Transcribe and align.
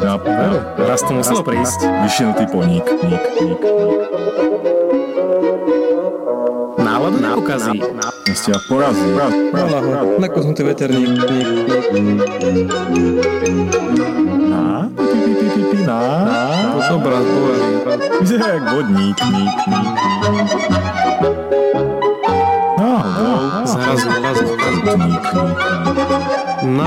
nápad, 0.00 0.32
nápad. 0.32 0.88
Raz 0.88 1.00
to 1.04 1.12
muselo 1.12 1.42
prísť. 1.44 1.84
Vyšinutý 2.06 2.44
poník, 2.48 2.86
ník, 3.04 3.24
ník, 3.40 3.60
ník. 3.60 4.04
Náladu 6.80 7.18
neukazí. 7.20 7.76
Ste 8.32 8.56
ja 8.56 8.58
porazí. 8.70 9.04
Raz, 9.12 9.34
raz, 9.52 9.68
raz. 9.68 10.06
Nakosnutý 10.16 10.62
veterník. 10.64 11.20
Ník, 11.20 11.28
ník. 11.28 11.48
Na, 15.82 16.00
na, 16.24 16.40
na. 16.78 16.96
Brat, 17.02 17.26
bojaný. 17.26 17.74
Vyzerá 18.22 18.46
jak 18.54 18.64
vodník, 18.70 19.18
ník, 19.28 19.58
ník, 19.66 19.96
ník. 20.38 21.91
Umba, 24.82 24.98
um. 26.62 26.82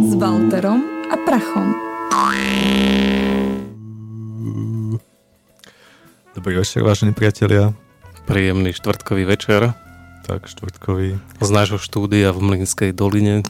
s 0.00 0.14
Walterom 0.16 0.80
a 1.12 1.16
Prachom. 1.28 1.76
Dobrý 6.32 6.56
večer, 6.56 6.80
vážení 6.80 7.12
priatelia. 7.12 7.76
Príjemný 8.24 8.72
štvrtkový 8.72 9.28
večer 9.28 9.76
Tak, 10.24 10.48
štvrtkový. 10.48 11.20
z 11.20 11.50
nášho 11.52 11.76
štúdia 11.76 12.32
v 12.32 12.40
Mlinskej 12.42 12.96
doline 12.96 13.44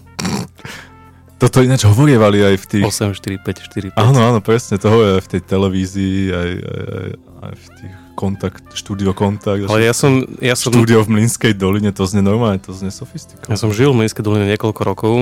Toto 1.37 1.61
ináč 1.61 1.85
hovorievali 1.85 2.41
aj 2.43 2.57
v 2.57 2.65
tých... 2.67 2.85
84545. 2.89 4.01
Áno, 4.01 4.21
áno, 4.25 4.41
presne, 4.41 4.81
to 4.81 4.89
hovoria 4.89 5.21
aj 5.21 5.25
v 5.29 5.31
tej 5.37 5.43
televízii, 5.45 6.21
aj, 6.33 6.51
aj, 6.51 6.83
aj, 6.83 7.09
aj 7.43 7.53
v 7.53 7.67
tých 7.81 7.95
kontakt, 8.17 8.65
štúdio 8.73 9.13
kontakt. 9.13 9.69
Ale 9.69 9.85
ja 9.85 9.93
som, 9.93 10.25
ja 10.41 10.57
som, 10.57 10.73
Štúdio 10.73 11.05
v 11.05 11.21
Mlinskej 11.21 11.53
doline, 11.53 11.93
to 11.93 12.09
znie 12.09 12.25
normálne, 12.25 12.57
to 12.59 12.73
znie 12.73 12.89
sofistikovane. 12.89 13.53
ja 13.53 13.59
som 13.61 13.69
žil 13.71 13.93
v 13.93 14.05
Mlinskej 14.05 14.25
doline 14.25 14.49
niekoľko 14.49 14.81
rokov 14.83 15.15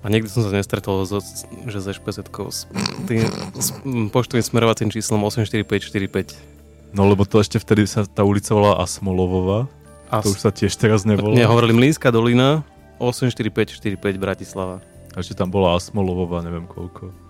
a 0.00 0.06
nikdy 0.12 0.28
som 0.28 0.44
sa 0.44 0.52
nestretol, 0.52 1.04
so, 1.08 1.20
že 1.64 1.78
s 1.80 1.88
špz 1.96 2.24
s 2.28 2.58
tým 3.08 3.24
s 3.56 3.68
poštovým 4.12 4.44
smerovacím 4.44 4.88
číslom 4.92 5.24
84545. 5.24 6.36
No 6.92 7.08
lebo 7.08 7.24
to 7.24 7.40
ešte 7.40 7.56
vtedy 7.56 7.88
sa 7.88 8.04
tá 8.04 8.22
ulica 8.22 8.52
volala 8.54 8.84
Asmolovova, 8.84 9.66
A 10.12 10.20
to 10.20 10.30
už 10.30 10.44
sa 10.44 10.52
tiež 10.52 10.76
teraz 10.76 11.02
nevolá. 11.08 11.32
nie, 11.34 11.42
hovorili 11.42 11.72
Mlínská 11.72 12.12
dolina 12.12 12.62
84545 13.00 13.96
Bratislava. 14.20 14.84
A 15.16 15.24
ešte 15.24 15.34
tam 15.34 15.50
bola 15.50 15.74
Asmolovova, 15.74 16.44
neviem 16.44 16.68
koľko. 16.68 17.23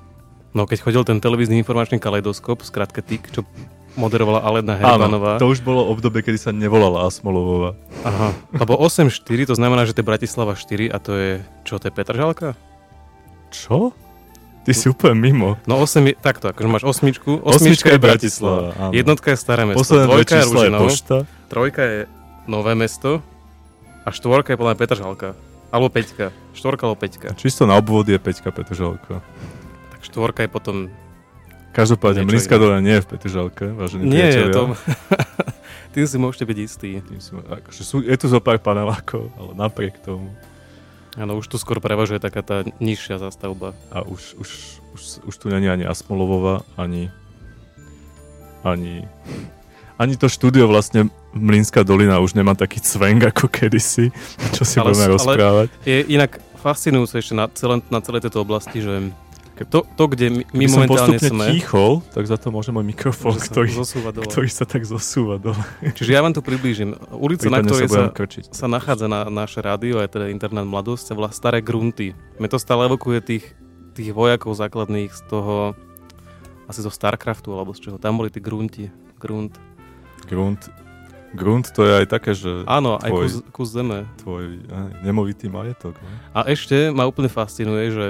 No 0.54 0.64
keď 0.64 0.78
chodil 0.80 1.02
ten 1.02 1.18
televízny 1.18 1.58
informačný 1.58 1.98
kaleidoskop, 1.98 2.62
skrátka 2.62 3.02
TIK, 3.02 3.26
čo 3.28 3.40
moderovala 3.94 4.38
Alena 4.40 4.74
Heribanová. 4.74 5.38
to 5.38 5.46
už 5.46 5.62
bolo 5.62 5.86
obdobie, 5.86 6.22
kedy 6.22 6.38
sa 6.38 6.50
nevolala 6.50 7.06
Asmolovova. 7.06 7.74
Aha, 8.02 8.30
lebo 8.54 8.78
8-4, 8.78 9.10
to 9.50 9.54
znamená, 9.54 9.82
že 9.82 9.94
to 9.94 10.02
je 10.02 10.06
Bratislava 10.06 10.54
4 10.54 10.90
a 10.90 10.98
to 10.98 11.12
je, 11.14 11.30
čo, 11.62 11.78
to 11.78 11.86
je 11.86 11.94
Petržalka? 11.94 12.54
Čo? 13.50 13.94
Ty 14.64 14.72
si 14.72 14.88
úplne 14.88 15.14
mimo. 15.14 15.58
No 15.66 15.78
8 15.78 16.06
je, 16.06 16.14
takto, 16.16 16.50
akože 16.50 16.66
máš 16.66 16.82
osmičku, 16.82 17.38
Osmička 17.42 17.54
osmička 17.54 17.88
je 17.90 18.00
Bratislava, 18.00 18.60
Bratislava, 18.70 18.86
áno. 18.88 18.92
jednotka 18.94 19.28
je 19.30 19.38
Staré 19.38 19.62
mesto, 19.62 19.78
Posledné 19.78 20.06
dvojka 20.06 20.22
je 20.22 20.26
čísla 20.40 20.42
je 20.42 20.62
Ružinov, 20.64 20.82
pošta. 20.82 21.16
trojka 21.46 21.82
je 21.82 21.98
Nové 22.44 22.72
mesto 22.74 23.10
a 24.02 24.08
štvorka 24.10 24.52
je 24.52 24.58
podľa 24.58 24.74
Petržalka. 24.74 25.28
Alebo 25.68 25.88
peťka. 25.88 26.30
Štvorka 26.52 26.82
alebo 26.84 26.96
peťka. 26.96 27.28
Čisto 27.34 27.64
na 27.64 27.74
obvod 27.74 28.06
je 28.06 28.14
Peťka 28.14 28.48
Petržalka. 28.48 29.18
Štvorka 30.04 30.44
je 30.44 30.50
potom... 30.52 30.76
Každopádne, 31.74 32.22
Mlinská 32.22 32.54
dolina 32.54 32.78
nie 32.78 33.00
je 33.00 33.02
v 33.02 33.08
Petržalke, 33.10 33.66
vážení 33.74 34.06
Nie, 34.06 34.30
priatelia. 34.30 34.54
to... 34.54 34.62
Tým 35.94 36.06
si 36.06 36.16
môžete 36.18 36.44
byť 36.46 36.58
istý. 36.62 36.90
Tým 37.02 37.18
si, 37.18 37.30
akože 37.34 37.82
sú, 37.82 38.02
je 38.02 38.14
tu 38.14 38.26
zo 38.30 38.38
pár 38.38 38.62
panelákov, 38.62 39.30
ale 39.34 39.50
napriek 39.58 39.98
tomu. 40.02 40.30
Áno, 41.14 41.38
už 41.38 41.46
tu 41.46 41.58
skôr 41.58 41.78
prevažuje 41.78 42.18
taká 42.18 42.42
tá 42.42 42.66
nižšia 42.82 43.22
zastavba. 43.22 43.74
A 43.94 44.02
už, 44.02 44.34
už, 44.38 44.50
už, 44.94 45.02
už 45.26 45.34
tu 45.34 45.46
není 45.50 45.70
ani 45.70 45.86
Asmolovova, 45.86 46.66
ani 46.74 47.10
ani 48.64 49.04
ani 49.94 50.18
to 50.18 50.26
štúdio 50.26 50.66
vlastne 50.66 51.06
Mlinská 51.34 51.82
dolina 51.86 52.18
už 52.18 52.34
nemá 52.38 52.54
taký 52.54 52.78
cveng 52.78 53.18
ako 53.18 53.50
kedysi, 53.50 54.10
čo 54.54 54.62
si 54.62 54.78
Ale 54.78 54.90
budeme 54.90 55.06
ale- 55.06 55.14
rozprávať. 55.18 55.66
Je 55.82 55.98
inak 56.10 56.38
fascinujúce 56.58 57.18
ešte 57.18 57.34
na, 57.34 57.50
celé, 57.50 57.82
na 57.90 58.00
celej 58.00 58.26
tejto 58.26 58.40
oblasti, 58.42 58.78
že 58.78 59.10
to, 59.54 59.86
to 59.86 60.04
kde 60.10 60.26
my, 60.34 60.42
Keby 60.50 60.66
momentálne 60.66 61.14
postupne 61.14 61.30
sme, 61.30 61.46
tichol, 61.54 61.92
tak 62.10 62.26
za 62.26 62.34
to 62.34 62.50
môže 62.50 62.74
môj 62.74 62.82
mikrofón, 62.82 63.38
ktorý, 63.38 63.70
ktorý 64.26 64.48
sa 64.50 64.66
tak 64.66 64.82
zosúva 64.82 65.38
dole. 65.38 65.62
Čiže 65.94 66.10
ja 66.10 66.26
vám 66.26 66.34
to 66.34 66.42
priblížim. 66.42 66.98
Ulica, 67.14 67.46
na 67.46 67.62
ktorej 67.62 67.86
sa 67.86 68.10
krčiť. 68.10 68.50
sa 68.50 68.66
nachádza 68.66 69.06
na 69.06 69.30
naše 69.30 69.62
rádio, 69.62 70.02
aj 70.02 70.10
teda 70.10 70.26
internát 70.34 70.66
Mladosť, 70.66 71.06
sa 71.06 71.14
volá 71.14 71.30
Staré 71.30 71.62
grunty. 71.62 72.18
Mne 72.42 72.50
to 72.50 72.58
stále 72.58 72.90
evokuje 72.90 73.22
tých, 73.22 73.44
tých 73.94 74.10
vojakov 74.10 74.58
základných 74.58 75.14
z 75.14 75.22
toho, 75.30 75.78
asi 76.66 76.82
zo 76.82 76.90
Starcraftu, 76.90 77.54
alebo 77.54 77.70
z 77.70 77.86
čoho. 77.86 77.96
Tam 78.02 78.18
boli 78.18 78.34
tí 78.34 78.42
grunti. 78.42 78.90
Grunt. 79.22 79.54
Grunt, 80.26 80.66
grunt 81.36 81.68
to 81.70 81.84
je 81.84 81.92
aj 82.02 82.06
také, 82.08 82.32
že 82.32 82.64
Áno, 82.64 82.96
aj 82.96 83.10
Tvoj- 83.12 83.22
kus, 83.22 83.34
kus 83.52 83.68
zeme. 83.76 84.08
tvoj 84.18 84.64
aj, 84.66 84.88
nemovitý 85.04 85.46
majetok. 85.52 85.94
Ne? 86.00 86.14
A 86.32 86.48
ešte 86.48 86.88
ma 86.90 87.04
úplne 87.04 87.28
fascinuje, 87.28 87.92
že 87.92 88.06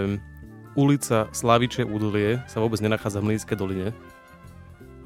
ulica 0.74 1.30
Slaviče 1.30 1.86
údolie 1.86 2.42
sa 2.50 2.58
vôbec 2.60 2.78
nenachádza 2.82 3.22
v 3.22 3.34
Mlínskej 3.34 3.56
doline, 3.58 3.88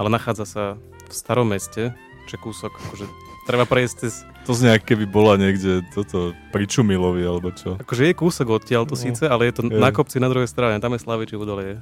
ale 0.01 0.09
nachádza 0.09 0.45
sa 0.49 0.65
v 1.09 1.13
starom 1.13 1.49
meste, 1.49 1.93
čo 2.29 2.33
je 2.37 2.41
kúsok, 2.41 2.73
akože 2.73 3.07
treba 3.49 3.65
prejsť 3.65 3.95
cez 4.05 4.13
To 4.45 4.53
znie, 4.53 4.77
ako 4.77 4.85
keby 4.93 5.05
bola 5.09 5.41
niekde 5.41 5.81
toto 5.97 6.37
pri 6.53 6.69
Čumilovi, 6.69 7.25
alebo 7.25 7.49
čo. 7.53 7.81
Akože 7.81 8.09
je 8.09 8.15
kúsok 8.17 8.61
odtiaľ 8.61 8.85
to 8.85 8.97
No, 8.97 9.01
síce, 9.01 9.25
ale 9.25 9.49
je 9.49 9.61
to 9.61 9.63
je. 9.69 9.81
na 9.81 9.89
kopci 9.89 10.21
na 10.21 10.29
druhej 10.29 10.49
strane, 10.49 10.77
tam 10.81 10.93
je 10.97 11.01
Slaviče 11.01 11.37
údolie. 11.37 11.81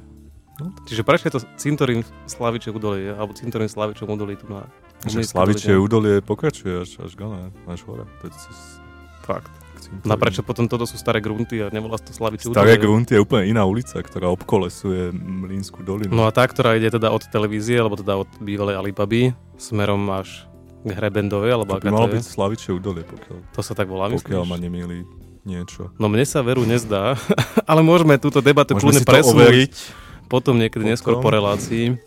No. 0.57 0.73
Čiže 0.89 1.05
prečo 1.05 1.29
je 1.29 1.35
to 1.37 1.41
cintorín 1.61 2.01
Slaviče 2.31 2.73
údolie, 2.73 3.13
alebo 3.13 3.35
cintorín 3.35 3.69
Slavičom 3.69 4.09
údolí 4.09 4.39
tu 4.41 4.49
na 4.49 4.65
doline. 5.03 5.83
údolie 5.83 6.15
pokračuje 6.25 6.87
až, 6.87 6.91
až 7.03 7.13
gane, 7.19 7.53
až 7.69 7.83
hore. 7.85 8.09
To 8.23 8.31
je 8.31 8.33
cez, 8.33 8.81
Fakt. 9.27 9.66
Cintorínu. 9.87 10.11
No 10.11 10.15
prečo 10.19 10.43
potom 10.43 10.67
toto 10.67 10.83
sú 10.83 10.99
staré 10.99 11.23
grunty 11.23 11.63
a 11.63 11.71
nevolá 11.71 12.03
to 12.03 12.11
Slaviče 12.11 12.51
Staré 12.51 12.75
údolie? 12.75 12.83
grunty 12.83 13.15
je 13.15 13.21
úplne 13.23 13.47
iná 13.47 13.63
ulica, 13.63 14.03
ktorá 14.03 14.27
obkolesuje 14.35 15.15
Mlínsku 15.15 15.87
dolinu. 15.87 16.11
No 16.11 16.27
a 16.27 16.35
tá, 16.35 16.43
ktorá 16.43 16.75
ide 16.75 16.91
teda 16.91 17.15
od 17.15 17.23
televízie, 17.23 17.79
alebo 17.79 17.95
teda 17.95 18.19
od 18.19 18.31
bývalej 18.43 18.75
Alibaby, 18.77 19.31
smerom 19.55 20.03
až 20.11 20.51
k 20.83 20.91
Hrebendovej, 20.91 21.51
alebo 21.55 21.79
to 21.79 21.87
by 21.87 21.95
malo 21.95 22.11
byť 22.11 22.23
Slavičie 22.27 22.71
údolie, 22.75 23.07
pokiaľ, 23.07 23.37
To 23.55 23.61
sa 23.63 23.73
tak 23.79 23.87
volá, 23.87 24.11
pokiaľ 24.11 24.43
ma 24.43 24.59
myslíš? 24.59 24.65
nemýli 24.67 24.99
niečo. 25.47 25.95
No 25.99 26.11
mne 26.11 26.27
sa 26.27 26.43
veru 26.43 26.67
nezdá, 26.67 27.15
ale 27.71 27.81
môžeme 27.87 28.19
túto 28.19 28.43
debatu 28.43 28.75
kľudne 28.75 29.03
si 29.03 29.07
presunúť 29.07 29.75
potom 30.27 30.59
niekedy 30.59 30.83
Potom. 30.83 30.91
neskôr 30.91 31.15
po 31.23 31.31
relácii. 31.31 31.99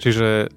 Čiže, 0.00 0.48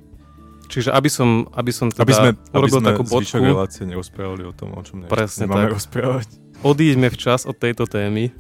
čiže 0.74 0.90
aby 0.90 1.06
som, 1.06 1.46
aby 1.54 1.70
som 1.70 1.94
teda 1.94 2.02
Aby 2.02 2.14
sme, 2.18 2.30
aby 2.34 2.66
urobil 2.66 2.82
sme 2.82 2.88
takú 2.90 3.04
bodku, 3.06 3.38
relácie 3.38 3.84
nerozprávali 3.86 4.44
o 4.50 4.54
tom, 4.58 4.74
o 4.74 4.82
čom 4.82 5.06
ne, 5.06 5.08
Presne 5.08 5.46
nemáme 5.46 5.70
tak. 5.70 5.78
rozprávať. 5.78 6.28
odíďme 6.66 7.14
včas 7.14 7.46
od 7.46 7.54
tejto 7.54 7.86
témy 7.86 8.34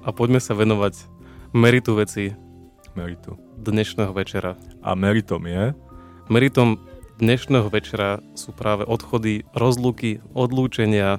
a 0.00 0.08
poďme 0.16 0.40
sa 0.40 0.56
venovať 0.56 0.96
meritu 1.52 1.92
veci 1.92 2.32
Meritu. 2.96 3.36
dnešného 3.60 4.10
večera. 4.10 4.56
A 4.80 4.96
meritom 4.96 5.44
je, 5.44 5.76
Meritom 6.30 6.78
dnešného 7.18 7.68
večera 7.68 8.22
sú 8.32 8.54
práve 8.54 8.86
odchody, 8.86 9.44
rozluky, 9.52 10.22
odlúčenia 10.32 11.18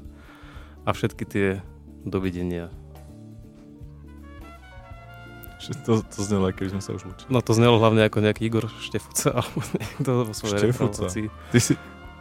a 0.82 0.90
všetky 0.90 1.24
tie 1.28 1.48
dovidenia. 2.02 2.74
To, 5.82 6.02
to 6.02 6.20
znelo, 6.22 6.50
keby 6.50 6.74
sme 6.74 6.82
sa 6.82 6.92
už 6.92 7.06
učili. 7.06 7.30
No 7.30 7.40
to 7.40 7.52
znelo 7.52 7.78
hlavne 7.78 8.02
ako 8.04 8.18
nejaký 8.20 8.42
Igor 8.44 8.66
Štefuca 8.78 9.30
alebo 9.40 9.60
niekto 9.72 10.10
vo 10.24 10.34
svojej 10.34 10.58
Štefuca. 10.68 11.06
Ty 11.52 11.60
si, 11.60 11.74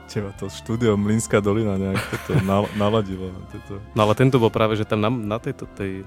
teba 0.07 0.35
to 0.35 0.47
štúdio 0.47 0.95
Mlínská 0.95 1.39
dolina 1.39 1.75
nejak 1.75 1.97
toto 1.97 2.33
nal, 2.43 2.69
naladilo. 2.83 3.31
na 3.31 3.41
Toto. 3.49 3.81
No 3.95 4.01
ale 4.05 4.13
tento 4.13 4.37
bol 4.37 4.51
práve, 4.51 4.75
že 4.75 4.85
tam 4.85 5.01
na, 5.01 5.09
na 5.09 5.39
tejto 5.39 5.65
tej 5.73 6.05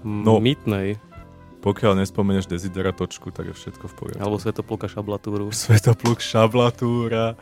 No. 0.00 0.36
no. 0.36 0.40
mýtnej, 0.40 0.96
Pokiaľ 1.60 1.92
nespomenieš 1.98 2.48
Desideratočku, 2.48 3.28
tak 3.28 3.48
je 3.48 3.54
všetko 3.54 3.84
v 3.84 3.94
poriadku. 3.94 4.20
alebo 4.20 4.40
Svetopluka 4.40 4.88
šablatúru. 4.88 5.52
Svetopluk 5.56 6.20
Šablatúra. 6.20 7.36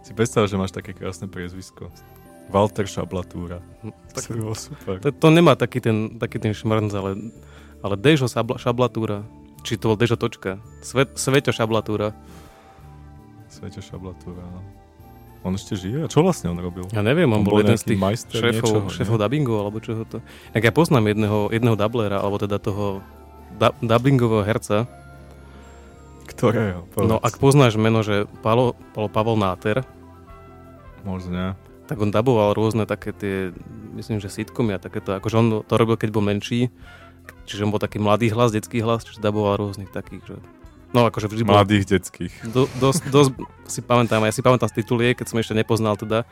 Si 0.00 0.16
predstav, 0.16 0.48
že 0.48 0.56
máš 0.56 0.72
také 0.72 0.96
krásne 0.96 1.28
priezvisko. 1.28 1.92
Walter 2.48 2.88
Šablatúra. 2.88 3.60
Tak, 4.16 4.32
To 4.32 4.56
super. 4.56 4.96
to, 4.98 5.12
to 5.12 5.28
nemá 5.28 5.54
taký 5.54 5.78
ten, 5.78 6.16
taký 6.16 6.40
ten 6.40 6.50
šmrnc, 6.50 6.88
ale, 6.90 7.10
ale 7.80 7.94
Dežo 7.96 8.28
šablatúra. 8.30 9.24
Či 9.60 9.76
to 9.76 9.92
bol 9.92 9.98
Dežo 10.00 10.16
točka. 10.16 10.60
Svet, 10.80 11.16
Sveťo 11.20 11.52
šablatúra. 11.52 12.16
Svete 13.50 13.82
Šablatúra, 13.82 14.46
no. 14.46 14.62
On 15.42 15.56
ešte 15.56 15.74
žije? 15.74 16.04
A 16.04 16.08
čo 16.08 16.22
vlastne 16.22 16.54
on 16.54 16.60
robil? 16.60 16.86
Ja 16.94 17.02
neviem, 17.02 17.26
on, 17.32 17.42
On 17.42 17.44
bol 17.44 17.58
bol 17.58 17.64
jeden 17.64 17.74
z 17.74 17.96
tých 17.96 18.00
šéfov, 18.28 18.44
niečoho, 18.52 18.78
nie? 18.86 18.94
šéfov 18.94 19.16
dubbingu, 19.18 19.54
alebo 19.56 19.80
čoho 19.82 20.04
to. 20.06 20.22
Jak 20.54 20.62
ja 20.68 20.72
poznám 20.72 21.10
jedného, 21.10 21.50
jedného 21.50 21.76
dublera, 21.80 22.20
alebo 22.22 22.36
teda 22.38 22.60
toho 22.60 23.02
da, 23.56 23.72
dubbingového 23.82 24.44
herca. 24.46 24.86
Ktorého? 26.30 26.86
Povedz. 26.92 27.08
No 27.10 27.16
ak 27.18 27.40
poznáš 27.40 27.74
meno, 27.80 28.04
že 28.06 28.30
Palo, 28.44 28.78
Palo 28.94 29.08
Pavol 29.10 29.40
Náter, 29.40 29.82
Možno. 31.02 31.56
tak 31.88 31.96
on 31.98 32.12
daboval 32.12 32.52
rôzne 32.52 32.84
také 32.84 33.10
tie, 33.16 33.50
myslím, 33.96 34.20
že 34.22 34.30
sitcomy 34.30 34.76
a 34.76 34.78
takéto, 34.78 35.16
akože 35.16 35.36
on 35.40 35.46
to 35.64 35.74
robil, 35.74 35.96
keď 35.96 36.12
bol 36.12 36.22
menší, 36.22 36.68
čiže 37.50 37.66
on 37.66 37.74
bol 37.74 37.82
taký 37.82 37.98
mladý 37.98 38.30
hlas, 38.30 38.54
detský 38.54 38.78
hlas, 38.78 39.02
čiže 39.02 39.18
daboval 39.18 39.58
rôznych 39.58 39.90
takých, 39.90 40.22
že 40.30 40.36
No 40.90 41.06
akože 41.06 41.30
vždy 41.30 41.46
bol 41.46 41.54
Mladých 41.54 41.86
detských. 41.86 42.34
do, 42.50 42.66
dosť, 42.82 43.14
dosť 43.14 43.30
si 43.70 43.78
pamätám, 43.78 44.26
ja 44.26 44.34
si 44.34 44.42
pamätám 44.42 44.66
z 44.66 44.82
tituliek, 44.82 45.14
keď 45.14 45.26
som 45.30 45.38
ešte 45.38 45.54
nepoznal 45.54 45.94
teda 45.94 46.26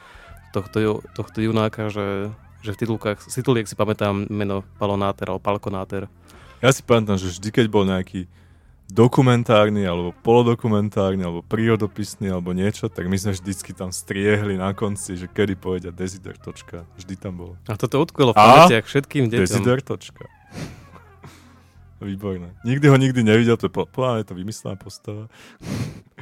tohto, 0.50 0.98
tohto 1.14 1.38
junáka, 1.38 1.94
že, 1.94 2.34
že 2.66 2.74
v 2.74 2.78
titulkách, 2.82 3.22
z 3.22 3.34
tituliek 3.38 3.70
si 3.70 3.78
pamätám 3.78 4.26
meno 4.26 4.66
Palonáter 4.82 5.30
alebo 5.30 5.38
Palkonáter. 5.38 6.10
Ja 6.58 6.74
si 6.74 6.82
pamätám, 6.82 7.22
že 7.22 7.30
vždy, 7.30 7.54
keď 7.54 7.66
bol 7.70 7.86
nejaký 7.86 8.26
dokumentárny, 8.90 9.86
alebo 9.86 10.16
polodokumentárny, 10.26 11.22
alebo 11.22 11.44
prírodopisný, 11.46 12.32
alebo 12.32 12.50
niečo, 12.50 12.90
tak 12.90 13.06
my 13.06 13.14
sme 13.14 13.36
vždycky 13.36 13.76
tam 13.76 13.92
striehli 13.94 14.58
na 14.58 14.74
konci, 14.74 15.14
že 15.14 15.30
kedy 15.30 15.54
povedia 15.54 15.94
Desider 15.94 16.34
točka. 16.34 16.82
Vždy 16.98 17.14
tam 17.14 17.36
bolo. 17.36 17.54
A 17.68 17.76
toto 17.76 18.00
utkvelo 18.00 18.34
v 18.34 18.40
pamätiach 18.42 18.88
všetkým 18.88 19.30
deťom. 19.30 19.44
Desider 19.44 19.78
točka. 19.84 20.26
Výborné. 21.98 22.54
Nikdy 22.62 22.86
ho 22.88 22.96
nikdy 22.96 23.20
nevidel, 23.26 23.58
to 23.58 23.66
je 23.66 23.72
mňa 23.74 24.22
je 24.22 24.26
to 24.30 24.34
vymyslená 24.38 24.74
postava. 24.78 25.26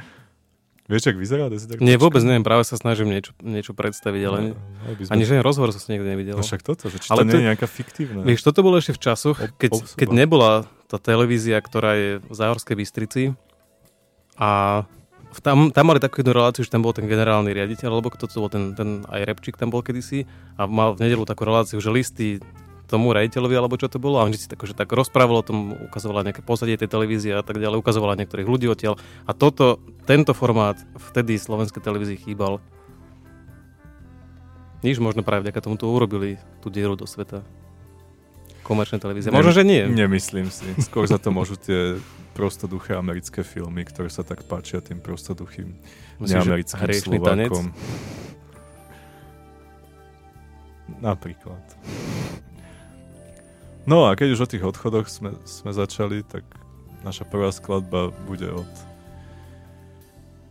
Vieš, 0.87 1.11
ak 1.11 1.19
vyzerá 1.19 1.51
Nie, 1.83 1.99
vôbec 1.99 2.23
neviem, 2.23 2.47
práve 2.47 2.63
sa 2.63 2.79
snažím 2.79 3.11
niečo, 3.11 3.35
niečo 3.43 3.75
predstaviť, 3.75 4.21
ale 4.23 4.37
ne, 4.39 4.51
by 4.95 5.03
sme... 5.03 5.11
ani 5.19 5.23
že 5.27 5.43
rozhovor 5.43 5.75
som 5.75 5.83
si 5.83 5.99
nikdy 5.99 6.15
nevidel. 6.15 6.39
No 6.39 6.47
však 6.47 6.63
toto, 6.63 6.87
že 6.87 7.03
či 7.03 7.11
Ale 7.11 7.27
to 7.27 7.35
nie 7.35 7.43
je 7.43 7.47
nejaká 7.51 7.67
fiktívna. 7.67 8.23
Vieš, 8.23 8.47
toto 8.47 8.63
bolo 8.63 8.79
ešte 8.79 8.95
v 8.95 9.01
časoch, 9.03 9.35
keď, 9.59 9.83
keď 9.99 10.09
nebola 10.15 10.63
tá 10.87 10.95
televízia, 10.95 11.59
ktorá 11.59 11.91
je 11.99 12.09
v 12.23 12.31
Záhorskej 12.31 12.75
Bystrici 12.79 13.23
a 14.39 14.83
v- 15.35 15.41
tam, 15.43 15.75
tam 15.75 15.91
mali 15.91 15.99
takú 15.99 16.23
jednu 16.23 16.31
reláciu, 16.31 16.63
že 16.63 16.71
tam 16.71 16.87
bol 16.87 16.95
ten 16.95 17.03
generálny 17.03 17.51
riaditeľ, 17.51 17.91
alebo 17.91 18.07
kto 18.07 18.31
to 18.31 18.39
bol, 18.39 18.47
ten, 18.47 18.71
ten 18.71 19.03
aj 19.11 19.27
repčík 19.27 19.59
tam 19.59 19.67
bol 19.67 19.83
kedysi 19.83 20.23
a 20.55 20.71
mal 20.71 20.95
v 20.95 21.03
nedelu 21.03 21.27
takú 21.27 21.43
reláciu, 21.43 21.83
že 21.83 21.91
listy 21.91 22.39
tomu 22.87 23.11
rejiteľovi, 23.11 23.55
alebo 23.59 23.75
čo 23.75 23.91
to 23.91 23.99
bolo 23.99 24.23
a 24.23 24.25
on 24.25 24.31
si 24.31 24.47
tak, 24.47 24.63
že 24.63 24.71
tak 24.71 24.87
rozprával 24.95 25.43
o 25.43 25.45
tom, 25.45 25.75
ukazovala 25.91 26.23
nejaké 26.23 26.39
pozadie 26.39 26.79
tej 26.79 26.87
televízie 26.87 27.35
a 27.35 27.43
tak 27.43 27.59
ďalej, 27.59 27.83
ukazovala 27.83 28.15
niektorých 28.15 28.47
ľudí 28.47 28.71
odtiaľ 28.71 28.95
a 29.27 29.35
toto, 29.35 29.83
tento 30.07 30.31
formát 30.31 30.79
vtedy 31.11 31.35
slovenskej 31.35 31.83
televízii 31.83 32.17
chýbal. 32.23 32.63
Nič 34.81 35.03
možno 35.03 35.21
práve 35.21 35.43
vďaka 35.43 35.59
tomu 35.59 35.75
to 35.75 35.91
urobili 35.91 36.39
tú 36.63 36.71
dieru 36.71 36.95
do 36.95 37.03
sveta. 37.03 37.43
Komerčné 38.63 38.99
televízie. 38.99 39.31
Možno, 39.31 39.55
že 39.55 39.63
nie. 39.63 39.87
Nemyslím 39.87 40.51
si. 40.51 40.67
Skôr 40.83 41.07
za 41.07 41.15
to 41.15 41.31
môžu 41.31 41.55
tie 41.55 41.99
prostoduché 42.35 42.93
americké 42.93 43.41
filmy, 43.41 43.87
ktoré 43.87 44.11
sa 44.13 44.21
tak 44.21 44.45
páčia 44.45 44.83
tým 44.83 45.01
prostoduchým 45.01 45.73
Myslíš, 46.21 46.45
že 46.45 46.51
neamerickým 46.51 47.21
tanec? 47.23 47.49
Slovákom. 47.49 47.65
Napríklad. 51.01 51.63
No 53.87 54.03
a 54.03 54.19
keď 54.19 54.35
už 54.35 54.43
o 54.43 54.51
tých 54.51 54.67
odchodoch 54.67 55.07
sme, 55.07 55.31
sme 55.47 55.71
začali, 55.71 56.19
tak 56.19 56.43
naša 57.07 57.23
prvá 57.23 57.55
skladba 57.55 58.11
bude 58.27 58.51
od 58.51 58.67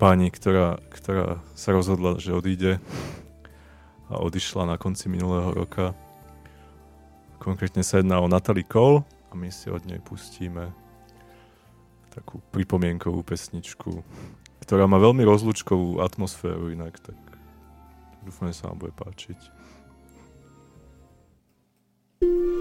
pani, 0.01 0.33
ktorá, 0.33 0.81
ktorá 0.89 1.45
sa 1.53 1.77
rozhodla, 1.77 2.17
že 2.17 2.33
odíde 2.33 2.81
a 4.09 4.17
odišla 4.25 4.65
na 4.65 4.81
konci 4.81 5.13
minulého 5.13 5.53
roka. 5.53 5.93
Konkrétne 7.37 7.85
sa 7.85 8.01
jedná 8.01 8.25
o 8.25 8.31
Natalie 8.33 8.65
Cole 8.65 9.05
a 9.29 9.37
my 9.37 9.53
si 9.53 9.69
od 9.69 9.85
nej 9.85 10.01
pustíme 10.01 10.73
takú 12.17 12.41
pripomienkovú 12.57 13.21
pesničku, 13.21 14.01
ktorá 14.65 14.89
má 14.89 14.97
veľmi 14.97 15.21
rozlúčkovú 15.29 16.01
atmosféru 16.01 16.73
inak, 16.73 16.97
tak 17.05 17.21
dúfam, 18.25 18.49
že 18.49 18.65
sa 18.65 18.73
vám 18.73 18.89
bude 18.89 18.97
páčiť. 18.97 19.41
I 22.25 22.56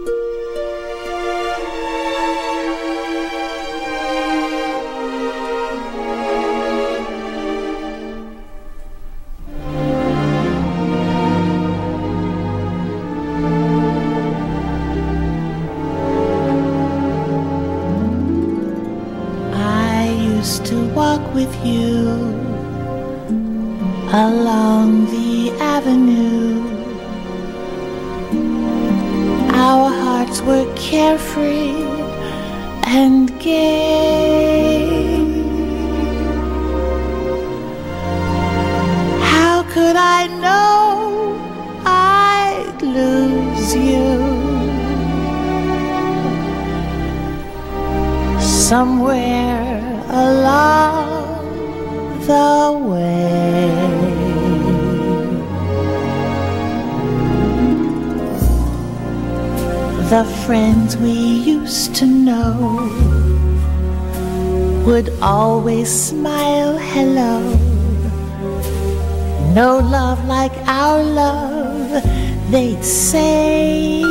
walk 20.96 21.34
with 21.34 21.54
you 21.66 22.08
along 24.14 25.06
the 25.08 25.52
avenue. 25.60 26.64
Our 29.68 29.90
hearts 30.02 30.42
were 30.42 30.66
carefree 30.76 31.84
and 32.88 33.38
gay. 33.40 35.18
How 39.34 39.64
could 39.74 39.98
I 39.98 40.28
know 40.44 41.38
I'd 41.86 42.82
lose 42.82 43.76
you? 43.76 44.36
somewhere 48.70 49.65
along 50.16 51.08
the 52.26 52.72
way. 52.90 53.36
The 60.10 60.24
friends 60.46 60.96
we 60.98 61.12
used 61.12 61.96
to 61.96 62.06
know 62.06 62.54
would 64.86 65.10
always 65.22 65.90
smile 65.92 66.78
hello. 66.78 67.40
No 69.54 69.80
love 69.80 70.24
like 70.26 70.56
our 70.68 71.04
love, 71.04 72.04
they'd 72.52 72.86
say. 72.86 74.04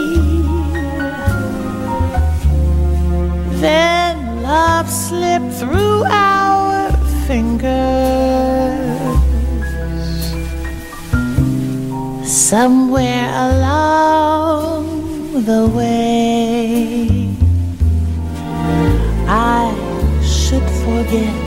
Then 3.63 4.14
love 4.55 4.89
slipped 4.89 5.53
through 5.61 6.05
our 6.05 6.93
fingers. 7.27 7.73
Somewhere 12.51 13.29
along 13.47 14.83
the 15.51 15.63
way, 15.79 17.35
I 19.59 19.65
should 20.35 20.69
forget, 20.85 21.47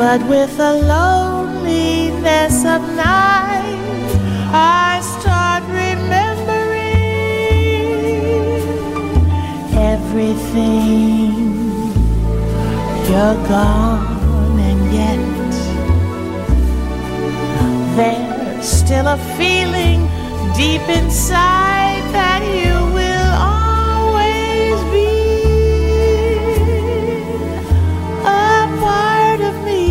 but 0.00 0.20
with 0.32 0.52
the 0.62 0.72
loneliness 0.94 2.56
of 2.74 2.80
night, 3.08 4.08
I 4.86 4.93
everything. 10.24 11.32
You're 13.08 13.38
gone, 13.48 14.58
and 14.58 14.82
yet 14.92 15.20
there's 17.96 18.66
still 18.66 19.06
a 19.06 19.18
feeling 19.36 20.08
deep 20.56 20.88
inside 20.88 22.02
that 22.12 22.42
you 22.42 22.74
will 22.98 23.32
always 23.58 24.76
be 24.94 25.14
a 28.24 28.66
part 28.80 29.40
of 29.40 29.54
me. 29.64 29.86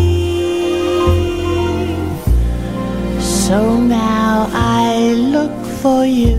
So 3.20 3.78
now 3.80 4.48
I 4.52 5.12
look 5.14 5.54
for 5.80 6.04
you 6.04 6.36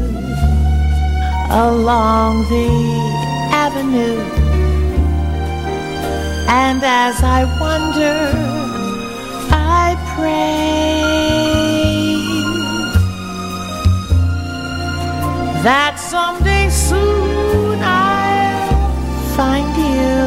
along 1.50 2.44
the 2.50 3.25
And 6.48 6.84
as 6.84 7.24
I 7.24 7.46
wonder, 7.60 8.18
I 9.52 9.96
pray 10.16 10.56
that 15.64 15.96
someday 15.98 16.70
soon 16.70 17.80
I'll 17.82 18.70
find 19.38 19.76
you 19.78 20.24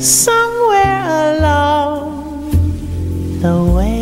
somewhere 0.00 1.36
along 1.36 2.50
the 3.40 3.56
way. 3.76 4.01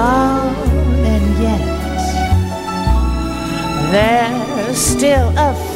gone 0.00 0.54
and 1.12 1.26
yet 1.44 1.64
there's 3.92 4.78
still 4.78 5.28
a 5.48 5.69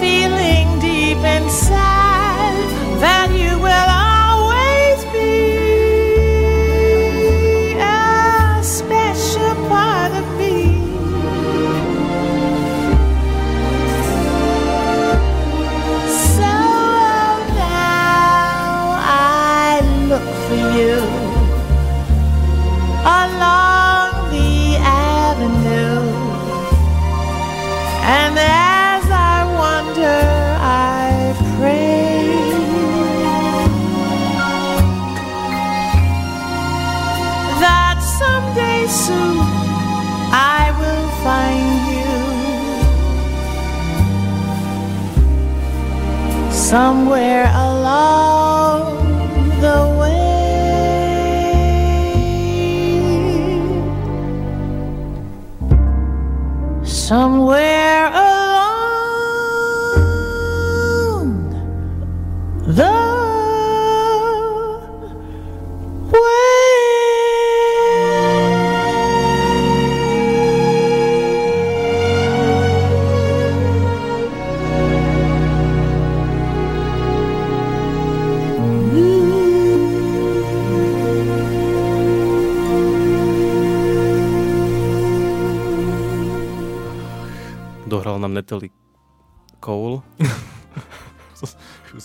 somewhere 46.74 47.44
along 47.54 48.23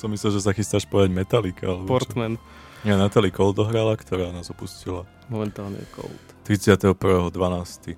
som 0.09 0.17
myslel, 0.17 0.41
že 0.41 0.41
sa 0.41 0.57
chystáš 0.57 0.89
povedať 0.89 1.13
Metallica. 1.13 1.69
Alebo 1.69 1.85
čo. 1.85 1.93
Portman, 1.93 2.41
Ja, 2.81 2.97
Natalie 2.97 3.29
Cole 3.29 3.53
dohrala, 3.53 3.93
ktorá 3.93 4.33
nás 4.33 4.49
opustila 4.49 5.05
momentálne 5.29 5.77
Cold. 5.93 6.17
31.12. 6.49 7.93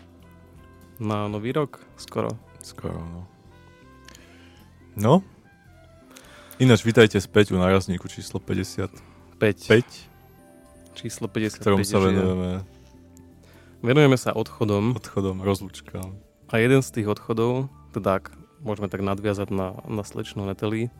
Na 0.99 1.31
nový 1.31 1.55
rok 1.55 1.79
skoro. 1.95 2.35
Skoro, 2.59 2.99
no. 2.99 3.21
No? 4.99 5.13
Ináč, 6.59 6.83
vítajte 6.83 7.15
späť 7.23 7.55
u 7.55 7.57
nárazníku 7.57 8.11
číslo 8.11 8.43
55, 8.43 8.91
5. 9.39 10.99
Číslo 10.99 11.31
v 11.31 11.47
55. 11.47 11.63
ktorom 11.63 11.81
sa 11.87 11.97
venujeme 12.03 12.49
Venujeme 13.81 14.17
sa 14.19 14.35
odchodom 14.35 14.93
odchodom, 14.99 15.41
rozlúčkám. 15.41 16.11
a 16.51 16.55
jeden 16.59 16.83
z 16.83 16.89
tých 16.91 17.07
odchodov, 17.09 17.71
teda 17.95 18.19
ak 18.21 18.35
môžeme 18.61 18.91
tak 18.91 19.01
nadviazať 19.01 19.49
na, 19.49 19.73
na 19.89 20.03
slečnú 20.05 20.45
Natalie, 20.45 20.93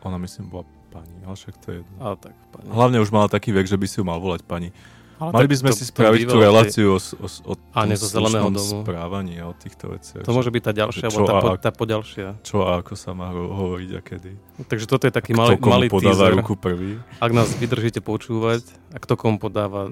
Ona 0.00 0.18
myslím 0.18 0.46
bola 0.48 0.62
pani, 0.88 1.14
ale 1.20 1.34
však 1.34 1.54
to 1.58 1.66
je 1.68 1.76
jedno. 1.78 1.94
a 1.98 2.14
tak 2.14 2.34
pani. 2.50 2.66
Hlavne 2.66 2.98
už 2.98 3.10
mala 3.10 3.26
taký 3.26 3.50
vek, 3.50 3.64
že 3.64 3.74
by 3.74 3.84
si 3.84 3.96
ju 3.96 4.04
mal 4.04 4.16
volať 4.16 4.42
pani. 4.42 4.70
Ale 5.18 5.34
Mali 5.34 5.50
by 5.50 5.56
sme 5.58 5.70
to- 5.70 5.76
si 5.76 5.82
to 5.82 5.90
spraviť 5.90 6.22
tú 6.24 6.38
reláciu 6.38 6.88
o, 6.88 7.00
o, 7.18 7.26
o 7.44 7.54
A 7.74 7.90
zo 7.92 8.06
Zeleného 8.06 8.48
domu. 8.48 8.86
správaní 8.86 9.34
a 9.36 9.50
o 9.50 9.52
týchto 9.52 9.90
veciach. 9.90 10.22
To 10.22 10.30
môže 10.30 10.46
byť 10.46 10.62
tá 10.62 10.72
ďalšia, 10.72 11.10
alebo 11.10 11.26
tá, 11.26 11.32
a 11.32 11.40
po, 11.40 11.48
tá 11.58 11.70
poďalšia. 11.74 12.26
Čo 12.40 12.62
a 12.62 12.78
ako 12.78 12.94
sa 12.94 13.10
má 13.12 13.26
ho- 13.28 13.50
hovoriť 13.50 13.90
a 13.92 14.00
kedy. 14.00 14.32
Takže 14.62 14.86
toto 14.86 15.04
je 15.04 15.12
taký 15.12 15.34
Kto 15.34 15.42
malý, 15.42 15.54
malý 15.58 15.86
podáva 15.88 16.22
teaser. 16.24 16.38
ruku 16.38 16.54
prvý. 16.54 17.02
Ak 17.18 17.34
nás 17.34 17.50
vydržíte 17.52 17.98
počúvať, 17.98 18.62
a 18.88 18.96
kto 18.96 19.18
komu 19.18 19.36
podáva 19.36 19.90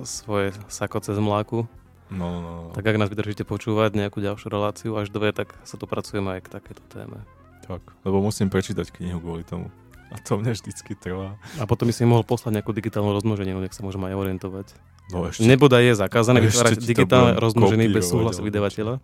svoje 0.00 0.54
sako 0.66 0.98
cez 1.00 1.18
mláku, 1.18 1.66
No, 2.08 2.26
no, 2.32 2.40
no. 2.40 2.70
tak 2.70 2.82
ak 2.84 2.94
nás 2.96 3.06
vydržíte 3.06 3.42
počúvať 3.42 3.94
nejakú 3.96 4.18
ďalšiu 4.18 4.48
reláciu 4.48 4.94
až 4.94 5.06
dve, 5.08 5.30
tak 5.30 5.54
sa 5.62 5.74
dopracujeme 5.76 6.30
aj 6.32 6.40
k 6.42 6.52
takéto 6.52 6.82
téme. 6.88 7.22
Tak. 7.70 7.82
Lebo 8.02 8.18
musím 8.18 8.50
prečítať 8.50 8.90
knihu 8.90 9.22
kvôli 9.22 9.46
tomu. 9.46 9.70
A 10.10 10.18
to 10.18 10.42
mne 10.42 10.50
vždycky 10.50 10.98
trvá. 10.98 11.38
A 11.62 11.70
potom 11.70 11.86
by 11.86 11.94
si 11.94 12.02
mohol 12.02 12.26
poslať 12.26 12.58
nejakú 12.58 12.74
digitálnu 12.74 13.14
rozmnoženinu, 13.14 13.62
nech 13.62 13.70
sa 13.70 13.86
môžeme 13.86 14.10
aj 14.10 14.18
orientovať. 14.18 14.66
No 15.14 15.30
ešte, 15.30 15.46
Neboda 15.46 15.78
je 15.78 15.94
zakázané 15.94 16.42
vytvárať 16.42 16.82
digitálne 16.82 17.38
rozmnoženiny 17.38 17.94
bez 17.94 18.10
súhlasu 18.10 18.42
vydavateľa. 18.42 18.98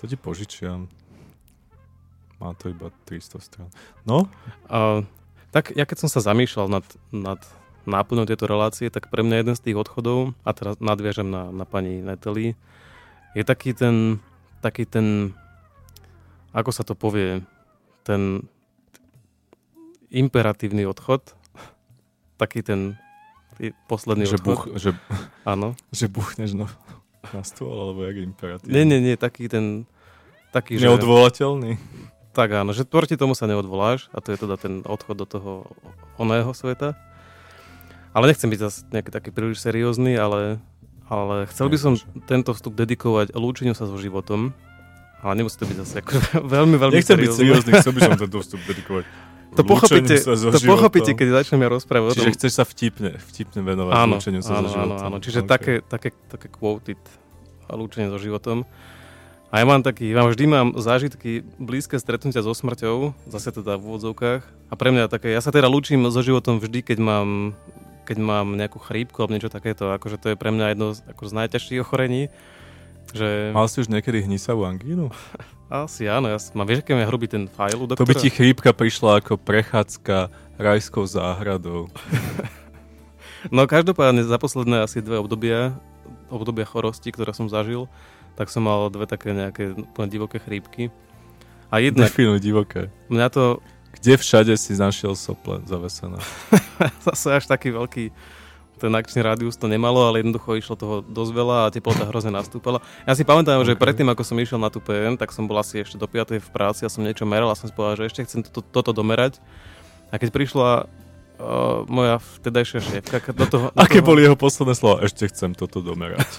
to 0.00 0.04
ti 0.04 0.16
požičiam. 0.20 0.92
Má 2.36 2.52
to 2.58 2.68
iba 2.68 2.92
300 3.08 3.40
strán. 3.40 3.68
No, 4.04 4.28
A, 4.68 5.06
tak 5.54 5.72
ja 5.72 5.88
keď 5.88 6.04
som 6.04 6.10
sa 6.12 6.20
zamýšľal 6.20 6.68
nad, 6.68 6.84
nad 7.14 7.40
náplňou 7.88 8.28
tejto 8.28 8.44
relácie, 8.44 8.88
tak 8.92 9.08
pre 9.08 9.24
mňa 9.24 9.36
jeden 9.40 9.54
z 9.56 9.64
tých 9.70 9.76
odchodov, 9.78 10.36
a 10.42 10.50
teraz 10.52 10.76
nadviažem 10.82 11.28
na, 11.28 11.48
na 11.48 11.64
pani 11.64 12.02
Natalie, 12.02 12.58
je 13.32 13.42
taký 13.46 13.72
ten, 13.72 14.20
taký 14.60 14.84
ten, 14.84 15.32
ako 16.52 16.70
sa 16.74 16.84
to 16.84 16.92
povie, 16.92 17.40
ten 18.02 18.46
imperatívny 20.12 20.84
odchod, 20.84 21.34
taký 22.36 22.60
ten 22.60 23.00
posledný 23.86 24.26
že, 24.26 24.36
odchod. 24.36 24.46
buch, 24.46 24.62
že, 24.76 24.90
Áno. 25.46 25.78
že 25.94 26.10
buchneš 26.10 26.58
no, 26.58 26.66
na 27.30 27.42
stôl, 27.46 27.72
alebo 27.72 28.02
jak 28.04 28.18
je 28.18 28.24
imperatív. 28.26 28.68
Nie, 28.68 28.82
nie, 28.82 28.98
nie, 28.98 29.14
taký 29.14 29.46
ten, 29.46 29.86
taký, 30.50 30.76
že... 30.76 30.90
Neodvolateľný. 30.90 31.78
Tak 32.32 32.48
áno, 32.48 32.72
že 32.72 32.88
proti 32.88 33.20
tomu 33.20 33.36
sa 33.36 33.44
neodvoláš 33.44 34.08
a 34.16 34.24
to 34.24 34.32
je 34.32 34.40
teda 34.40 34.56
ten 34.56 34.80
odchod 34.88 35.20
do 35.20 35.26
toho 35.28 35.52
oného 36.16 36.48
sveta. 36.56 36.96
Ale 38.16 38.28
nechcem 38.28 38.48
byť 38.48 38.60
zase 38.60 38.78
nejaký 38.88 39.12
taký 39.12 39.30
príliš 39.32 39.60
seriózny, 39.60 40.16
ale, 40.16 40.56
ale 41.12 41.44
chcel 41.52 41.68
by 41.68 41.76
som 41.76 41.92
tento 42.24 42.56
vstup 42.56 42.72
dedikovať 42.72 43.36
lúčeniu 43.36 43.76
sa 43.76 43.84
so 43.84 44.00
životom. 44.00 44.56
Ale 45.22 45.32
nemusí 45.38 45.54
to 45.54 45.64
byť 45.64 45.76
zase 45.86 45.94
ako 46.02 46.14
veľmi, 46.54 46.76
veľmi 46.76 46.94
Nechcem 46.98 47.14
byť 47.14 47.30
seriózne. 47.30 47.38
seriózny, 47.38 47.70
chcel 47.78 47.92
by 47.94 48.00
som 48.02 48.12
tento 48.18 48.38
vstup 48.44 48.60
dedikovať. 48.66 49.04
To 49.52 49.62
pochopíte, 49.62 50.16
to 50.16 50.60
pochopíte, 50.64 51.12
keď 51.12 51.44
začnem 51.44 51.60
ja 51.60 51.68
rozprávať 51.68 52.08
o 52.08 52.12
tom. 52.16 52.24
Čiže 52.24 52.34
chceš 52.40 52.52
sa 52.56 52.64
vtipne, 52.64 53.20
vtipne 53.20 53.60
venovať 53.60 53.92
áno, 53.92 54.16
lúčeniu 54.16 54.40
sa 54.40 54.56
áno, 54.56 54.64
so 54.64 54.72
životom. 54.72 54.96
áno, 54.96 55.06
áno. 55.12 55.16
Čiže 55.20 55.40
Ok. 55.44 55.48
také, 55.48 55.72
také, 55.84 56.08
také 56.26 56.48
quoted 56.48 56.96
lúčenie 57.68 58.08
so 58.08 58.16
životom. 58.16 58.64
A 59.52 59.60
ja 59.60 59.68
mám 59.68 59.84
taký, 59.84 60.08
ja 60.08 60.24
vždy 60.24 60.44
mám 60.48 60.68
zážitky 60.80 61.44
blízke 61.60 62.00
stretnutia 62.00 62.40
so 62.40 62.56
smrťou, 62.56 63.12
zase 63.28 63.52
teda 63.52 63.76
v 63.76 63.84
úvodzovkách. 63.92 64.42
A 64.72 64.74
pre 64.80 64.88
mňa 64.88 65.12
také, 65.12 65.28
ja 65.28 65.44
sa 65.44 65.52
teda 65.52 65.68
lúčim 65.68 66.00
so 66.08 66.24
životom 66.24 66.56
vždy, 66.56 66.80
keď 66.80 66.98
mám, 67.04 67.52
keď 68.08 68.16
mám 68.24 68.56
nejakú 68.56 68.80
chrípku 68.80 69.20
alebo 69.20 69.36
niečo 69.36 69.52
takéto. 69.52 69.92
Akože 69.92 70.16
to 70.16 70.32
je 70.32 70.40
pre 70.40 70.48
mňa 70.48 70.72
jedno 70.72 70.96
z, 70.96 71.04
ako 71.04 71.28
z 71.28 71.32
najťažších 71.36 71.84
ochorení. 71.84 72.32
Že... 73.10 73.50
Mal 73.50 73.66
si 73.66 73.76
už 73.82 73.90
niekedy 73.90 74.22
hnisavú 74.22 74.62
angínu? 74.62 75.10
Asi 75.72 76.04
áno, 76.04 76.28
ja 76.28 76.36
mám, 76.52 76.68
vieš, 76.68 76.84
aký 76.84 76.92
je 76.92 77.08
hrubý 77.08 77.26
ten 77.26 77.48
fajl 77.48 77.80
u 77.80 77.88
To 77.88 77.96
doktora? 77.96 78.06
by 78.06 78.14
ti 78.20 78.28
chrípka 78.28 78.70
prišla 78.76 79.24
ako 79.24 79.40
prechádzka 79.40 80.28
rajskou 80.60 81.02
záhradou. 81.08 81.88
No 83.50 83.66
každopádne 83.66 84.22
za 84.22 84.38
posledné 84.38 84.86
asi 84.86 85.02
dve 85.02 85.18
obdobia, 85.18 85.74
obdobia 86.30 86.62
chorosti, 86.62 87.10
ktoré 87.10 87.34
som 87.34 87.50
zažil, 87.50 87.90
tak 88.38 88.46
som 88.46 88.62
mal 88.62 88.86
dve 88.86 89.02
také 89.10 89.34
nejaké 89.34 89.74
úplne 89.74 90.06
divoké 90.06 90.38
chrípky. 90.38 90.94
A 91.66 91.82
jednak 91.82 92.06
Definuj 92.12 92.38
divoké. 92.38 92.92
mňa 93.10 93.26
to 93.34 93.58
Kde 93.98 94.14
všade 94.14 94.54
si 94.54 94.78
našiel 94.78 95.18
sople 95.18 95.58
zavesené? 95.66 96.22
zase 97.06 97.34
až 97.34 97.44
taký 97.50 97.74
veľký 97.74 98.14
ten 98.82 98.90
akčný 98.90 99.22
rádius 99.22 99.54
to 99.54 99.70
nemalo, 99.70 100.10
ale 100.10 100.26
jednoducho 100.26 100.58
išlo 100.58 100.74
toho 100.74 100.94
dosť 101.06 101.30
veľa 101.30 101.56
a 101.64 101.70
teplota 101.70 102.02
hrozne 102.10 102.34
nastúpala. 102.34 102.82
Ja 103.06 103.14
si 103.14 103.22
pamätám, 103.22 103.62
že 103.62 103.78
Ok. 103.78 103.80
predtým, 103.80 104.10
ako 104.10 104.26
som 104.26 104.34
išiel 104.42 104.58
na 104.58 104.74
tú 104.74 104.82
PN, 104.82 105.14
tak 105.14 105.30
som 105.30 105.46
bol 105.46 105.62
asi 105.62 105.86
ešte 105.86 105.94
do 105.94 106.10
5. 106.10 106.42
v 106.42 106.50
práci 106.50 106.82
a 106.82 106.90
som 106.90 107.06
niečo 107.06 107.22
meral 107.22 107.46
a 107.46 107.54
som 107.54 107.70
si 107.70 107.74
povedal, 107.74 108.02
že 108.02 108.10
ešte 108.10 108.20
chcem 108.26 108.40
toto, 108.42 108.66
toto 108.66 108.90
domerať. 108.90 109.38
A 110.10 110.18
keď 110.18 110.34
prišla 110.34 110.90
uh, 111.42 111.82
moja 111.90 112.22
vtedajšia 112.38 112.80
šéfka 112.80 113.34
do 113.34 113.46
toho... 113.50 113.66
do 113.74 113.78
Aké 113.82 113.98
toho, 113.98 114.14
boli 114.14 114.22
jeho 114.22 114.38
posledné 114.38 114.78
slova? 114.78 115.02
Ešte 115.02 115.26
chcem 115.28 115.52
toto 115.58 115.82
domerať. 115.82 116.26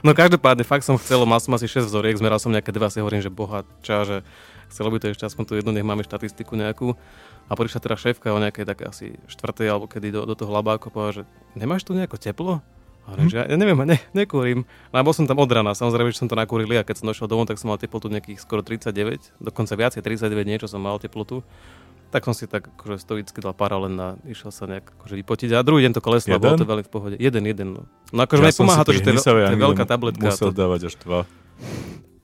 No 0.00 0.16
každopádne, 0.16 0.64
fakt 0.64 0.88
som 0.88 0.96
chcel, 0.96 1.20
mal 1.28 1.36
som 1.36 1.52
asi 1.52 1.68
6 1.68 1.90
vzoriek, 1.90 2.16
zmeral 2.16 2.40
som 2.40 2.48
nejaké 2.48 2.72
dva, 2.72 2.88
si 2.88 3.02
hovorím, 3.02 3.20
že 3.20 3.28
boha, 3.28 3.60
ča, 3.84 4.08
že 4.08 4.16
chcelo 4.72 4.88
by 4.88 4.96
to 5.02 5.12
ešte 5.12 5.28
aspoň 5.28 5.44
tu 5.44 5.52
jednu, 5.58 5.68
nech 5.74 5.84
máme 5.84 6.00
štatistiku 6.00 6.56
nejakú. 6.56 6.96
A 7.46 7.52
prišla 7.52 7.78
teda 7.78 7.96
šéfka 8.00 8.32
o 8.32 8.40
nejakej 8.40 8.64
také 8.64 8.88
asi 8.88 9.06
štvrtej 9.30 9.68
alebo 9.68 9.86
kedy 9.86 10.10
do, 10.10 10.24
do 10.24 10.34
toho 10.34 10.50
labáku 10.50 10.88
povedala, 10.88 11.22
že 11.22 11.22
nemáš 11.54 11.84
tu 11.84 11.92
nejako 11.92 12.16
teplo? 12.16 12.52
A 13.06 13.14
Hovorím, 13.14 13.30
že 13.30 13.38
ja, 13.38 13.54
neviem, 13.54 13.78
ne, 13.86 14.02
nekúrim. 14.10 14.66
No 14.90 14.98
bol 15.06 15.14
som 15.14 15.30
tam 15.30 15.38
od 15.38 15.46
rana, 15.46 15.78
samozrejme, 15.78 16.10
že 16.10 16.18
som 16.18 16.26
to 16.26 16.34
nakúril 16.34 16.66
a 16.74 16.82
keď 16.82 17.04
som 17.04 17.06
došiel 17.06 17.30
domov, 17.30 17.46
tak 17.46 17.54
som 17.62 17.70
mal 17.70 17.78
teplotu 17.78 18.10
nejakých 18.10 18.42
skoro 18.42 18.66
39, 18.66 19.38
dokonca 19.38 19.78
viacej, 19.78 20.02
39 20.02 20.42
niečo 20.42 20.66
som 20.66 20.82
mal 20.82 20.98
teplotu. 20.98 21.46
Tak 22.16 22.24
som 22.24 22.32
si 22.32 22.48
tak 22.48 22.72
akože 22.80 22.96
stoicky 22.96 23.44
dal 23.44 23.52
paralen 23.52 23.92
a 24.00 24.08
išiel 24.24 24.48
sa 24.48 24.64
nejak 24.64 24.88
akože 24.96 25.20
vypotiť. 25.20 25.52
A 25.52 25.60
druhý 25.60 25.84
deň 25.84 26.00
to 26.00 26.00
kleslo, 26.00 26.32
a 26.32 26.40
bolo 26.40 26.56
to 26.56 26.64
Jeden? 26.64 26.72
veľmi 26.72 26.84
v 26.88 26.92
pohode. 26.96 27.14
Jeden, 27.20 27.44
jeden. 27.44 27.68
No, 27.76 27.84
no 28.08 28.20
akože 28.24 28.40
ja 28.40 28.48
Ja 28.48 28.56
pomáha 28.56 28.82
to, 28.88 28.96
že 28.96 29.04
to 29.04 29.12
je, 29.12 29.20
to 29.20 29.52
je 29.52 29.60
veľká 29.60 29.84
tabletka. 29.84 30.32
Musel 30.32 30.48
To, 30.48 30.56
dávať 30.56 30.88
až 30.88 30.94
dva. 31.04 31.28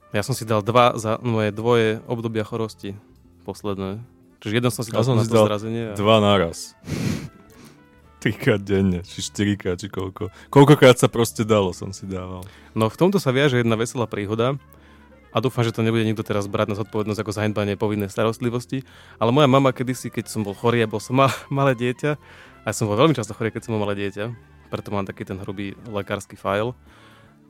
ja 0.09 0.25
som 0.25 0.33
si 0.33 0.49
dal 0.49 0.65
dva 0.65 0.97
za 0.97 1.21
moje 1.21 1.53
dvoje 1.53 2.01
obdobia 2.09 2.41
chorosti 2.41 2.97
posledné. 3.45 4.01
Čiže 4.41 4.53
jedno 4.57 4.73
som 4.73 4.81
si 4.81 4.89
Ja 4.89 4.97
dal 4.97 5.05
som 5.05 5.13
na 5.21 5.23
si 5.23 5.29
to 5.29 5.37
dal 5.37 5.45
zrazenie. 5.45 5.83
A... 5.83 5.93
Dva 5.93 6.17
naraz. 6.17 6.73
Trikrát 8.25 8.65
denne, 8.65 9.05
či 9.05 9.21
štyrikrát, 9.21 9.77
či 9.77 9.93
koľko. 9.93 10.33
Koľkokrát 10.49 10.97
sa 10.97 11.05
proste 11.05 11.45
dalo, 11.45 11.69
som 11.69 11.93
si 11.93 12.09
dával. 12.09 12.41
No 12.73 12.89
v 12.89 12.97
tomto 12.97 13.21
sa 13.21 13.29
viaže 13.29 13.61
jedna 13.61 13.77
veselá 13.77 14.09
príhoda 14.09 14.57
a 15.33 15.37
dúfam, 15.41 15.65
že 15.65 15.73
to 15.73 15.81
nebude 15.81 16.05
nikto 16.05 16.21
teraz 16.21 16.45
brať 16.45 16.71
na 16.71 16.77
zodpovednosť 16.77 17.19
ako 17.25 17.31
zanedbanie 17.33 17.73
povinnej 17.73 18.13
starostlivosti. 18.13 18.85
Ale 19.17 19.33
moja 19.33 19.49
mama 19.49 19.73
kedysi, 19.73 20.13
keď 20.13 20.29
som 20.29 20.45
bol 20.45 20.53
chorý 20.53 20.85
a 20.85 20.87
bol 20.87 21.01
som 21.01 21.17
mal, 21.17 21.33
malé 21.49 21.73
dieťa, 21.73 22.11
a 22.63 22.71
ja 22.71 22.73
som 22.73 22.87
bol 22.87 22.95
veľmi 22.95 23.17
často 23.17 23.35
chorý, 23.35 23.51
keď 23.51 23.67
som 23.67 23.75
bol 23.75 23.83
malé 23.83 24.07
dieťa, 24.07 24.31
preto 24.71 24.93
mám 24.95 25.03
taký 25.03 25.27
ten 25.27 25.35
hrubý 25.41 25.75
lekársky 25.89 26.39
file. 26.39 26.71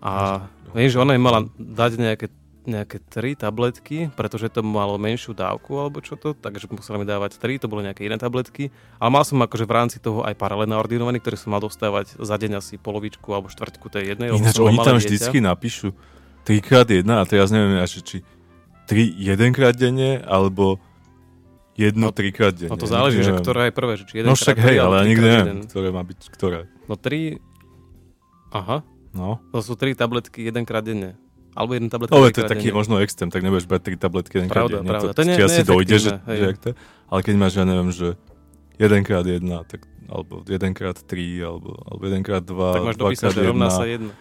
A 0.04 0.44
viem, 0.76 0.92
že 0.92 1.00
ona 1.00 1.16
mi 1.16 1.22
mala 1.22 1.48
dať 1.56 1.96
nejaké, 1.96 2.28
nejaké 2.68 3.00
tri 3.08 3.40
tabletky, 3.40 4.12
pretože 4.12 4.52
to 4.52 4.60
malo 4.60 5.00
menšiu 5.00 5.32
dávku 5.32 5.80
alebo 5.80 6.04
čo 6.04 6.20
to, 6.20 6.36
takže 6.36 6.68
musela 6.68 7.00
mi 7.00 7.08
dávať 7.08 7.40
tri, 7.40 7.56
to 7.56 7.72
boli 7.72 7.88
nejaké 7.88 8.04
iné 8.04 8.20
tabletky. 8.20 8.68
Ale 9.00 9.16
mal 9.16 9.24
som 9.24 9.40
akože 9.40 9.64
v 9.64 9.72
rámci 9.72 9.98
toho 10.04 10.28
aj 10.28 10.36
paralelné 10.36 10.76
ordinovaný, 10.76 11.24
ktorý 11.24 11.40
som 11.40 11.56
mal 11.56 11.64
dostávať 11.64 12.20
za 12.20 12.36
deň 12.36 12.60
asi 12.60 12.76
polovičku 12.76 13.32
alebo 13.32 13.48
štvrtku 13.48 13.88
tej 13.88 14.18
jednej. 14.18 14.36
Ináč 14.36 14.60
oni 14.60 14.76
tam 14.82 15.00
dieťa. 15.00 15.04
vždycky 15.08 15.38
napíšu 15.40 15.96
trikrát 16.44 16.86
jedna 16.86 17.20
a 17.20 17.26
teraz 17.26 17.50
neviem, 17.50 17.76
až 17.78 18.00
či 18.00 18.22
tri 18.84 19.08
jedenkrát 19.10 19.74
denne, 19.74 20.20
alebo 20.20 20.78
jedno 21.74 22.10
No, 22.10 22.12
trikrát 22.12 22.52
denne. 22.52 22.70
No 22.70 22.78
to 22.78 22.86
záleží, 22.86 23.20
že 23.20 23.34
ktorá 23.34 23.66
je 23.66 23.74
prvé, 23.74 23.94
že 23.96 24.04
či 24.04 24.14
jeden 24.18 24.28
No 24.28 24.36
však 24.36 24.58
hej, 24.60 24.78
ale 24.78 24.94
ja 24.94 25.06
nikdy 25.06 25.26
neviem, 25.26 25.60
ktoré 25.64 25.90
má 25.90 26.02
byť 26.02 26.20
ktoré. 26.30 26.68
No 26.86 26.96
tri... 26.96 27.40
Aha, 28.50 28.86
No. 29.12 29.38
to 29.50 29.62
sú 29.62 29.74
tri 29.74 29.94
tabletky 29.94 30.42
jedenkrát 30.44 30.82
denne. 30.82 31.14
Alebo 31.54 31.78
jeden 31.78 31.86
tabletka 31.86 32.12
Ale 32.12 32.30
to 32.30 32.42
je 32.42 32.50
taký 32.50 32.68
denne. 32.68 32.78
možno 32.78 32.98
extrém, 32.98 33.30
tak 33.30 33.40
nebudeš 33.40 33.66
brať 33.66 33.82
tri 33.84 33.96
tabletky 33.96 34.34
jedenkrát 34.36 34.66
Pravda, 34.66 34.76
denne. 34.76 34.90
pravda. 34.90 35.08
To, 35.08 35.16
To 35.16 35.22
nie- 35.24 35.38
asi 35.40 35.62
dojde, 35.64 35.96
že, 35.96 36.12
hej. 36.28 36.38
že 36.40 36.46
to, 36.58 36.70
ale 37.08 37.20
keď 37.22 37.36
máš, 37.36 37.54
ja 37.54 37.64
neviem, 37.64 37.90
že 37.90 38.08
jedenkrát 38.76 39.22
jedna, 39.24 39.62
tak, 39.64 39.86
alebo 40.04 40.42
jedenkrát 40.44 40.98
tri, 41.00 41.38
alebo, 41.40 41.78
alebo 41.80 42.02
jedenkrát 42.04 42.42
dva, 42.42 42.74
Tak 42.74 42.82
máš 42.84 42.98
dvakrát 42.98 43.32
že 43.32 43.42
rovná 43.44 43.70
sa 43.70 43.86
jedna. 43.86 44.12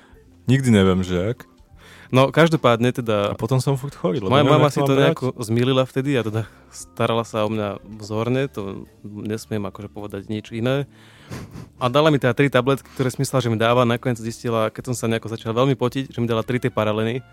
Nikdy 0.44 0.68
neviem, 0.70 1.00
že 1.00 1.16
jak. 1.16 1.38
No 2.12 2.28
každopádne 2.28 2.92
A 2.92 2.96
teda... 2.96 3.16
potom 3.40 3.56
som 3.56 3.80
furt 3.80 3.96
chorý, 3.96 4.20
lebo 4.20 4.28
Moja 4.28 4.44
mama 4.44 4.68
si 4.68 4.84
to 4.84 4.92
brať. 4.92 5.00
nejako 5.16 5.26
zmilila 5.40 5.88
vtedy 5.88 6.12
a 6.16 6.22
teda 6.22 6.42
starala 6.68 7.24
sa 7.24 7.44
o 7.44 7.50
mňa 7.52 7.80
vzorne, 8.00 8.52
to 8.52 8.84
nesmiem 9.04 9.64
akože 9.64 9.88
povedať 9.88 10.28
nič 10.28 10.52
iné. 10.52 10.84
A 11.80 11.88
dala 11.88 12.12
mi 12.12 12.20
teda 12.20 12.36
tri 12.36 12.52
tabletky, 12.52 12.84
ktoré 12.92 13.08
myslela, 13.16 13.40
že 13.40 13.48
mi 13.48 13.56
dáva. 13.56 13.88
Nakoniec 13.88 14.20
zistila, 14.20 14.68
keď 14.68 14.92
som 14.92 14.94
sa 14.94 15.08
nejako 15.08 15.32
začal 15.32 15.56
veľmi 15.56 15.72
potiť, 15.72 16.12
že 16.12 16.18
mi 16.20 16.28
dala 16.28 16.44
tri 16.44 16.60
tie 16.60 16.68
paraleny. 16.68 17.24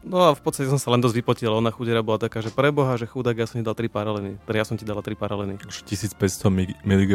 No 0.00 0.24
a 0.24 0.28
v 0.32 0.40
podstate 0.40 0.72
som 0.72 0.80
sa 0.80 0.88
len 0.96 1.04
dosť 1.04 1.20
vypotil. 1.20 1.52
Ona 1.52 1.68
chudera 1.68 2.00
bola 2.00 2.16
taká, 2.16 2.40
že 2.40 2.48
preboha, 2.48 2.96
že 2.96 3.04
chudák, 3.04 3.36
ja 3.36 3.44
som 3.44 3.60
ti 3.60 3.64
dal 3.64 3.76
tri 3.76 3.92
paraleny. 3.92 4.40
Teda 4.48 4.56
ja 4.56 4.64
som 4.64 4.80
ti 4.80 4.88
dala 4.88 5.04
tri 5.04 5.12
paraleny. 5.12 5.60
Už 5.60 5.84
1500 5.84 6.80
mg 6.80 7.12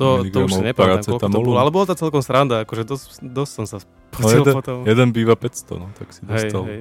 To, 0.00 0.24
to 0.24 0.38
už 0.48 0.50
si 0.56 0.64
nepamätám, 0.64 1.12
koľko 1.12 1.28
to 1.28 1.40
bolo. 1.44 1.60
Ale 1.60 1.68
bola 1.68 1.84
to 1.92 1.96
celkom 1.96 2.24
sranda, 2.24 2.64
akože 2.64 2.88
dosť, 2.88 3.20
dosť 3.20 3.52
som 3.52 3.64
sa 3.68 3.78
No 4.20 4.28
jeden, 4.32 4.54
potom. 4.54 4.78
jeden 4.86 5.08
býva 5.12 5.34
500, 5.36 5.76
no 5.76 5.86
tak 5.96 6.08
si 6.12 6.20
Hej, 6.24 6.28
dostal 6.28 6.62
hej, 6.64 6.80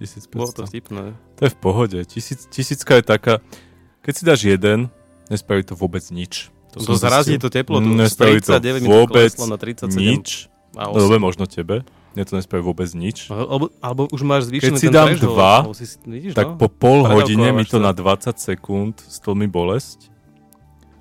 1500. 0.00 0.32
bolo 0.34 0.52
to 0.52 0.62
vtipné. 0.66 1.04
To 1.38 1.42
je 1.44 1.50
v 1.50 1.58
pohode. 1.58 1.98
Tisíc, 2.08 2.40
tisícka 2.50 2.98
je 2.98 3.04
taká, 3.04 3.34
keď 4.02 4.12
si 4.16 4.22
dáš 4.24 4.40
jeden, 4.44 4.88
nespraví 5.30 5.62
to 5.62 5.76
vôbec 5.78 6.02
nič. 6.10 6.50
To, 6.74 6.98
zarazí 6.98 7.38
zistil. 7.38 7.46
to 7.46 7.48
teplotu. 7.54 7.86
Nespraví 7.86 8.42
to 8.42 8.58
39 8.58 8.82
mi 8.82 8.88
to 8.90 8.90
vôbec 8.90 9.30
na 9.46 9.56
37 9.56 9.94
Nič. 9.94 10.50
a 10.74 10.90
No, 10.90 10.98
dobre, 11.06 11.22
možno 11.22 11.46
tebe. 11.46 11.86
Mne 12.18 12.22
to 12.26 12.34
nespraví 12.34 12.62
vôbec 12.66 12.90
nič. 12.94 13.30
Alebo, 13.30 13.70
alebo 13.78 14.10
už 14.10 14.22
máš 14.26 14.50
zvýšený 14.50 14.74
Keď 14.74 14.82
si 14.82 14.90
dám 14.90 15.14
threshold, 15.14 15.34
dva, 15.34 15.52
si, 15.74 15.86
vidíš, 16.06 16.32
Tak 16.34 16.46
no? 16.50 16.58
po 16.58 16.66
pol 16.70 17.06
hodine 17.06 17.54
mi 17.54 17.62
to 17.62 17.78
Predávkovaš 17.78 18.26
na 18.26 18.34
20 18.34 18.38
sekúnd 18.38 18.94
stol 19.06 19.34
mi 19.38 19.46
bolesť. 19.46 20.13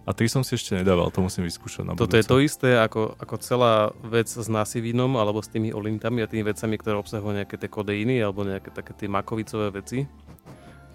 A 0.04 0.12
tri 0.12 0.28
som 0.28 0.44
si 0.44 0.60
ešte 0.60 0.76
nedával, 0.76 1.08
to 1.16 1.24
musím 1.24 1.48
vyskúšať 1.48 1.88
na 1.88 1.96
Toto 1.96 2.20
je 2.20 2.28
budúce. 2.28 2.32
to 2.32 2.44
isté 2.44 2.70
ako, 2.76 3.16
ako 3.16 3.36
celá 3.40 3.96
vec 4.04 4.28
s 4.28 4.52
nasivínom 4.52 5.16
alebo 5.16 5.40
s 5.40 5.48
tými 5.48 5.72
olintami 5.72 6.20
a 6.20 6.28
tými 6.28 6.44
vecami, 6.44 6.76
ktoré 6.76 7.00
obsahujú 7.00 7.32
nejaké 7.32 7.56
tie 7.56 7.72
kodeíny 7.72 8.20
alebo 8.20 8.44
nejaké 8.44 8.68
také 8.76 8.92
tie 8.92 9.08
makovicové 9.08 9.72
veci, 9.72 10.04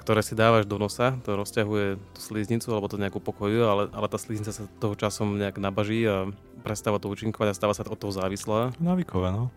ktoré 0.05 0.21
si 0.21 0.37
dávaš 0.37 0.69
do 0.69 0.77
nosa, 0.77 1.17
to 1.25 1.41
rozťahuje 1.41 1.97
tú 1.97 2.21
sliznicu 2.21 2.69
alebo 2.69 2.93
to 2.93 3.01
nejak 3.01 3.17
upokojuje, 3.17 3.65
ale, 3.65 3.83
ale 3.97 4.07
tá 4.13 4.21
sliznica 4.21 4.53
sa 4.53 4.69
toho 4.77 4.93
časom 4.93 5.41
nejak 5.41 5.57
nabaží 5.57 6.05
a 6.05 6.29
prestáva 6.61 7.01
to 7.01 7.09
účinkovať 7.09 7.49
a 7.53 7.57
stáva 7.57 7.73
sa 7.73 7.89
od 7.89 7.97
toho 7.97 8.13
závislá. 8.13 8.77
Návykové, 8.77 9.33
no. 9.33 9.49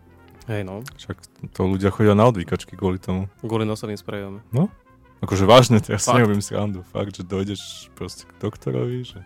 Hej 0.48 0.66
no, 0.66 0.82
Však 0.98 1.16
to 1.54 1.68
ľudia 1.70 1.92
chodia 1.94 2.18
na 2.18 2.26
odvykačky 2.26 2.74
kvôli 2.74 2.98
tomu. 2.98 3.28
kvôli 3.44 3.62
nosovým 3.68 4.00
sprejom. 4.00 4.40
Akože 5.22 5.46
vážne, 5.46 5.78
to 5.78 5.94
ja 5.94 6.02
si 6.02 6.10
nerobím 6.10 6.42
srandu. 6.42 6.82
Fakt, 6.90 7.14
že 7.14 7.22
dojdeš 7.22 7.94
proste 7.94 8.26
k 8.26 8.32
doktorovi, 8.42 9.06
že 9.06 9.22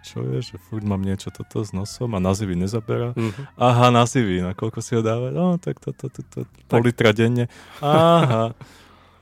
čo 0.00 0.24
je, 0.24 0.38
že 0.40 0.54
furt 0.56 0.80
mám 0.82 1.04
niečo 1.04 1.28
toto 1.28 1.60
s 1.60 1.76
nosom 1.76 2.16
a 2.16 2.20
nazivy 2.22 2.56
nezabera. 2.56 3.12
Mhm. 3.12 3.42
Aha, 3.60 3.92
nazivy, 3.92 4.40
na 4.40 4.56
koľko 4.56 4.80
si 4.80 4.96
ho 4.96 5.02
dávať? 5.04 5.32
No, 5.36 5.60
tak 5.60 5.76
to, 5.84 5.92
to, 5.92 6.08
to, 6.08 6.20
to, 6.32 6.38
pol 6.66 6.80
litra 6.80 7.12
denne. 7.12 7.52
Aha. 7.84 8.56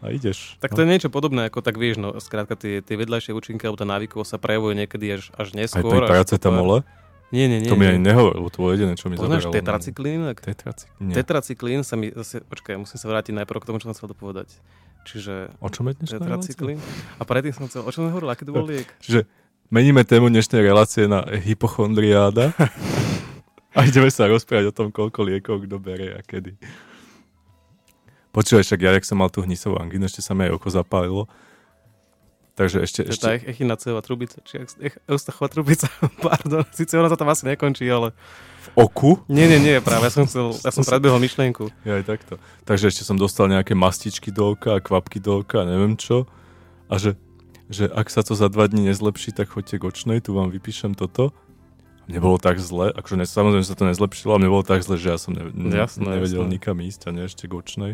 A 0.00 0.06
ideš. 0.08 0.56
Tak 0.64 0.72
to 0.72 0.80
je 0.80 0.88
niečo 0.88 1.12
podobné, 1.12 1.52
ako 1.52 1.60
tak 1.60 1.76
vieš, 1.76 2.00
no 2.00 2.16
skrátka 2.16 2.56
tie, 2.56 2.80
tie 2.80 2.96
vedľajšie 2.96 3.36
účinky 3.36 3.68
alebo 3.68 3.76
tá 3.76 3.84
návykovosť 3.84 4.30
sa 4.32 4.38
prejavuje 4.40 4.72
niekedy 4.72 5.20
až, 5.20 5.28
až 5.36 5.52
Aj 5.52 5.56
neskôr. 5.60 5.92
pri 5.92 6.08
až 6.08 6.10
paracetamole? 6.16 6.76
Nie, 7.30 7.46
nie, 7.46 7.62
nie. 7.62 7.70
To 7.70 7.76
mi 7.78 7.84
nie. 7.86 7.94
ani 7.94 8.00
nehovoril, 8.10 8.48
to 8.50 8.58
jediné, 8.74 8.96
čo 8.98 9.06
mi 9.06 9.14
Poznáš 9.20 9.46
zaberalo. 9.46 9.54
tetracyklín? 9.60 10.20
Tak 10.34 10.38
Tetracyklín? 10.40 11.04
Nie. 11.04 11.14
Tetracyklín 11.14 11.80
sa 11.86 11.94
mi 11.94 12.10
zase, 12.10 12.42
počkaj, 12.42 12.74
musím 12.80 12.98
sa 12.98 13.06
vrátiť 13.06 13.36
najprv 13.38 13.58
k 13.60 13.66
tomu, 13.70 13.76
čo 13.78 13.86
som 13.86 13.94
chcel 13.94 14.10
dopovedať. 14.10 14.50
Čiže 15.06 15.52
O 15.62 15.68
čom 15.70 15.86
je 15.88 15.94
dnešná 16.00 16.16
tetracyklín. 16.18 16.78
A 17.16 17.22
predtým 17.22 17.52
som 17.54 17.64
chcel, 17.70 17.84
o 17.86 17.90
čom 17.92 18.08
hovoril, 18.10 18.28
aký 18.32 18.42
to 18.42 18.52
bol 18.56 18.66
liek? 18.66 18.88
Čiže 18.98 19.28
meníme 19.70 20.02
tému 20.02 20.26
dnešnej 20.26 20.66
relácie 20.66 21.06
na 21.06 21.22
hypochondriáda 21.22 22.50
a 23.78 23.86
ideme 23.86 24.10
sa 24.10 24.26
rozprávať 24.26 24.74
o 24.74 24.74
tom, 24.74 24.88
koľko 24.90 25.22
liekov 25.22 25.62
kto 25.62 25.78
bere 25.78 26.18
a 26.18 26.20
kedy. 26.26 26.58
Počúvaj, 28.34 28.66
však 28.66 28.80
ja, 28.82 28.90
jak 28.98 29.06
som 29.06 29.18
mal 29.22 29.30
tú 29.30 29.46
hnisovú 29.46 29.78
angínu, 29.78 30.06
ešte 30.06 30.22
sa 30.22 30.34
mi 30.34 30.46
aj 30.46 30.54
oko 30.58 30.68
zapálilo. 30.70 31.24
Takže 32.58 32.82
ešte, 32.82 33.06
To 33.06 33.14
je 33.14 33.18
tá 33.18 33.38
ešte, 33.38 33.46
echinacea 33.46 34.02
trubica, 34.02 34.38
či 34.42 34.66
ech- 34.66 35.00
eustachová 35.06 35.46
trubica, 35.46 35.86
pardon, 36.26 36.66
síce 36.74 36.98
ona 36.98 37.06
sa 37.06 37.18
tam 37.18 37.30
asi 37.30 37.46
nekončí, 37.46 37.86
ale... 37.86 38.10
v 38.74 38.86
oku, 38.86 39.22
Nie, 39.30 39.46
nie, 39.46 39.62
nie, 39.62 39.78
práve, 39.78 40.10
ja 40.10 40.12
som 40.12 40.26
chcel, 40.26 40.50
ja 40.50 40.70
som 40.74 40.82
predbehol 40.82 41.22
myšlienku. 41.22 41.70
je 41.86 41.90
aj 41.94 42.04
takto. 42.10 42.42
Takže 42.66 42.90
ešte 42.90 43.06
som 43.06 43.14
dostal 43.14 43.46
nejaké 43.46 43.78
mastičky 43.78 44.34
do 44.34 44.58
oka 44.58 44.82
kvapky 44.82 45.22
do 45.22 45.46
oka 45.46 45.62
neviem 45.62 45.94
čo. 45.94 46.26
A 46.90 46.98
že, 46.98 47.14
že 47.70 47.86
ak 47.86 48.10
sa 48.10 48.26
to 48.26 48.34
za 48.34 48.50
dva 48.50 48.66
dní 48.66 48.90
nezlepší, 48.90 49.30
tak 49.30 49.54
choďte 49.54 49.78
k 49.78 49.84
očnej, 49.86 50.18
tu 50.18 50.34
vám 50.34 50.50
vypíšem 50.50 50.98
toto. 50.98 51.30
Mne 52.10 52.18
bolo 52.18 52.42
tak 52.42 52.58
zle, 52.58 52.90
akože 52.90 53.14
ne, 53.14 53.22
samozrejme 53.22 53.62
sa 53.62 53.78
to 53.78 53.86
nezlepšilo, 53.86 54.34
ale 54.34 54.42
mne 54.42 54.50
bolo 54.50 54.66
tak 54.66 54.82
zle, 54.82 54.98
že 54.98 55.14
ja 55.14 55.18
som 55.22 55.30
ne, 55.30 55.46
ne, 55.54 55.78
Jasné, 55.78 56.02
nevedel 56.02 56.42
jasné. 56.42 56.50
nikam 56.50 56.76
ísť 56.82 57.00
a 57.06 57.10
ne 57.14 57.22
ešte 57.30 57.46
k 57.46 57.54
očnej. 57.54 57.92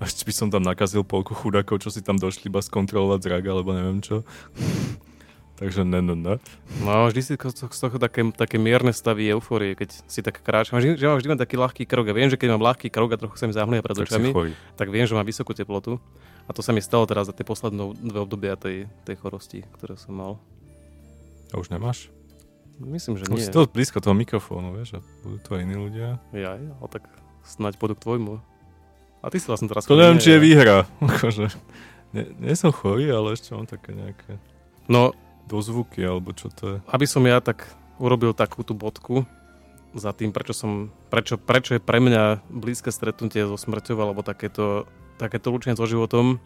A 0.00 0.08
ešte 0.08 0.24
by 0.24 0.32
som 0.32 0.48
tam 0.48 0.64
nakazil 0.64 1.04
polku 1.04 1.36
chudákov, 1.36 1.84
čo 1.84 1.92
si 1.92 2.00
tam 2.00 2.16
došli 2.16 2.48
iba 2.48 2.64
skontrolovať 2.64 3.20
zrak, 3.20 3.44
alebo 3.44 3.76
neviem 3.76 4.00
čo. 4.00 4.24
Takže 5.58 5.82
ne, 5.82 5.98
ne, 5.98 6.14
ne. 6.14 6.34
No, 6.86 7.10
vždy 7.10 7.20
si 7.20 7.32
z 7.34 7.78
toho- 7.82 7.98
také, 7.98 8.22
také 8.30 8.62
mierne 8.62 8.94
stavy 8.94 9.26
eufórie, 9.26 9.74
keď 9.74 9.90
si 10.06 10.22
tak 10.22 10.38
kráčam. 10.38 10.78
Vždy, 10.78 10.94
že 10.94 11.10
mám 11.10 11.18
vždy 11.18 11.28
mám 11.34 11.40
taký 11.42 11.58
ľahký 11.58 11.82
krok. 11.82 12.06
Ja 12.06 12.14
viem, 12.14 12.30
že 12.30 12.38
keď 12.38 12.54
mám 12.54 12.62
ľahký 12.62 12.94
krok 12.94 13.10
a 13.10 13.18
trochu 13.18 13.34
sa 13.42 13.50
mi 13.50 13.54
zahmlie 13.58 13.82
pred 13.82 13.98
Tak 13.98 14.06
očami, 14.06 14.30
tak 14.78 14.86
viem, 14.94 15.02
že 15.02 15.18
mám 15.18 15.26
vysokú 15.26 15.50
teplotu. 15.58 15.98
A 16.48 16.56
to 16.56 16.64
sa 16.64 16.72
mi 16.72 16.80
stalo 16.80 17.04
teraz 17.04 17.28
za 17.28 17.36
tie 17.36 17.44
posledné 17.44 17.92
dve 17.94 18.24
obdobia 18.24 18.56
tej, 18.56 18.88
tej 19.04 19.16
chorosti, 19.20 19.68
ktoré 19.76 20.00
som 20.00 20.16
mal. 20.16 20.32
A 21.52 21.60
už 21.60 21.68
nemáš? 21.68 22.08
Myslím, 22.78 23.18
že 23.18 23.26
Už 23.26 23.36
nie. 23.36 23.44
si 23.44 23.52
to 23.52 23.66
blízko 23.66 23.98
toho 23.98 24.14
mikrofónu, 24.14 24.72
vieš, 24.72 24.96
a 24.96 25.00
budú 25.20 25.36
to 25.42 25.50
aj 25.54 25.62
iní 25.62 25.76
ľudia. 25.76 26.08
Ja, 26.30 26.54
ale 26.56 26.88
tak 26.88 27.04
snáď 27.42 27.74
pôjdu 27.76 27.98
k 27.98 28.04
tvojmu. 28.06 28.34
A 29.18 29.26
ty 29.28 29.42
si 29.42 29.50
vlastne 29.50 29.66
teraz... 29.66 29.82
To 29.84 29.98
neviem, 29.98 30.22
či 30.22 30.30
je 30.30 30.40
výhra. 30.40 30.86
Akože, 31.02 31.50
nie, 32.14 32.24
nie 32.38 32.54
som 32.54 32.70
chorý, 32.70 33.10
ale 33.10 33.34
ešte 33.34 33.50
mám 33.52 33.66
také 33.66 33.92
nejaké 33.92 34.38
No, 34.86 35.10
dozvuky, 35.44 36.00
alebo 36.00 36.32
čo 36.32 36.48
to 36.48 36.64
je. 36.64 36.78
aby 36.88 37.04
som 37.04 37.20
ja 37.26 37.42
tak 37.42 37.66
urobil 37.98 38.30
takú 38.32 38.62
tú 38.62 38.72
bodku 38.72 39.26
za 39.92 40.14
tým, 40.14 40.30
prečo 40.30 40.54
som, 40.54 40.88
prečo, 41.10 41.34
prečo 41.34 41.74
je 41.74 41.82
pre 41.82 41.98
mňa 41.98 42.46
blízke 42.46 42.88
stretnutie 42.88 43.42
so 43.42 43.58
smrťou 43.58 43.98
alebo 43.98 44.22
takéto, 44.22 44.86
takéto 45.18 45.50
lúčenie 45.50 45.74
so 45.74 45.84
životom 45.84 46.38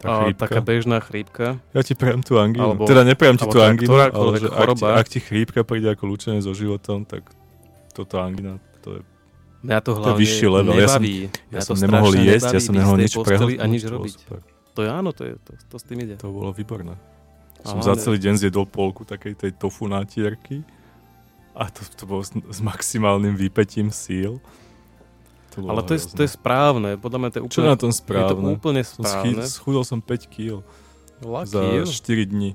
Tá 0.00 0.24
a, 0.24 0.32
taká 0.32 0.64
bežná 0.64 0.96
chrípka. 1.04 1.60
Ja 1.76 1.84
ti 1.84 1.92
prejem 1.92 2.24
tú 2.24 2.40
angínu. 2.40 2.72
Alebo- 2.72 2.88
teda 2.88 3.04
neprejem 3.04 3.36
ti 3.36 3.44
tú 3.44 3.60
angínu, 3.60 3.92
ale 3.92 4.40
že 4.40 4.48
ak 4.48 4.68
ti, 4.72 4.84
ak 4.88 5.06
ti 5.12 5.20
chrípka 5.20 5.60
príde 5.60 5.92
ako 5.92 6.08
lúčenie 6.08 6.40
so 6.40 6.56
životom, 6.56 7.04
tak 7.04 7.28
to 7.92 8.08
toto 8.08 8.16
angina, 8.16 8.56
to 8.80 8.96
je... 8.96 9.00
Mňa 9.60 9.78
to 9.84 9.92
To 9.92 10.00
hlavne 10.00 10.16
vyšší 10.16 10.46
level. 10.48 10.72
Ja 10.72 10.88
som- 10.88 11.04
nebaví. 11.04 11.28
Ja 11.28 11.30
Mňa 11.52 11.60
som 11.60 11.76
to 11.76 11.82
nemohol 11.84 12.12
jesť, 12.16 12.24
ja 12.24 12.48
nebaví 12.48 12.64
som 12.64 12.72
byť 12.72 12.80
nemohol 12.80 12.96
nič 12.96 13.12
prehltnúť. 13.12 13.58
a 13.60 13.64
nič 13.68 13.82
to 13.84 13.90
robiť. 13.92 14.14
super. 14.16 14.38
To 14.72 14.80
je 14.80 14.88
áno, 14.88 15.10
to, 15.12 15.22
je, 15.28 15.34
to, 15.36 15.50
to 15.68 15.76
s 15.76 15.84
tým 15.84 15.98
ide. 16.00 16.14
To 16.16 16.32
bolo 16.32 16.50
výborné. 16.56 16.96
Som 17.60 17.84
Ale- 17.84 17.88
za 17.92 17.94
celý 18.00 18.16
deň 18.16 18.34
zjedol 18.40 18.64
polku 18.64 19.04
takej 19.04 19.36
tej 19.36 19.52
tofu 19.52 19.84
nátierky 19.84 20.64
a 21.52 21.68
to, 21.68 21.84
to 21.92 22.08
bolo 22.08 22.24
s, 22.24 22.32
s 22.32 22.58
maximálnym 22.64 23.36
výpetím 23.36 23.92
síl. 23.92 24.40
To 25.50 25.66
Ale 25.66 25.82
to 25.82 25.92
je, 25.92 26.00
to 26.06 26.22
je 26.22 26.30
správne. 26.30 26.94
Podľa 26.94 27.18
mňa 27.18 27.28
to 27.28 27.36
je 27.36 27.42
Čo 27.42 27.48
úplne, 27.58 27.68
na 27.68 27.76
tom 27.76 27.90
je 27.90 27.96
to 27.96 28.00
správne? 28.00 28.46
úplne 28.48 28.82
správne. 28.82 29.42
schudol 29.44 29.82
som 29.82 29.98
5 29.98 30.26
kg 30.26 30.62
za 31.42 31.60
Lucky. 31.60 31.90
4 31.90 32.24
dní. 32.24 32.50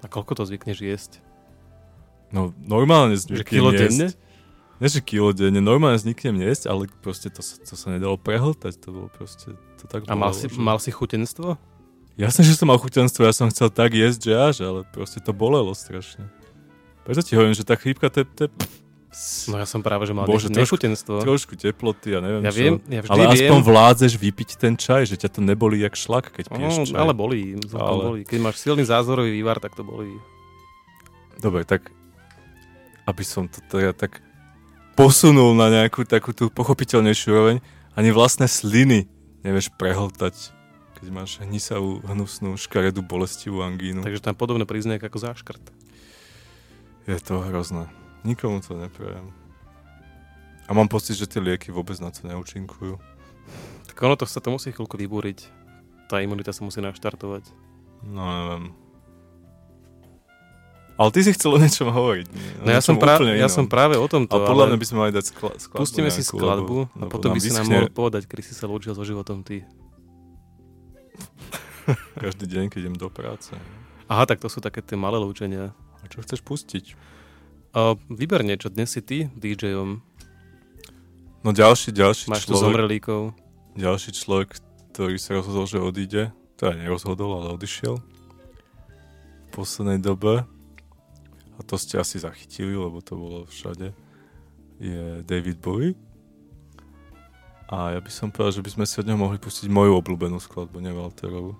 A 0.00 0.06
koľko 0.06 0.32
to 0.34 0.44
zvykneš 0.44 0.78
jesť? 0.80 1.12
No 2.30 2.54
normálne 2.58 3.14
zvyknem 3.14 3.44
kilo 3.44 3.70
jesť. 3.70 3.82
denne? 3.84 4.08
Nie, 4.80 4.88
že 4.88 5.00
kilo 5.00 5.28
denne, 5.30 5.60
normálne 5.60 6.00
zvyknem 6.00 6.40
jesť, 6.40 6.64
ale 6.66 6.88
proste 7.04 7.28
to, 7.28 7.38
to 7.38 7.74
sa 7.76 7.92
nedalo 7.92 8.16
prehltať, 8.16 8.80
to 8.80 8.88
bolo 8.88 9.08
proste, 9.10 9.52
to 9.76 9.84
tak 9.84 10.08
A 10.08 10.16
mal 10.16 10.32
si, 10.32 10.48
že- 10.48 10.56
mal 10.56 10.80
si 10.80 10.88
chutenstvo? 10.88 11.60
Jasné, 12.16 12.44
že 12.44 12.56
som 12.56 12.64
mal 12.64 12.76
chutenstvo, 12.76 13.22
ja 13.22 13.32
som 13.32 13.48
chcel 13.48 13.68
tak 13.68 13.92
jesť, 13.92 14.20
že 14.22 14.32
až, 14.32 14.56
ale 14.62 14.80
proste 14.86 15.20
to 15.20 15.32
bolelo 15.32 15.72
strašne. 15.72 16.28
Preto 17.04 17.20
ti 17.20 17.32
hovorím, 17.32 17.52
že 17.52 17.64
tá 17.64 17.76
chrípka, 17.76 18.08
to 18.08 18.24
je, 18.24 18.26
to 18.30 18.40
je 18.44 18.50
No 19.50 19.58
ja 19.58 19.66
som 19.66 19.82
práve, 19.82 20.06
že 20.06 20.14
mal 20.14 20.22
Bože, 20.22 20.46
trošku- 20.46 20.78
trošku 21.02 21.58
teploty 21.58 22.14
a 22.14 22.22
neviem 22.22 22.46
ja 22.46 22.54
čo. 22.54 22.58
viem, 22.62 22.74
ja 22.86 23.00
vždy 23.02 23.10
ale 23.10 23.22
viem. 23.26 23.50
aspoň 23.50 23.58
vládzeš 23.66 24.12
vypiť 24.14 24.50
ten 24.54 24.74
čaj, 24.78 25.02
že 25.10 25.18
ťa 25.18 25.28
to 25.34 25.40
nebolí 25.42 25.82
jak 25.82 25.98
šlak, 25.98 26.30
keď 26.30 26.46
No, 26.46 26.54
piješ 26.56 26.94
čaj. 26.94 26.98
ale 26.98 27.10
bolí, 27.10 27.58
Ale- 27.74 28.02
bolí. 28.06 28.22
Keď 28.22 28.38
máš 28.38 28.62
silný 28.62 28.86
zázorový 28.86 29.34
vývar, 29.34 29.58
tak 29.58 29.74
to 29.74 29.82
bolí. 29.82 30.14
Dobre, 31.36 31.66
tak 31.66 31.90
aby 33.02 33.24
som 33.26 33.50
to 33.50 33.58
teda 33.66 33.90
tak 33.90 34.22
posunul 34.94 35.58
na 35.58 35.66
nejakú 35.68 36.06
takú 36.06 36.30
tú 36.30 36.46
pochopiteľnejšiu 36.46 37.28
úroveň, 37.28 37.56
ani 37.98 38.14
vlastné 38.14 38.46
sliny 38.46 39.10
nevieš 39.42 39.74
prehltať, 39.74 40.54
keď 41.00 41.06
máš 41.10 41.42
hnisavú, 41.42 41.98
hnusnú, 42.06 42.54
škaredú, 42.54 43.02
bolestivú 43.02 43.64
angínu. 43.64 44.06
Takže 44.06 44.22
tam 44.22 44.38
podobné 44.38 44.62
príznak 44.70 45.02
ako 45.02 45.18
záškrt. 45.18 45.64
Je 47.10 47.18
to 47.18 47.42
hrozné. 47.42 47.90
Nikomu 48.22 48.60
to 48.60 48.76
neprajem. 48.76 49.32
A 50.64 50.70
mám 50.70 50.86
pocit, 50.86 51.16
že 51.16 51.26
tie 51.26 51.40
lieky 51.40 51.72
vôbec 51.72 51.98
na 51.98 52.12
to 52.12 52.22
neúčinkujú. 52.24 52.94
Tak 53.90 53.96
ono 53.98 54.14
to 54.14 54.22
sa 54.24 54.38
to 54.38 54.54
musí 54.54 54.70
chvíľku 54.70 54.94
vybúriť. 54.94 55.48
Tá 56.06 56.22
imunita 56.22 56.54
sa 56.54 56.62
musí 56.62 56.78
naštartovať. 56.78 57.48
No 58.02 58.22
neviem. 58.22 58.64
Ale 60.94 61.08
ty 61.10 61.24
si 61.24 61.32
chcel 61.32 61.56
o 61.56 61.58
niečom 61.58 61.88
hovoriť. 61.88 62.26
Nie? 62.28 62.50
No 62.60 62.68
ja 62.70 62.84
som, 62.84 63.00
prá- 63.00 63.16
úplne 63.16 63.32
ja 63.34 63.48
som 63.48 63.64
práve 63.64 63.96
o 63.96 64.04
tomto, 64.04 64.36
Ale 64.36 64.44
podľa 64.44 64.64
ale 64.68 64.70
mňa 64.70 64.78
by 64.78 64.86
sme 64.86 64.98
mali 65.00 65.12
dať 65.16 65.24
skla- 65.32 65.56
skladbu 65.56 65.80
pustíme 65.80 66.10
si 66.12 66.20
skladbu 66.20 66.76
lebo- 66.86 67.00
a 67.00 67.04
potom 67.08 67.32
by 67.32 67.40
si 67.40 67.56
nám 67.56 67.64
mohol 67.64 67.88
povedať, 67.88 68.28
kedy 68.28 68.42
si 68.44 68.52
sa 68.52 68.68
lúčil 68.68 68.92
so 68.92 69.00
životom 69.00 69.40
ty. 69.40 69.64
Každý 72.20 72.44
deň, 72.44 72.68
keď 72.68 72.78
idem 72.84 72.96
do 72.96 73.08
práce. 73.08 73.56
Aha, 74.06 74.28
tak 74.28 74.44
to 74.44 74.52
sú 74.52 74.60
také 74.60 74.84
tie 74.84 74.94
malé 74.94 75.16
lúčenia. 75.16 75.72
A 76.00 76.06
čo 76.06 76.20
chceš 76.20 76.44
pustiť? 76.44 76.92
A 77.70 77.94
vyber 78.10 78.42
niečo, 78.42 78.66
dnes 78.66 78.90
si 78.90 78.98
ty 78.98 79.30
DJom. 79.38 80.02
No 81.46 81.50
ďalší, 81.54 81.94
ďalší 81.94 82.26
Máš 82.26 82.42
tu 82.42 82.58
človek, 82.58 82.66
zomrelíkov. 82.66 83.30
ďalší 83.78 84.10
človek, 84.10 84.58
ktorý 84.90 85.14
sa 85.22 85.38
rozhodol, 85.38 85.70
že 85.70 85.78
odíde, 85.78 86.22
teda 86.58 86.74
nerozhodol, 86.74 87.30
ale 87.38 87.54
odišiel 87.54 88.02
v 88.02 89.48
poslednej 89.54 90.02
dobe, 90.02 90.42
a 91.54 91.60
to 91.62 91.78
ste 91.78 91.94
asi 91.94 92.18
zachytili, 92.18 92.74
lebo 92.74 92.98
to 93.06 93.14
bolo 93.14 93.38
všade, 93.46 93.94
je 94.82 95.22
David 95.22 95.62
Bowie. 95.62 95.94
A 97.70 97.94
ja 97.94 98.00
by 98.02 98.10
som 98.10 98.34
povedal, 98.34 98.58
že 98.58 98.66
by 98.66 98.70
sme 98.74 98.84
si 98.84 98.98
od 98.98 99.06
neho 99.06 99.14
mohli 99.14 99.38
pustiť 99.38 99.70
moju 99.70 99.94
obľúbenú 99.94 100.42
skladbu, 100.42 100.82
nie 100.82 100.90
Walterovu. 100.90 101.54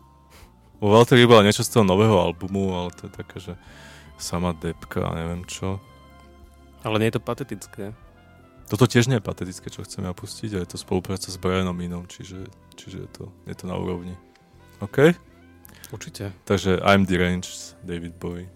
Vo 0.82 0.88
Walteri 0.90 1.22
bola 1.22 1.46
niečo 1.46 1.62
z 1.62 1.70
toho 1.70 1.86
nového 1.86 2.18
albumu, 2.18 2.74
ale 2.74 2.90
to 2.98 3.06
je 3.06 3.12
také, 3.14 3.36
že 3.38 3.54
sama 4.18 4.50
depka 4.58 5.06
a 5.06 5.14
neviem 5.14 5.46
čo. 5.46 5.78
Ale 6.84 6.96
nie 6.98 7.08
je 7.12 7.16
to 7.16 7.22
patetické. 7.22 7.92
Toto 8.70 8.86
tiež 8.86 9.10
nie 9.10 9.18
je 9.18 9.26
patetické, 9.26 9.66
čo 9.66 9.82
chcem 9.82 10.06
ja 10.06 10.14
pustiť, 10.14 10.54
a 10.54 10.62
je 10.62 10.68
to 10.70 10.78
spolupráca 10.78 11.26
s 11.26 11.36
Brianom 11.36 11.74
Inom, 11.82 12.06
čiže, 12.06 12.46
čiže 12.78 13.02
je, 13.02 13.08
to, 13.10 13.24
je 13.50 13.54
to 13.58 13.66
na 13.66 13.74
úrovni. 13.74 14.14
OK? 14.78 15.10
Určite. 15.90 16.30
Takže 16.46 16.78
I'm 16.86 17.02
Deranged, 17.02 17.74
David 17.82 18.14
Bowie. 18.14 18.46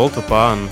Bol 0.00 0.08
to 0.08 0.24
pán. 0.24 0.64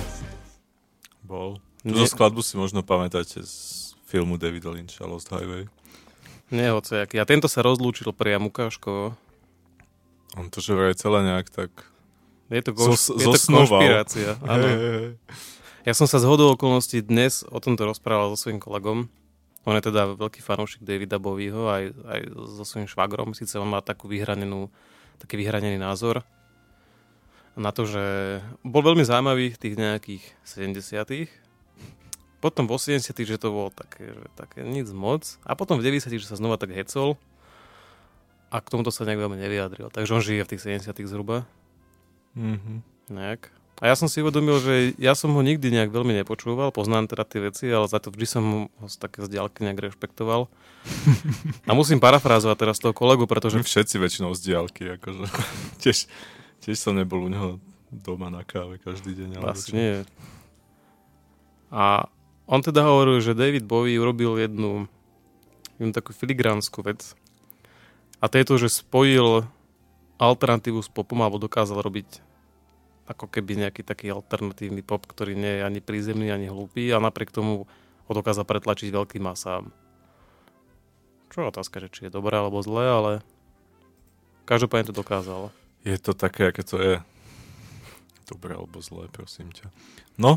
Bol. 1.21 1.61
Nie. 1.85 1.93
Túto 1.93 2.09
skladbu 2.09 2.41
si 2.41 2.57
možno 2.57 2.81
pamätáte 2.81 3.45
z 3.45 3.93
filmu 4.09 4.41
Davida 4.41 4.73
Lyncha 4.73 5.05
Lost 5.05 5.29
Highway. 5.29 5.69
Nie 6.49 6.73
hociaký. 6.73 7.21
A 7.21 7.29
tento 7.29 7.45
sa 7.45 7.61
rozlúčil 7.61 8.17
priam 8.17 8.49
ukážkovo. 8.49 9.13
On 10.33 10.49
to, 10.49 10.65
že 10.65 10.73
vraj 10.73 10.97
celé 10.97 11.29
nejak 11.29 11.53
tak... 11.53 11.69
Je 12.49 12.65
to, 12.65 12.73
konš- 12.73 13.13
Zos- 13.13 13.21
je 13.21 13.27
to 13.29 13.41
konšpirácia. 13.53 14.41
Áno. 14.49 14.65
Hej, 14.65 14.77
hej. 14.81 15.09
Ja 15.85 15.93
som 15.93 16.09
sa 16.09 16.17
z 16.17 16.25
hodou 16.25 16.57
okolností 16.57 17.05
dnes 17.05 17.45
o 17.53 17.61
tomto 17.61 17.85
rozprával 17.85 18.33
so 18.33 18.49
svojím 18.49 18.65
kolegom. 18.65 19.13
On 19.69 19.77
je 19.77 19.93
teda 19.93 20.17
veľký 20.17 20.41
fanúšik 20.41 20.89
Davida 20.89 21.21
Bowieho 21.21 21.69
aj, 21.69 21.85
aj 21.93 22.21
so 22.57 22.65
svojím 22.65 22.89
švagrom. 22.89 23.37
Sice 23.37 23.61
on 23.61 23.69
má 23.69 23.85
takú 23.85 24.09
vyhranenú, 24.09 24.73
taký 25.21 25.37
vyhranený 25.37 25.77
názor 25.77 26.25
na 27.59 27.75
to, 27.75 27.85
že 27.85 28.05
bol 28.63 28.87
veľmi 28.87 29.03
zaujímavý 29.03 29.53
v 29.53 29.61
tých 29.61 29.75
nejakých 29.75 30.25
70 30.47 31.27
Potom 32.39 32.71
v 32.71 32.79
80 32.79 33.03
že 33.03 33.37
to 33.37 33.51
bolo 33.51 33.75
také, 33.75 34.15
že 34.15 34.25
také 34.39 34.63
nic 34.63 34.87
moc. 34.95 35.27
A 35.43 35.59
potom 35.59 35.83
v 35.83 35.85
90 35.91 36.15
že 36.15 36.31
sa 36.31 36.39
znova 36.39 36.55
tak 36.55 36.71
hecol. 36.71 37.19
A 38.49 38.63
k 38.63 38.71
tomuto 38.71 38.95
sa 38.95 39.05
nejak 39.05 39.27
veľmi 39.27 39.37
nevyjadril. 39.37 39.91
Takže 39.91 40.15
on 40.15 40.23
žije 40.23 40.47
v 40.47 40.51
tých 40.55 40.63
70 40.87 41.11
zhruba. 41.11 41.45
Mhm. 42.39 42.87
Nejak. 43.11 43.51
A 43.79 43.87
ja 43.87 43.95
som 43.95 44.11
si 44.11 44.19
uvedomil, 44.19 44.59
že 44.59 44.75
ja 44.99 45.15
som 45.15 45.31
ho 45.31 45.39
nikdy 45.39 45.71
nejak 45.71 45.95
veľmi 45.95 46.11
nepočúval, 46.11 46.75
poznám 46.75 47.07
teda 47.07 47.23
tie 47.23 47.47
veci, 47.47 47.71
ale 47.71 47.87
za 47.87 48.03
to 48.03 48.11
vždy 48.11 48.27
som 48.27 48.45
ho 48.67 48.87
z 48.91 48.97
také 48.99 49.23
z 49.23 49.39
diaľky 49.39 49.63
nejak 49.63 49.95
rešpektoval. 49.95 50.51
A 51.69 51.73
musím 51.79 52.03
parafrázovať 52.03 52.57
teraz 52.59 52.83
toho 52.83 52.91
kolegu, 52.91 53.31
pretože 53.31 53.63
všetci 53.63 54.03
väčšinou 54.03 54.35
z 54.35 54.51
diálky, 54.51 54.99
akože. 54.99 55.31
tiež, 55.83 56.11
tiež 56.65 56.77
som 56.79 56.95
nebol 56.95 57.27
u 57.27 57.31
neho 57.31 57.51
doma 57.91 58.29
na 58.29 58.45
káve 58.45 58.77
každý 58.79 59.17
deň. 59.17 59.41
čo. 59.69 59.77
nie. 59.77 59.95
A 61.69 62.09
on 62.49 62.61
teda 62.65 62.85
hovoril, 62.85 63.21
že 63.21 63.37
David 63.37 63.69
Bowie 63.69 64.01
urobil 64.01 64.41
jednu, 64.41 64.89
jednu 65.77 65.93
takú 65.93 66.17
filigránsku 66.17 66.81
vec. 66.81 67.13
A 68.19 68.27
to 68.27 68.41
je 68.41 68.45
to, 68.49 68.55
že 68.57 68.83
spojil 68.83 69.45
alternatívu 70.19 70.81
s 70.83 70.91
popom, 70.91 71.23
alebo 71.23 71.39
dokázal 71.39 71.79
robiť 71.85 72.25
ako 73.09 73.25
keby 73.25 73.65
nejaký 73.65 73.83
taký 73.87 74.13
alternatívny 74.13 74.85
pop, 74.85 75.01
ktorý 75.09 75.33
nie 75.33 75.61
je 75.61 75.63
ani 75.65 75.81
prízemný, 75.81 76.29
ani 76.29 76.53
hlúpy 76.53 76.93
a 76.93 77.01
napriek 77.01 77.33
tomu 77.33 77.65
ho 78.05 78.13
dokázal 78.13 78.45
pretlačiť 78.45 78.93
veľkým 78.93 79.25
masám. 79.25 79.73
Čo 81.33 81.45
je 81.45 81.51
otázka, 81.53 81.81
že 81.81 81.89
či 81.89 82.01
je 82.09 82.13
dobré 82.13 82.37
alebo 82.37 82.61
zlé, 82.61 82.85
ale 82.85 83.13
každopádne 84.45 84.93
to 84.93 84.97
dokázal. 84.97 85.53
Je 85.89 85.97
to 85.97 86.13
také, 86.13 86.53
aké 86.53 86.61
to 86.61 86.77
je. 86.77 87.01
Dobré 88.29 88.53
alebo 88.53 88.77
zlé, 88.85 89.09
prosím 89.09 89.49
ťa. 89.49 89.73
No, 90.21 90.37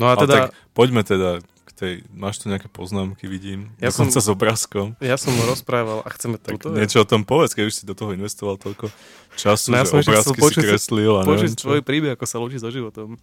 No 0.00 0.08
a 0.10 0.16
teda... 0.18 0.34
tak 0.48 0.56
poďme 0.74 1.04
teda 1.04 1.38
k 1.38 1.70
tej... 1.76 1.92
Máš 2.10 2.42
tu 2.42 2.48
nejaké 2.50 2.66
poznámky, 2.66 3.28
vidím. 3.30 3.70
Ja 3.78 3.92
som 3.94 4.08
sa 4.10 4.18
s 4.18 4.26
obrázkom. 4.26 4.96
Ja 4.98 5.14
som 5.14 5.36
rozprával 5.44 6.02
a 6.02 6.08
chceme 6.10 6.34
Tak 6.40 6.58
túto. 6.58 6.74
niečo 6.74 7.04
o 7.04 7.06
tom 7.06 7.22
povedz, 7.22 7.54
keď 7.54 7.64
už 7.70 7.74
si 7.76 7.84
do 7.86 7.94
toho 7.94 8.10
investoval 8.16 8.58
toľko 8.58 8.90
času, 9.38 9.70
No 9.70 9.78
ja 9.78 9.84
že 9.86 9.90
som 9.92 9.98
obrázky 10.02 10.38
si 10.40 10.54
kreslil 10.58 11.12
a 11.14 11.22
Počuť 11.22 11.50
svoj 11.62 11.80
príbeh, 11.86 12.16
ako 12.18 12.24
sa 12.26 12.42
lúči 12.42 12.58
so 12.58 12.72
životom. 12.72 13.20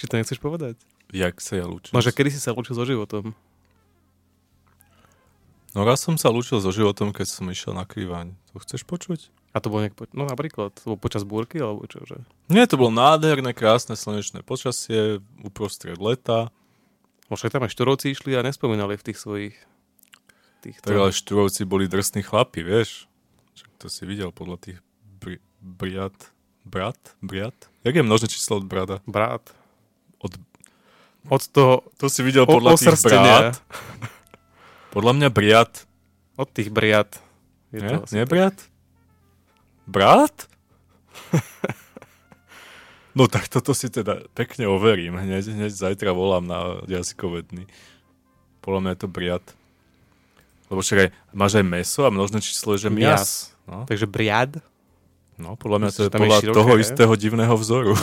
Či 0.00 0.04
to 0.08 0.14
nechceš 0.16 0.38
povedať? 0.40 0.78
Jak 1.12 1.36
sa 1.44 1.60
ja 1.60 1.66
lúčim? 1.68 1.92
No, 1.92 2.00
že 2.00 2.08
kedy 2.14 2.32
si 2.32 2.40
sa 2.40 2.56
lúčil 2.56 2.72
so 2.72 2.86
životom? 2.88 3.36
No 5.74 5.82
raz 5.82 6.00
som 6.06 6.14
sa 6.14 6.30
lúčil 6.30 6.62
so 6.62 6.70
životom, 6.70 7.10
keď 7.10 7.26
som 7.28 7.44
išiel 7.50 7.74
na 7.74 7.82
krývaň. 7.84 8.32
To 8.54 8.62
chceš 8.62 8.86
počuť? 8.86 9.28
A 9.54 9.62
to 9.62 9.70
bolo 9.70 9.86
nejak, 9.86 9.94
po... 9.94 10.10
no 10.10 10.26
napríklad, 10.26 10.74
to 10.74 10.82
bolo 10.82 10.98
počas 10.98 11.22
búrky, 11.22 11.62
alebo 11.62 11.86
čo, 11.86 12.02
že? 12.02 12.18
Nie, 12.50 12.66
to 12.66 12.74
bolo 12.74 12.90
nádherné, 12.90 13.54
krásne 13.54 13.94
slnečné 13.94 14.42
počasie, 14.42 15.22
uprostred 15.46 15.94
leta. 16.02 16.50
Možno 17.30 17.54
tam 17.54 17.62
aj 17.62 17.70
šturovci 17.70 18.10
išli 18.10 18.34
a 18.34 18.42
nespomínali 18.42 18.98
v 18.98 19.06
tých 19.06 19.18
svojich 19.22 19.54
týchto... 20.58 20.90
Tak 20.90 20.98
ale 20.98 21.14
štúrovci 21.14 21.62
boli 21.62 21.86
drsní 21.86 22.26
chlapi, 22.26 22.66
vieš? 22.66 23.06
Čo 23.54 23.64
to 23.78 23.86
si 23.86 24.02
videl 24.10 24.34
podľa 24.34 24.58
tých 24.58 24.78
bri- 25.22 25.40
briat, 25.62 26.34
brat, 26.66 26.98
briat? 27.22 27.54
Jak 27.86 27.94
je 27.94 28.02
množné 28.02 28.26
číslo 28.26 28.58
od 28.58 28.66
brada? 28.66 28.98
Brát. 29.06 29.54
Od, 30.18 30.34
Od 31.30 31.42
toho, 31.46 31.86
to 31.94 32.10
si 32.10 32.26
videl 32.26 32.42
o, 32.42 32.50
podľa 32.50 32.74
tých 32.74 32.90
osrstenia. 32.90 33.54
brát? 33.54 33.56
Podľa 34.94 35.12
mňa 35.14 35.28
briat. 35.30 35.72
Od 36.38 36.48
tých 36.50 36.70
briat. 36.74 37.18
Je 37.74 37.82
Nie? 37.82 37.98
to 37.98 38.06
Nie 38.14 38.26
tak. 38.26 38.30
Brat? 39.86 40.48
No 43.14 43.30
tak 43.30 43.46
toto 43.46 43.70
si 43.78 43.86
teda 43.86 44.26
pekne 44.34 44.66
overím. 44.66 45.14
Hneď, 45.14 45.54
hneď 45.54 45.70
zajtra 45.70 46.10
volám 46.10 46.42
na 46.42 46.82
jazykovedný. 46.90 47.70
Podľa 48.58 48.80
mňa 48.82 48.90
je 48.90 49.00
to 49.00 49.08
briat. 49.08 49.44
Lebo 50.66 50.82
však 50.82 50.98
aj, 50.98 51.08
máš 51.30 51.52
aj 51.54 51.64
meso 51.64 52.02
a 52.02 52.10
množné 52.10 52.42
číslo 52.42 52.74
je, 52.74 52.88
že 52.88 52.90
mias. 52.90 53.54
No, 53.70 53.86
Takže 53.86 54.10
briad. 54.10 54.58
no, 55.38 55.54
podľa 55.54 55.78
mňa 55.78 55.90
to 55.94 56.02
Myslíš, 56.02 56.10
je 56.10 56.10
je 56.10 56.20
podľa 56.26 56.40
široké, 56.42 56.56
toho 56.58 56.72
istého 56.82 57.12
divného 57.14 57.54
vzoru. 57.54 57.94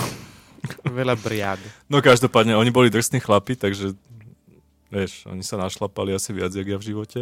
Veľa 1.00 1.16
briad. 1.20 1.60
No 1.92 2.00
každopádne, 2.00 2.56
oni 2.56 2.72
boli 2.72 2.88
drsní 2.88 3.20
chlapi, 3.20 3.60
takže 3.60 3.92
vieš, 4.88 5.28
oni 5.28 5.44
sa 5.44 5.60
našlapali 5.60 6.16
asi 6.16 6.32
viac, 6.32 6.56
jak 6.56 6.72
ja 6.72 6.80
v 6.80 6.88
živote. 6.88 7.20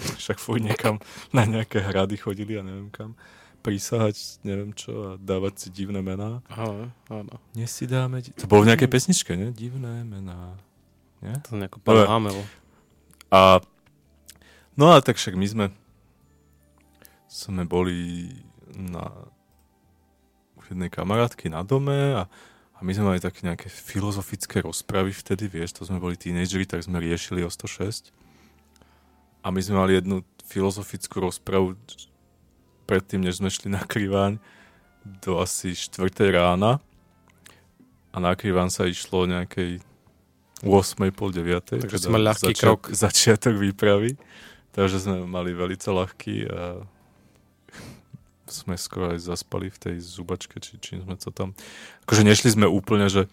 Však 0.00 0.40
fuj 0.40 0.64
niekam 0.64 0.96
na 1.36 1.44
nejaké 1.44 1.84
hrady 1.84 2.16
chodili 2.16 2.56
a 2.56 2.64
neviem 2.64 2.88
kam 2.88 3.12
prísahať, 3.60 4.40
neviem 4.42 4.72
čo 4.72 4.90
a 4.90 5.08
dávať 5.20 5.66
si 5.66 5.68
divné 5.68 6.00
mená. 6.00 6.40
Áno, 6.48 6.88
áno. 7.12 7.34
Dnes 7.52 7.68
si 7.68 7.84
dáme... 7.84 8.24
Di- 8.24 8.32
to 8.32 8.48
bolo 8.48 8.64
v 8.64 8.72
nejakej 8.72 8.88
pesničke, 8.88 9.36
ne? 9.36 9.52
Divné 9.52 10.02
mená. 10.02 10.56
Nie? 11.20 11.36
To 11.48 11.60
nejako 11.60 11.84
pán 11.84 12.08
Hamel. 12.08 12.40
A 13.28 13.60
no 14.74 14.90
a 14.90 15.04
tak 15.04 15.20
však 15.20 15.36
my 15.36 15.46
sme 15.46 15.66
sme 17.30 17.62
boli 17.62 18.26
na 18.74 19.06
u 20.58 20.60
jednej 20.66 20.90
kamarátky 20.90 21.46
na 21.46 21.62
dome 21.62 22.18
a, 22.18 22.26
a 22.74 22.78
my 22.82 22.90
sme 22.90 23.14
mali 23.14 23.20
také 23.22 23.46
nejaké 23.46 23.70
filozofické 23.70 24.66
rozpravy 24.66 25.14
vtedy, 25.14 25.46
vieš, 25.46 25.78
to 25.78 25.86
sme 25.86 26.02
boli 26.02 26.18
tínedžeri, 26.18 26.66
tak 26.66 26.82
sme 26.82 26.98
riešili 26.98 27.46
o 27.46 27.50
106 27.52 28.10
a 29.40 29.48
my 29.48 29.60
sme 29.62 29.78
mali 29.78 29.92
jednu 29.94 30.26
filozofickú 30.42 31.22
rozpravu 31.22 31.78
predtým, 32.90 33.22
než 33.22 33.38
sme 33.38 33.46
šli 33.46 33.70
na 33.70 33.86
kriváň 33.86 34.42
do 35.22 35.38
asi 35.38 35.78
4. 35.78 36.10
rána 36.34 36.82
a 38.10 38.16
na 38.18 38.34
kriváň 38.34 38.74
sa 38.74 38.90
išlo 38.90 39.30
nejakej 39.30 39.78
8. 40.66 40.98
pol 41.14 41.30
9. 41.30 41.86
Takže 41.86 41.96
si 42.02 42.10
mal 42.10 42.26
ľahký 42.26 42.52
krok. 42.58 42.90
Začiatok 42.90 43.54
výpravy. 43.54 44.18
Takže 44.74 45.06
sme 45.06 45.22
mali 45.22 45.54
veľmi 45.54 45.78
ľahký 45.78 46.34
a 46.50 46.82
sme 48.50 48.74
skoro 48.74 49.14
aj 49.14 49.22
zaspali 49.22 49.70
v 49.70 49.78
tej 49.78 49.96
zubačke, 50.02 50.58
či 50.58 50.82
čím 50.82 51.06
sme 51.06 51.14
to 51.14 51.30
tam... 51.30 51.54
Akože 52.06 52.26
nešli 52.26 52.58
sme 52.58 52.66
úplne, 52.66 53.06
že, 53.06 53.30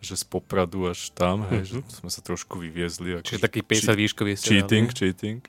že 0.00 0.16
z 0.16 0.24
Popradu 0.24 0.88
až 0.88 1.12
tam, 1.12 1.44
hej, 1.52 1.76
že 1.76 1.78
sme 1.92 2.08
sa 2.08 2.24
trošku 2.24 2.56
vyviezli. 2.56 3.20
Čiže 3.20 3.44
taký 3.44 3.60
50 3.60 3.92
výškový 3.92 4.32
cheating, 4.40 4.88
cheating. 4.88 5.44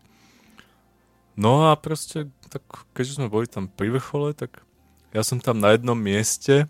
No 1.38 1.70
a 1.70 1.78
proste, 1.78 2.34
tak 2.50 2.66
keďže 2.98 3.22
sme 3.22 3.30
boli 3.30 3.46
tam 3.46 3.70
pri 3.70 3.94
vrchole, 3.94 4.34
tak 4.34 4.66
ja 5.14 5.22
som 5.22 5.38
tam 5.38 5.62
na 5.62 5.78
jednom 5.78 5.94
mieste, 5.94 6.66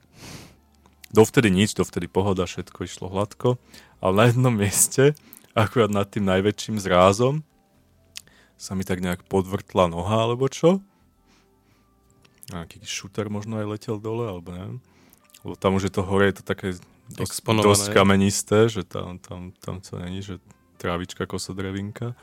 dovtedy 1.16 1.48
nič, 1.48 1.72
dovtedy 1.72 2.12
pohoda, 2.12 2.44
všetko 2.44 2.84
išlo 2.84 3.08
hladko, 3.08 3.56
ale 4.04 4.14
na 4.14 4.26
jednom 4.28 4.52
mieste, 4.52 5.16
akurát 5.56 5.88
nad 5.88 6.12
tým 6.12 6.28
najväčším 6.28 6.84
zrázom, 6.84 7.48
sa 8.60 8.76
mi 8.76 8.84
tak 8.84 9.00
nejak 9.00 9.24
podvrtla 9.32 9.88
noha, 9.88 10.28
alebo 10.28 10.52
čo. 10.52 10.84
Nejaký 12.52 12.84
šuter 12.84 13.32
možno 13.32 13.64
aj 13.64 13.72
letel 13.72 13.98
dole, 14.04 14.28
alebo 14.28 14.52
neviem. 14.52 14.80
Lebo 15.48 15.56
tam 15.56 15.80
už 15.80 15.88
je 15.88 15.94
to 15.94 16.04
hore, 16.04 16.28
je 16.28 16.42
to 16.42 16.44
také 16.44 16.76
dosť, 17.08 17.40
dosť 17.64 17.86
kamenisté, 17.96 18.68
že 18.68 18.84
tam, 18.84 19.22
tam, 19.22 19.56
tam 19.64 19.80
to 19.80 19.96
není, 20.02 20.20
že 20.20 20.44
trávička, 20.76 21.24
kosodrevinka. 21.30 22.18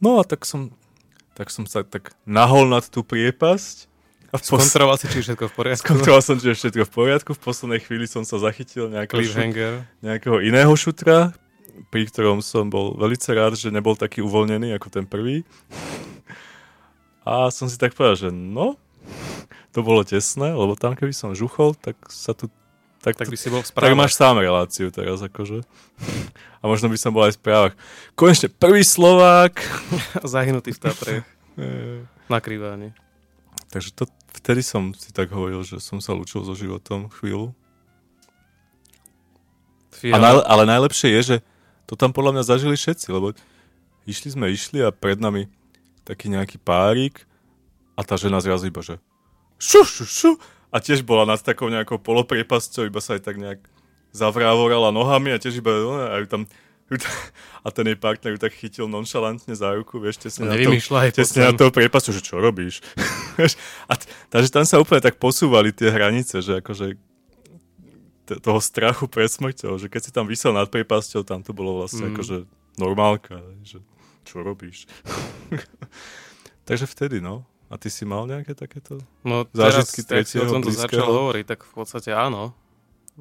No 0.00 0.20
a 0.20 0.24
tak 0.24 0.48
som, 0.48 0.72
tak 1.36 1.52
som 1.52 1.68
sa 1.68 1.84
tak 1.84 2.16
nahol 2.24 2.66
nad 2.66 2.84
tú 2.88 3.04
priepasť. 3.04 3.88
A 4.30 4.38
v 4.38 4.42
pos- 4.46 4.62
Skontroloval 4.62 4.96
si, 4.96 5.10
či 5.10 5.20
je 5.20 5.24
všetko 5.30 5.44
v 5.50 5.54
poriadku. 5.54 5.84
Skontroloval 5.84 6.22
som, 6.22 6.36
či 6.38 6.46
je 6.48 6.56
všetko 6.56 6.82
v 6.86 6.92
poriadku. 6.94 7.30
V 7.34 7.42
poslednej 7.42 7.80
chvíli 7.82 8.06
som 8.06 8.22
sa 8.22 8.38
zachytil 8.38 8.86
nejakého, 8.86 9.20
šu- 9.20 9.34
Cliffhanger. 9.34 9.72
nejakého 10.06 10.38
iného 10.40 10.70
šutra, 10.78 11.34
pri 11.90 12.06
ktorom 12.06 12.38
som 12.38 12.70
bol 12.70 12.94
veľmi 12.94 13.18
rád, 13.34 13.58
že 13.58 13.74
nebol 13.74 13.98
taký 13.98 14.22
uvoľnený 14.22 14.70
ako 14.78 14.88
ten 14.88 15.04
prvý. 15.04 15.42
A 17.26 17.50
som 17.50 17.66
si 17.66 17.74
tak 17.74 17.92
povedal, 17.92 18.16
že 18.16 18.28
no, 18.30 18.78
to 19.74 19.82
bolo 19.82 20.06
tesné, 20.06 20.54
lebo 20.54 20.78
tam 20.78 20.94
keby 20.94 21.10
som 21.10 21.34
žuchol, 21.34 21.74
tak 21.74 21.98
sa 22.10 22.30
tu... 22.30 22.46
Tak, 23.00 23.16
Tak 23.16 23.32
by 23.32 23.36
si 23.40 23.48
bol 23.48 23.64
v 23.64 23.68
tak 23.68 23.72
správach. 23.72 23.96
máš 23.96 24.12
sám 24.12 24.44
reláciu 24.44 24.92
teraz, 24.92 25.24
akože. 25.24 25.64
A 26.60 26.64
možno 26.68 26.92
by 26.92 26.98
som 27.00 27.16
bol 27.16 27.24
aj 27.24 27.32
v 27.32 27.40
správach. 27.40 27.74
Konečne 28.12 28.52
prvý 28.52 28.84
Slovák. 28.84 29.56
Zahynutý 30.36 30.76
v 30.76 30.80
Tatre. 30.84 31.14
Na 32.28 32.38
krýváni. 32.44 32.92
Takže 33.72 33.96
to, 33.96 34.04
vtedy 34.36 34.60
som 34.60 34.92
si 34.92 35.16
tak 35.16 35.32
hovoril, 35.32 35.64
že 35.64 35.80
som 35.80 35.96
sa 36.04 36.12
lúčil 36.12 36.44
so 36.44 36.52
životom 36.52 37.08
chvíľu. 37.08 37.56
A 40.12 40.16
naj, 40.20 40.44
ale 40.44 40.62
najlepšie 40.68 41.08
je, 41.16 41.22
že 41.22 41.36
to 41.84 41.96
tam 41.96 42.12
podľa 42.12 42.36
mňa 42.40 42.44
zažili 42.46 42.76
všetci, 42.76 43.10
lebo 43.12 43.32
išli 44.04 44.28
sme, 44.32 44.48
išli 44.52 44.80
a 44.84 44.92
pred 44.94 45.18
nami 45.18 45.48
taký 46.04 46.32
nejaký 46.32 46.56
párik 46.62 47.24
a 47.96 48.04
tá 48.06 48.16
žena 48.16 48.40
zrazu 48.40 48.70
iba, 48.70 48.80
že 48.80 48.96
šu, 49.60 49.84
šu, 49.84 50.04
šu, 50.06 50.30
a 50.70 50.78
tiež 50.78 51.02
bola 51.02 51.26
nad 51.26 51.38
takou 51.38 51.66
nejakou 51.66 51.98
polopriepasťou, 51.98 52.86
iba 52.86 52.98
sa 52.98 53.14
aj 53.14 53.22
tak 53.22 53.36
nejak 53.36 53.60
zavrávorala 54.10 54.90
nohami 54.90 55.30
a 55.30 55.38
tiež 55.38 55.58
iba, 55.58 55.70
no, 55.70 55.94
a 55.98 56.18
tam 56.24 56.46
a 57.62 57.70
ten 57.70 57.86
jej 57.86 57.94
partner 57.94 58.34
ju 58.34 58.40
tak 58.40 58.50
chytil 58.50 58.90
nonšalantne 58.90 59.54
za 59.54 59.70
ruku, 59.70 60.02
vieš, 60.02 60.18
tesne 60.18 60.50
na 60.50 60.58
to, 60.58 60.74
tesne 61.14 61.40
na 61.44 61.54
toho 61.54 61.70
priepasťu, 61.70 62.10
že 62.10 62.18
čo 62.20 62.42
robíš? 62.42 62.82
A 63.86 63.94
t- 63.94 64.10
takže 64.26 64.50
tam 64.50 64.66
sa 64.66 64.82
úplne 64.82 64.98
tak 64.98 65.14
posúvali 65.14 65.70
tie 65.70 65.86
hranice, 65.86 66.42
že 66.42 66.58
akože 66.58 66.98
t- 68.26 68.38
toho 68.42 68.58
strachu 68.58 69.06
pred 69.06 69.30
smrťou, 69.30 69.78
že 69.78 69.86
keď 69.86 70.00
si 70.02 70.10
tam 70.10 70.26
vysel 70.26 70.50
nad 70.50 70.66
priepasťou, 70.66 71.22
tam 71.22 71.46
to 71.46 71.54
bolo 71.54 71.78
vlastne 71.78 72.10
Mm. 72.10 72.14
akože 72.18 72.36
normálka, 72.74 73.38
že 73.62 73.78
čo 74.26 74.42
robíš? 74.42 74.90
takže 76.66 76.90
vtedy, 76.90 77.22
no. 77.22 77.46
A 77.70 77.78
ty 77.78 77.86
si 77.86 78.02
mal 78.02 78.26
nejaké 78.26 78.52
takéto? 78.52 78.98
No 79.22 79.46
Zážitky 79.48 80.02
teraz, 80.02 80.26
o 80.26 80.34
tretieho 80.36 80.42
tomto 80.44 80.68
blízkeho? 80.68 80.90
začal 80.90 81.06
hovoriť, 81.08 81.44
tak 81.46 81.60
v 81.62 81.72
podstate 81.72 82.10
áno. 82.10 82.50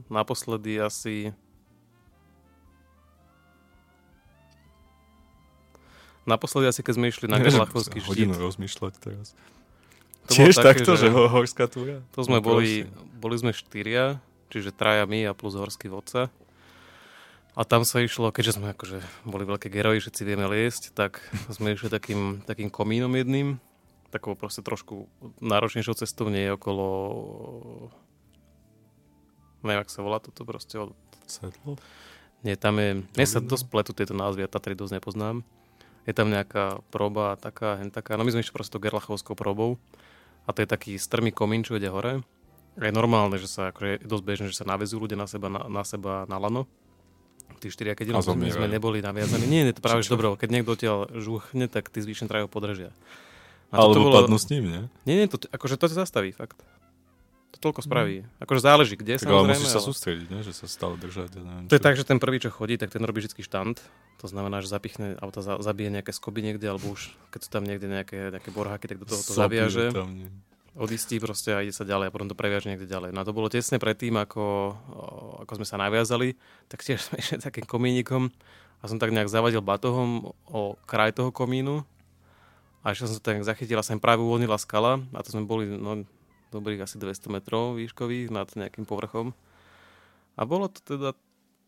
Naposledy 0.07 0.75
asi... 0.75 1.29
Naposledy 6.25 6.65
asi, 6.67 6.81
keď 6.81 6.93
sme 6.93 7.05
išli 7.07 7.25
na 7.25 7.38
Gerlachovský 7.38 7.99
sa 7.99 8.05
hodinu 8.05 8.33
štít. 8.33 8.43
rozmýšľať 8.43 8.93
teraz. 8.99 9.27
To 10.25 10.31
Tiež 10.31 10.53
také, 10.55 10.65
takto, 10.77 10.91
že, 10.93 11.05
že- 11.05 11.12
ho- 11.12 11.25
horská 11.27 11.65
túra? 11.65 12.05
To 12.13 12.21
sme 12.21 12.38
No, 12.38 12.43
boli, 12.43 12.85
prosím. 12.85 13.17
boli 13.17 13.35
sme 13.35 13.51
štyria, 13.51 14.21
čiže 14.47 14.69
traja 14.71 15.03
my 15.03 15.25
a 15.25 15.33
plus 15.33 15.53
horský 15.53 15.89
vodca. 15.89 16.29
A 17.53 17.62
tam 17.63 17.81
sa 17.81 17.97
išlo, 17.99 18.29
keďže 18.29 18.55
sme 18.55 18.71
akože 18.71 18.97
boli 19.25 19.43
veľké 19.43 19.67
geroji, 19.67 19.99
všetci 19.99 20.21
vieme 20.23 20.45
liesť, 20.45 20.93
tak 20.93 21.17
sme 21.49 21.73
išli 21.73 21.85
takým, 21.88 22.21
takým 22.43 22.69
komínom 22.69 23.09
jedným, 23.12 23.57
takou 24.09 24.33
proste 24.33 24.65
trošku 24.65 25.07
náročnejšou 25.39 25.95
cestou, 25.95 26.27
nie 26.33 26.49
okolo... 26.49 26.85
Neviem, 29.61 29.81
ak 29.83 29.91
sa 29.91 30.01
volá 30.01 30.17
toto 30.23 30.43
proste. 30.47 30.79
Od... 30.79 30.95
Sedlo? 31.29 31.77
Nie, 32.41 32.55
tam 32.55 32.79
je... 32.79 33.03
Mne 33.03 33.27
sa 33.27 33.43
dosť 33.43 33.67
pletú 33.67 33.91
tieto 33.91 34.15
názvy, 34.15 34.43
ja 34.43 34.49
Tatry 34.49 34.73
dosť 34.73 34.97
nepoznám. 34.99 35.43
Je 36.07 36.13
tam 36.15 36.31
nejaká 36.31 36.79
proba, 36.89 37.35
taká, 37.35 37.77
hen 37.77 37.91
taká. 37.91 38.15
No 38.15 38.23
my 38.23 38.31
sme 38.31 38.41
išli 38.41 38.55
proste 38.55 38.79
gerlachovskou 38.79 39.35
probou. 39.35 39.77
A 40.47 40.55
to 40.55 40.63
je 40.63 40.67
taký 40.71 40.97
strmý 40.97 41.29
komín, 41.35 41.61
čo 41.61 41.77
ide 41.77 41.91
hore. 41.91 42.25
Je 42.79 42.95
normálne, 42.95 43.35
že 43.35 43.51
sa, 43.51 43.75
akože 43.75 43.99
je 43.99 44.07
dosť 44.07 44.23
bežné, 44.23 44.45
že 44.49 44.57
sa 44.63 44.65
navezujú 44.65 45.03
ľudia 45.03 45.19
na 45.19 45.27
seba, 45.27 45.51
na, 45.51 45.67
na 45.67 45.83
seba 45.83 46.23
na 46.31 46.39
lano. 46.39 46.63
Tí 47.59 47.67
štyria, 47.67 47.91
keď 47.91 48.15
my 48.15 48.49
sme 48.55 48.71
neboli 48.71 49.03
naviazaní. 49.03 49.43
Nie, 49.43 49.67
nie, 49.67 49.75
to 49.75 49.83
práve, 49.83 49.99
že 49.99 50.15
dobro, 50.15 50.39
keď 50.39 50.49
niekto 50.49 50.79
odtiaľ 50.79 51.11
žuchne, 51.11 51.67
tak 51.67 51.91
tí 51.91 51.99
zvyšne 51.99 52.31
traja 52.31 52.47
ho 52.47 52.51
podržia. 53.69 53.86
Alebo 53.86 53.93
toto 53.93 54.17
padnú 54.25 54.38
s 54.41 54.47
ním, 54.49 54.63
nie? 54.65 54.82
Nie, 55.05 55.15
nie, 55.21 55.27
to, 55.29 55.38
akože 55.49 55.77
to 55.77 55.86
zastaví, 55.89 56.34
fakt. 56.34 56.58
To 57.53 57.58
toľko 57.58 57.82
spraví. 57.82 58.25
Akože 58.38 58.62
záleží, 58.62 58.93
kde 58.93 59.17
Tak 59.17 59.29
ale 59.29 59.53
musíš 59.53 59.73
sa 59.73 59.82
sústrediť, 59.82 60.27
nie? 60.29 60.41
Že 60.45 60.53
sa 60.53 60.65
stále 60.69 60.95
držať. 61.01 61.38
Ja 61.38 61.41
neviem, 61.41 61.65
to 61.65 61.77
je 61.77 61.82
čo. 61.82 61.86
tak, 61.89 61.95
že 61.97 62.05
ten 62.05 62.21
prvý, 62.21 62.38
čo 62.38 62.53
chodí, 62.53 62.77
tak 62.77 62.93
ten 62.93 63.01
robí 63.01 63.25
vždy 63.25 63.41
štand. 63.41 63.82
To 64.21 64.27
znamená, 64.29 64.62
že 64.62 64.69
zapichne, 64.69 65.17
za, 65.17 65.58
zabije 65.58 65.89
nejaké 65.89 66.13
skoby 66.13 66.45
niekde, 66.45 66.69
alebo 66.69 66.93
už 66.93 67.10
keď 67.34 67.39
sú 67.41 67.49
tam 67.49 67.63
niekde 67.65 67.89
nejaké, 67.89 68.29
nejaké 68.29 68.49
borháky, 68.53 68.86
tak 68.86 69.01
do 69.01 69.10
toho 69.10 69.21
to 69.21 69.34
zaviaže, 69.34 69.95
tam, 69.95 70.13
nie. 70.13 70.29
odistí 70.77 71.17
proste 71.17 71.55
a 71.55 71.63
ide 71.65 71.73
sa 71.73 71.88
ďalej 71.88 72.12
a 72.12 72.13
potom 72.13 72.29
to 72.29 72.38
previaže 72.38 72.69
niekde 72.69 72.86
ďalej. 72.86 73.15
No 73.15 73.23
a 73.23 73.25
to 73.25 73.34
bolo 73.34 73.49
tesne 73.49 73.82
predtým, 73.82 74.13
ako, 74.19 74.75
ako 75.47 75.51
sme 75.58 75.65
sa 75.65 75.82
naviazali, 75.82 76.38
tak 76.69 76.86
tiež 76.86 76.99
sme 77.01 77.17
išli 77.17 77.41
takým 77.41 77.65
komínikom 77.65 78.29
a 78.79 78.86
som 78.86 79.01
tak 79.01 79.10
nejak 79.15 79.32
zavadil 79.32 79.63
batohom 79.63 80.36
o 80.51 80.75
kraj 80.86 81.15
toho 81.15 81.31
komínu 81.33 81.81
a 82.84 82.96
ešte 82.96 83.12
som 83.12 83.19
tak 83.19 83.44
zachytil 83.44 83.80
a 83.80 83.84
sa 83.84 83.96
im 83.96 84.02
práve 84.02 84.23
uvoľnila 84.23 84.56
skala 84.56 85.04
a 85.12 85.19
to 85.19 85.36
sme 85.36 85.44
boli 85.44 85.67
no, 85.67 86.08
dobrých 86.50 86.88
asi 86.88 86.96
200 86.96 87.30
metrov 87.30 87.77
výškových 87.77 88.32
nad 88.32 88.48
nejakým 88.48 88.88
povrchom. 88.88 89.36
A 90.40 90.48
bolo 90.48 90.71
to 90.71 90.80
teda 90.82 91.10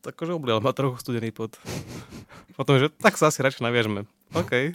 akože 0.02 0.34
oblial 0.34 0.64
ma 0.64 0.74
trochu 0.74 0.98
studený 0.98 1.30
pot. 1.36 1.60
Potom, 2.58 2.80
že 2.80 2.90
tak 2.90 3.20
sa 3.20 3.30
asi 3.30 3.44
radšej 3.44 3.62
naviažme. 3.62 4.08
OK. 4.34 4.74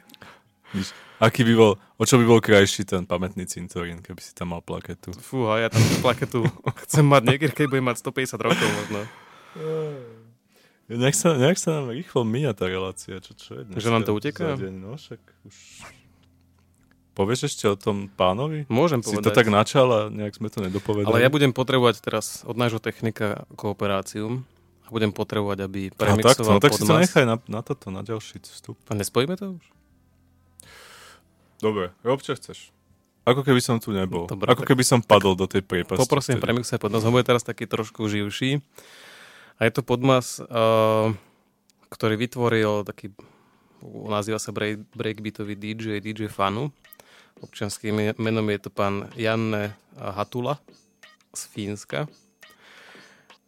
Aký 1.16 1.48
by 1.48 1.54
bol, 1.56 1.72
o 1.96 2.04
čo 2.04 2.20
by 2.20 2.24
bol 2.28 2.44
krajší 2.44 2.84
ten 2.84 3.08
pamätný 3.08 3.48
cintorín, 3.48 4.04
keby 4.04 4.20
si 4.20 4.36
tam 4.36 4.52
mal 4.52 4.60
plaketu? 4.60 5.16
Fúha, 5.16 5.64
ja 5.64 5.68
tam 5.72 5.80
plaketu 6.04 6.44
chcem 6.84 7.06
mať 7.06 7.22
niekedy, 7.24 7.52
keď 7.56 7.66
budem 7.72 7.86
mať 7.88 8.04
150 8.04 8.36
rokov 8.36 8.68
možno. 8.68 9.00
Nech 10.86 11.16
sa, 11.16 11.34
nech 11.34 11.58
sa 11.58 11.80
nám 11.80 11.96
rýchlo 11.96 12.22
míňa 12.22 12.52
tá 12.52 12.68
relácia, 12.68 13.18
čo, 13.18 13.32
čo 13.32 13.50
je 13.58 13.62
dnes? 13.64 13.80
Že 13.80 13.90
nám 13.90 14.04
to 14.04 14.12
uteká? 14.12 14.54
Za 14.54 14.68
deň, 14.68 14.74
no 14.76 14.94
však 14.94 15.20
už... 15.48 15.56
Povieš 17.16 17.48
ešte 17.48 17.64
o 17.64 17.80
tom 17.80 18.12
pánovi? 18.12 18.68
Môžem 18.68 19.00
Si 19.00 19.08
povedať. 19.08 19.24
to 19.24 19.30
tak 19.32 19.48
načal 19.48 19.88
a 19.88 20.00
nejak 20.12 20.36
sme 20.36 20.52
to 20.52 20.60
nedopovedali. 20.60 21.08
Ale 21.08 21.24
ja 21.24 21.32
budem 21.32 21.56
potrebovať 21.56 22.04
teraz 22.04 22.44
od 22.44 22.60
nášho 22.60 22.76
technika 22.76 23.48
kooperáciu 23.56 24.44
a 24.84 24.88
budem 24.92 25.16
potrebovať, 25.16 25.64
aby 25.64 25.80
no, 25.88 25.96
tak, 25.96 26.00
premixoval 26.12 26.56
no, 26.56 26.60
tak 26.60 26.76
si 26.76 26.84
to 26.84 26.92
nechaj 26.92 27.24
na, 27.24 27.40
na 27.48 27.64
toto, 27.64 27.88
na 27.88 28.04
ďalší 28.04 28.44
vstup. 28.44 28.76
A 28.92 28.92
nespojíme 28.92 29.32
to 29.40 29.56
už? 29.56 29.64
Dobre, 31.64 31.96
rob 32.04 32.20
čo 32.20 32.36
chceš. 32.36 32.68
Ako 33.26 33.42
keby 33.42 33.64
som 33.64 33.80
tu 33.80 33.90
nebol. 33.96 34.28
Dobre, 34.28 34.46
Ako 34.52 34.62
tak- 34.62 34.76
keby 34.76 34.84
som 34.84 35.00
padol 35.00 35.34
do 35.34 35.48
tej 35.48 35.64
priepasti. 35.64 35.98
Poprosím 35.98 36.36
premixovať 36.36 36.78
podmas, 36.78 37.00
on 37.00 37.16
bude 37.16 37.24
teraz 37.24 37.42
taký 37.42 37.64
trošku 37.64 38.12
živší. 38.12 38.60
A 39.56 39.64
je 39.64 39.72
to 39.72 39.80
podmas, 39.80 40.36
uh, 40.36 41.10
ktorý 41.88 42.20
vytvoril 42.20 42.84
taký, 42.84 43.16
nazýva 43.82 44.36
sa 44.36 44.52
break, 44.52 44.84
breakbeatový 44.92 45.56
DJ, 45.56 46.04
DJ 46.04 46.28
Fanu. 46.28 46.70
Občanským 47.44 48.16
menom 48.16 48.46
je 48.48 48.58
to 48.60 48.70
pán 48.72 49.12
Janne 49.16 49.76
Hatula 49.96 50.60
z 51.36 51.42
Fínska. 51.52 52.08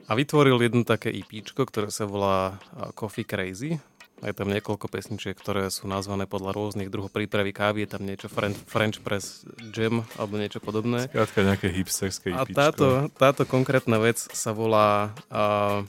A 0.09 0.17
vytvoril 0.17 0.57
jedno 0.61 0.89
také 0.89 1.13
EPčko, 1.13 1.69
ktoré 1.69 1.93
sa 1.93 2.09
volá 2.09 2.57
Coffee 2.97 3.29
Crazy. 3.29 3.77
Je 4.19 4.35
tam 4.35 4.51
niekoľko 4.51 4.91
pesničiek, 4.91 5.37
ktoré 5.39 5.71
sú 5.71 5.87
nazvané 5.87 6.27
podľa 6.27 6.51
rôznych 6.51 6.91
druhov 6.91 7.15
prípravy 7.15 7.55
kávy. 7.55 7.87
Je 7.87 7.95
tam 7.95 8.03
niečo 8.03 8.27
French, 8.27 8.59
French 8.67 8.99
Press 8.99 9.47
Jam 9.71 10.03
alebo 10.19 10.35
niečo 10.41 10.59
podobné. 10.59 11.07
Skrátka 11.07 11.47
nejaké 11.47 11.71
hipsterské 11.71 12.35
A 12.35 12.43
IPčko. 12.43 12.57
táto, 12.57 12.87
táto 13.15 13.43
konkrétna 13.47 14.03
vec 14.03 14.19
sa 14.19 14.51
volá 14.51 15.15
uh, 15.31 15.87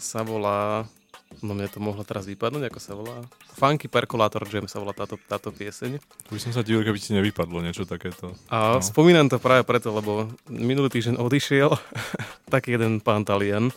sa 0.00 0.24
volá 0.24 0.88
no 1.44 1.52
mne 1.52 1.68
to 1.68 1.76
mohlo 1.82 2.00
teraz 2.08 2.24
vypadnúť, 2.24 2.72
ako 2.72 2.80
sa 2.80 2.92
volá 2.96 3.20
Funky 3.56 3.88
Percolator 3.88 4.44
Jam 4.44 4.66
sa 4.66 4.76
volá 4.76 4.92
táto, 4.92 5.16
táto 5.22 5.48
pieseň. 5.48 5.96
Už 6.28 6.38
som 6.38 6.52
sa 6.52 6.60
divil, 6.60 6.84
keby 6.84 6.98
ti 6.98 7.10
nevypadlo 7.10 7.58
niečo 7.58 7.82
takéto. 7.82 8.36
A 8.46 8.76
No. 8.76 8.84
spomínam 8.84 9.26
to 9.26 9.38
práve 9.38 9.64
preto, 9.64 9.88
lebo 9.90 10.28
minulý 10.46 10.92
týždeň 10.92 11.16
odišiel 11.16 11.72
taký 12.54 12.76
jeden 12.76 13.00
pán 13.00 13.24
Talian, 13.24 13.72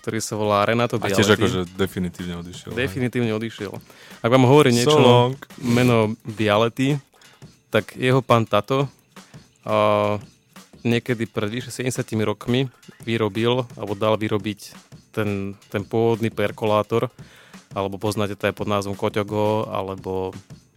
ktorý 0.00 0.18
sa 0.18 0.34
volá 0.34 0.62
Renato 0.62 0.94
A 0.96 1.02
Bialetti. 1.02 1.18
tiež 1.18 1.34
akože 1.34 1.60
definitívne 1.74 2.38
odišiel. 2.38 2.70
Definitívne 2.72 3.34
odišiel. 3.34 3.72
Ak 4.20 4.30
vám 4.30 4.46
hovorí 4.46 4.70
niečo 4.70 4.94
So 4.94 5.02
long. 5.02 5.34
meno 5.58 6.14
Bialetti, 6.22 6.94
tak 7.68 7.98
jeho 7.98 8.22
pán 8.22 8.46
Tato 8.46 8.86
uh, 9.66 10.22
niekedy 10.80 11.26
pred 11.26 11.50
vyše 11.50 11.74
70 11.74 11.98
rokmi 12.22 12.70
vyrobil, 13.02 13.66
alebo 13.74 13.92
dal 13.92 14.14
vyrobiť 14.14 14.60
ten, 15.10 15.58
ten 15.66 15.82
pôvodný 15.82 16.30
perkolátor, 16.30 17.10
alebo 17.76 18.00
poznáte 18.00 18.32
to 18.32 18.48
aj 18.48 18.56
pod 18.56 18.72
názvom 18.72 18.96
Koťogo, 18.96 19.68
alebo 19.68 20.32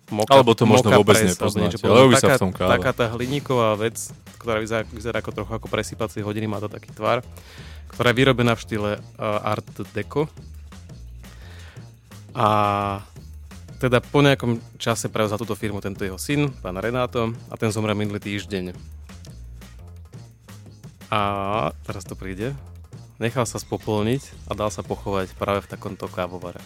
Moka, 0.09 0.41
Alebo 0.41 0.57
to 0.57 0.65
možno 0.65 0.89
vôbec 0.89 1.21
alebo 1.21 1.29
nepoznáte, 1.37 1.77
ale 1.85 2.17
sa 2.17 2.33
v 2.33 2.41
tom 2.41 2.49
káva. 2.49 2.81
taká 2.81 2.91
tá 2.97 3.05
hliníková 3.13 3.77
vec, 3.77 4.09
ktorá 4.41 4.57
vyzerá, 4.57 4.81
vyzerá 4.89 5.21
ako 5.21 5.31
trochu 5.37 5.53
ako 5.53 5.67
presýpacie 5.69 6.25
hodiny, 6.25 6.49
má 6.49 6.57
to 6.57 6.65
taký 6.65 6.89
tvar, 6.89 7.21
ktorá 7.93 8.09
je 8.09 8.17
vyrobená 8.17 8.57
v 8.57 8.61
štýle 8.65 8.91
uh, 8.97 9.51
Art 9.53 9.69
Deco. 9.93 10.25
A 12.33 12.47
teda 13.77 14.01
po 14.01 14.25
nejakom 14.25 14.57
čase 14.81 15.13
prevzal 15.13 15.37
túto 15.37 15.53
firmu 15.53 15.77
tento 15.77 16.01
jeho 16.01 16.17
syn, 16.17 16.49
pán 16.57 16.81
Renato, 16.81 17.29
a 17.47 17.53
ten 17.53 17.69
zomrel 17.69 17.93
minulý 17.93 18.17
týždeň. 18.17 18.73
A 21.13 21.21
teraz 21.85 22.01
to 22.01 22.17
príde. 22.17 22.57
Nechal 23.21 23.45
sa 23.45 23.61
spopolniť 23.61 24.49
a 24.49 24.57
dal 24.57 24.73
sa 24.73 24.81
pochovať 24.81 25.37
práve 25.37 25.61
v 25.61 25.69
takomto 25.69 26.09
kávovare. 26.09 26.61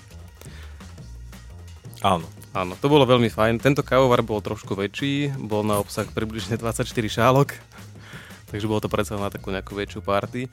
Áno. 2.04 2.28
Áno, 2.54 2.78
to 2.78 2.86
bolo 2.92 3.08
veľmi 3.08 3.34
fajn. 3.34 3.64
Tento 3.64 3.82
kávovar 3.82 4.22
bol 4.22 4.38
trošku 4.44 4.78
väčší, 4.78 5.34
bol 5.42 5.66
na 5.66 5.82
obsah 5.82 6.06
približne 6.06 6.60
24 6.60 6.86
šálok, 6.86 7.56
takže 8.54 8.70
bolo 8.70 8.84
to 8.84 8.92
predsa 8.92 9.18
na 9.18 9.34
takú 9.34 9.50
nejakú 9.50 9.74
väčšiu 9.74 10.06
party. 10.06 10.52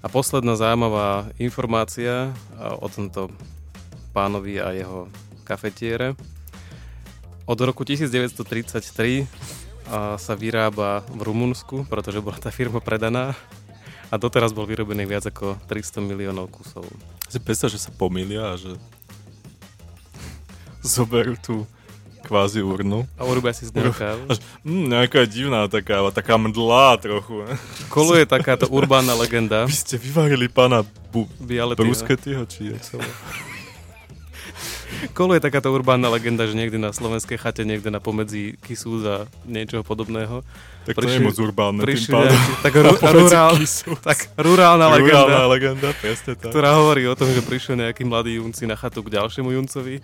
A 0.00 0.06
posledná 0.08 0.56
zaujímavá 0.56 1.28
informácia 1.36 2.32
o 2.80 2.88
tomto 2.88 3.28
pánovi 4.16 4.62
a 4.62 4.72
jeho 4.72 5.12
kafetiere. 5.44 6.16
Od 7.44 7.58
roku 7.60 7.84
1933 7.84 9.26
a 9.26 9.62
a 9.92 10.16
sa 10.16 10.38
vyrába 10.38 11.02
v 11.10 11.20
Rumunsku, 11.26 11.84
pretože 11.90 12.22
bola 12.22 12.38
tá 12.38 12.54
firma 12.54 12.78
predaná 12.78 13.34
a 14.12 14.14
doteraz 14.20 14.54
bol 14.54 14.68
vyrobený 14.68 15.08
viac 15.08 15.26
ako 15.26 15.58
300 15.66 16.04
miliónov 16.04 16.52
kusov. 16.52 16.86
Si 17.26 17.40
predstav, 17.40 17.72
že 17.72 17.80
sa 17.80 17.90
pomýlia 17.90 18.54
a 18.54 18.60
že 18.60 18.76
zoberú 20.82 21.38
tú 21.38 21.64
kvázi 22.22 22.62
urnu. 22.62 23.02
A 23.18 23.26
urobia 23.26 23.50
si 23.50 23.66
z 23.66 23.74
neho 23.74 23.90
kávu. 23.90 24.30
Mm, 24.62 24.94
nejaká 24.94 25.26
divná 25.26 25.66
taká, 25.66 26.06
taká 26.14 26.38
mdlá 26.38 26.94
trochu. 27.02 27.42
ne? 27.42 27.58
Koluje 27.90 28.22
takáto 28.26 28.70
urbánna 28.70 29.18
legenda. 29.18 29.66
Vy 29.66 29.74
ste 29.74 29.98
vyvarili 29.98 30.46
pána 30.46 30.86
Bu-. 31.10 31.26
Brusketyho, 31.74 32.46
či 32.46 32.70
jak 32.70 32.82
sa? 32.82 33.02
Koluje 35.18 35.40
takáto 35.42 35.72
urbánna 35.72 36.06
legenda, 36.12 36.46
že 36.46 36.54
niekde 36.54 36.78
na 36.78 36.94
slovenskej 36.94 37.34
chate, 37.34 37.66
niekde 37.66 37.90
na 37.90 37.98
pomedzi 37.98 38.54
Kisú 38.62 39.02
a 39.02 39.26
niečoho 39.42 39.82
podobného. 39.82 40.46
Tak 40.86 40.94
to 40.94 40.98
Prišli- 41.02 41.10
nie 41.10 41.18
je 41.18 41.26
moc 41.26 41.36
urbánne 41.42 41.80
tým 41.82 42.06
pádom. 42.06 42.30
nejaký, 42.30 42.52
tak, 42.62 42.72
ru, 42.86 42.92
rurál, 42.94 43.54
tak 43.98 44.18
rurálna 44.36 44.86
legenda, 44.94 45.26
Rurálna 45.26 45.46
legenda, 45.48 45.88
presne 45.96 46.32
tak. 46.38 46.50
ktorá 46.54 46.70
hovorí 46.76 47.02
o 47.08 47.18
tom, 47.18 47.30
že 47.30 47.40
prišiel 47.40 47.82
nejakí 47.82 48.02
mladí 48.04 48.38
junci 48.38 48.62
na 48.68 48.78
chatu 48.78 49.02
k 49.02 49.10
ďalšiemu 49.10 49.50
juncovi 49.50 49.98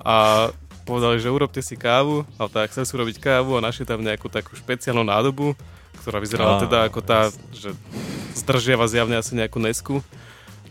a 0.00 0.48
povedali, 0.84 1.16
že 1.18 1.32
urobte 1.32 1.64
si 1.64 1.74
kávu, 1.78 2.28
ale 2.36 2.48
tak 2.52 2.70
chceli 2.70 2.86
si 2.86 2.92
urobiť 2.94 3.16
kávu 3.18 3.56
a 3.56 3.64
našli 3.64 3.88
tam 3.88 4.04
nejakú 4.04 4.28
takú 4.28 4.52
špeciálnu 4.54 5.02
nádobu, 5.02 5.56
ktorá 6.04 6.20
vyzerala 6.20 6.60
Á, 6.60 6.62
teda 6.68 6.78
ako 6.86 7.00
tá, 7.00 7.32
že 7.54 7.72
zdržiava 8.36 8.84
zjavne 8.90 9.16
asi 9.16 9.32
nejakú 9.32 9.56
nesku. 9.62 10.04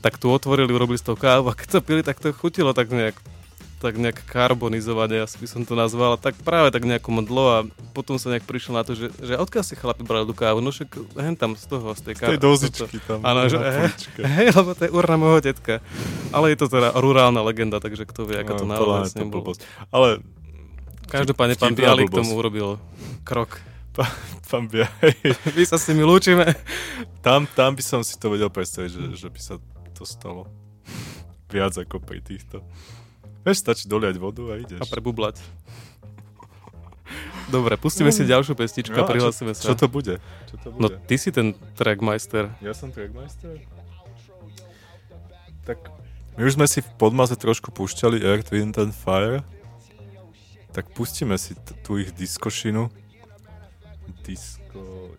Tak 0.03 0.19
tu 0.19 0.28
otvorili, 0.30 0.69
urobili 0.69 0.99
z 0.99 1.07
toho 1.09 1.17
kávu 1.17 1.49
a 1.49 1.57
keď 1.57 1.80
to 1.80 1.80
pili, 1.80 2.01
tak 2.03 2.19
to 2.19 2.36
chutilo 2.36 2.76
tak 2.76 2.91
nejak 2.91 3.17
tak 3.84 3.99
nejak 3.99 4.23
karbonizovane, 4.23 5.19
asi 5.19 5.36
by 5.36 5.47
som 5.51 5.61
to 5.67 5.75
nazval, 5.75 6.15
tak 6.15 6.39
práve 6.39 6.71
tak 6.71 6.88
nejako 6.88 7.19
mdlo 7.19 7.43
a 7.45 7.57
potom 7.91 8.15
sa 8.15 8.31
nejak 8.31 8.47
prišiel 8.47 8.79
na 8.79 8.88
to, 8.88 8.95
že, 8.95 9.11
že 9.19 9.36
odkiaľ 9.36 9.63
si 9.67 9.75
chlapi 9.75 10.07
brali 10.07 10.23
tú 10.23 10.31
kávu, 10.31 10.63
no 10.63 10.71
však 10.71 10.95
hen 11.19 11.36
tam 11.36 11.59
z 11.59 11.67
toho, 11.67 11.91
z 11.91 12.01
tej 12.07 12.15
Z 12.15 12.19
kávu. 12.23 12.31
tej 12.31 12.39
dozičky 12.39 12.97
tam. 13.03 13.19
Áno, 13.21 13.51
že 13.51 13.59
hej, 14.39 14.55
lebo 14.55 14.71
to 14.71 14.88
je 14.88 14.91
urna 14.95 15.19
môjho 15.19 15.43
detka. 15.43 15.84
Ale 16.31 16.55
je 16.55 16.57
to 16.63 16.71
teda 16.71 16.95
rurálna 16.95 17.43
legenda, 17.43 17.84
takže 17.84 18.07
kto 18.07 18.23
vie, 18.23 18.39
ako 18.39 18.63
to 18.63 18.65
No, 18.65 18.73
naozaj 18.79 19.19
to 19.19 19.27
nebolo. 19.27 19.51
Ale 19.91 20.23
Každopádne 21.03 21.55
pán 21.59 21.75
Bialik 21.75 22.07
blbosť. 22.09 22.19
tomu 22.23 22.31
urobil 22.39 22.69
krok. 23.27 23.59
pán 24.49 24.65
hej, 24.73 25.13
My 25.55 25.63
sa 25.67 25.77
s 25.77 25.86
nimi 25.91 26.01
lúčime. 26.01 26.57
tam, 27.21 27.45
tam 27.45 27.77
by 27.77 27.84
som 27.86 28.01
si 28.01 28.17
to 28.17 28.34
vedel 28.34 28.49
predstaviť, 28.49 28.89
že, 28.89 29.03
že 29.13 29.27
by 29.29 29.39
sa 29.41 29.55
to 29.93 30.03
stalo 30.07 30.49
viac 31.53 31.77
ako 31.77 32.01
pri 32.01 32.17
týchto. 32.25 32.65
Vieš, 33.43 33.57
stačí 33.59 33.85
doliať 33.85 34.15
vodu 34.17 34.43
a 34.49 34.57
ideš. 34.57 34.79
A 34.79 34.85
prebublať. 34.85 35.39
Dobre, 37.45 37.75
pustíme 37.75 38.09
si 38.09 38.23
ďalšiu 38.23 38.55
pestičku 38.55 38.95
No, 38.95 39.03
a 39.03 39.05
prihlásime 39.05 39.51
sa. 39.51 39.67
čo 39.67 39.75
to 39.75 39.85
bude? 39.85 40.17
Čo 40.47 40.55
to 40.57 40.67
bude? 40.71 40.79
No, 40.79 40.87
ty 40.89 41.15
si 41.15 41.29
ten 41.29 41.53
trackmeister. 41.75 42.49
Ja 42.59 42.71
som 42.71 42.89
trackmeister? 42.89 43.59
Tak 45.63 45.91
my 46.33 46.43
už 46.43 46.55
sme 46.55 46.65
si 46.65 46.79
v 46.79 46.89
podmaze 46.97 47.35
trošku 47.35 47.69
púšťali 47.69 48.19
Earth, 48.19 48.49
Wind 48.49 48.73
and 48.75 48.91
Fire. 48.91 49.43
Tak 50.71 50.89
pustíme 50.91 51.37
si 51.37 51.53
t- 51.53 51.77
tú 51.79 51.95
ich 51.95 52.09
diskošinu. 52.11 52.89
Disco... 54.23 55.13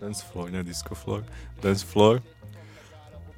Dance 0.00 0.24
floor, 0.24 0.48
nie 0.48 0.64
disco 0.64 0.96
floor. 0.96 1.20
Dance 1.60 1.84
floor. 1.84 2.24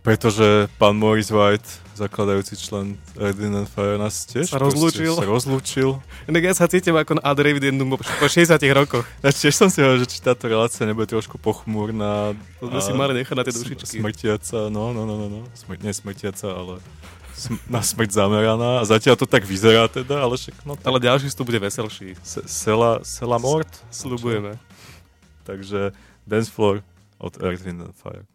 Pretože 0.02 0.66
pán 0.82 0.98
Morris 0.98 1.30
White, 1.30 1.62
zakladajúci 1.94 2.58
člen 2.58 2.98
Wind 3.14 3.54
and 3.54 3.70
Fire, 3.70 3.94
nás 3.94 4.26
tiež 4.26 4.50
Sa 4.50 4.58
rozlúčil. 4.58 5.14
Sa 5.14 5.22
rozlúčil. 5.22 6.02
Inak 6.26 6.42
ja 6.42 6.54
sa 6.58 6.66
cítim 6.66 6.98
ako 6.98 7.22
na 7.22 7.22
Ad 7.22 7.38
Revidendum 7.38 7.94
po, 7.94 8.02
po 8.02 8.26
60 8.26 8.50
rokoch. 8.74 9.06
Ja 9.22 9.30
tiež 9.30 9.54
som 9.54 9.70
si 9.70 9.78
hovoril, 9.78 10.02
že 10.02 10.10
či 10.10 10.18
táto 10.18 10.50
relácia 10.50 10.82
nebude 10.82 11.06
trošku 11.06 11.38
pochmúrna. 11.38 12.34
To 12.58 12.66
sme 12.66 12.80
si 12.82 12.90
mali 12.90 13.14
nechať 13.22 13.34
na 13.38 13.44
tie 13.46 13.54
dušičky. 13.54 14.02
Smrtiaca, 14.02 14.66
no, 14.74 14.90
no, 14.90 15.06
no, 15.06 15.14
no, 15.14 15.26
no. 15.30 15.40
Smr- 15.54 15.78
nie 15.78 15.94
smrtiaca, 15.94 16.50
ale 16.50 16.74
sm- 17.38 17.62
na 17.70 17.78
smrť 17.78 18.10
zameraná. 18.10 18.82
A 18.82 18.84
zatiaľ 18.90 19.14
to 19.14 19.30
tak 19.30 19.46
vyzerá 19.46 19.86
teda, 19.86 20.18
ale 20.18 20.34
však 20.34 20.66
no 20.66 20.74
tak. 20.74 20.82
Ale 20.82 20.98
ďalší 20.98 21.30
vstup 21.30 21.46
bude 21.46 21.62
veselší. 21.62 22.18
Se- 22.26 22.42
Sela, 22.50 23.06
Sela 23.06 23.38
Mort. 23.38 23.70
Sľubujeme. 23.94 24.58
Takže 25.46 25.94
Dance 26.26 26.50
Floor 26.50 26.82
od 27.22 27.38
Earth, 27.38 27.62
Wind 27.62 27.86
and 27.86 27.94
Fire. 27.94 28.26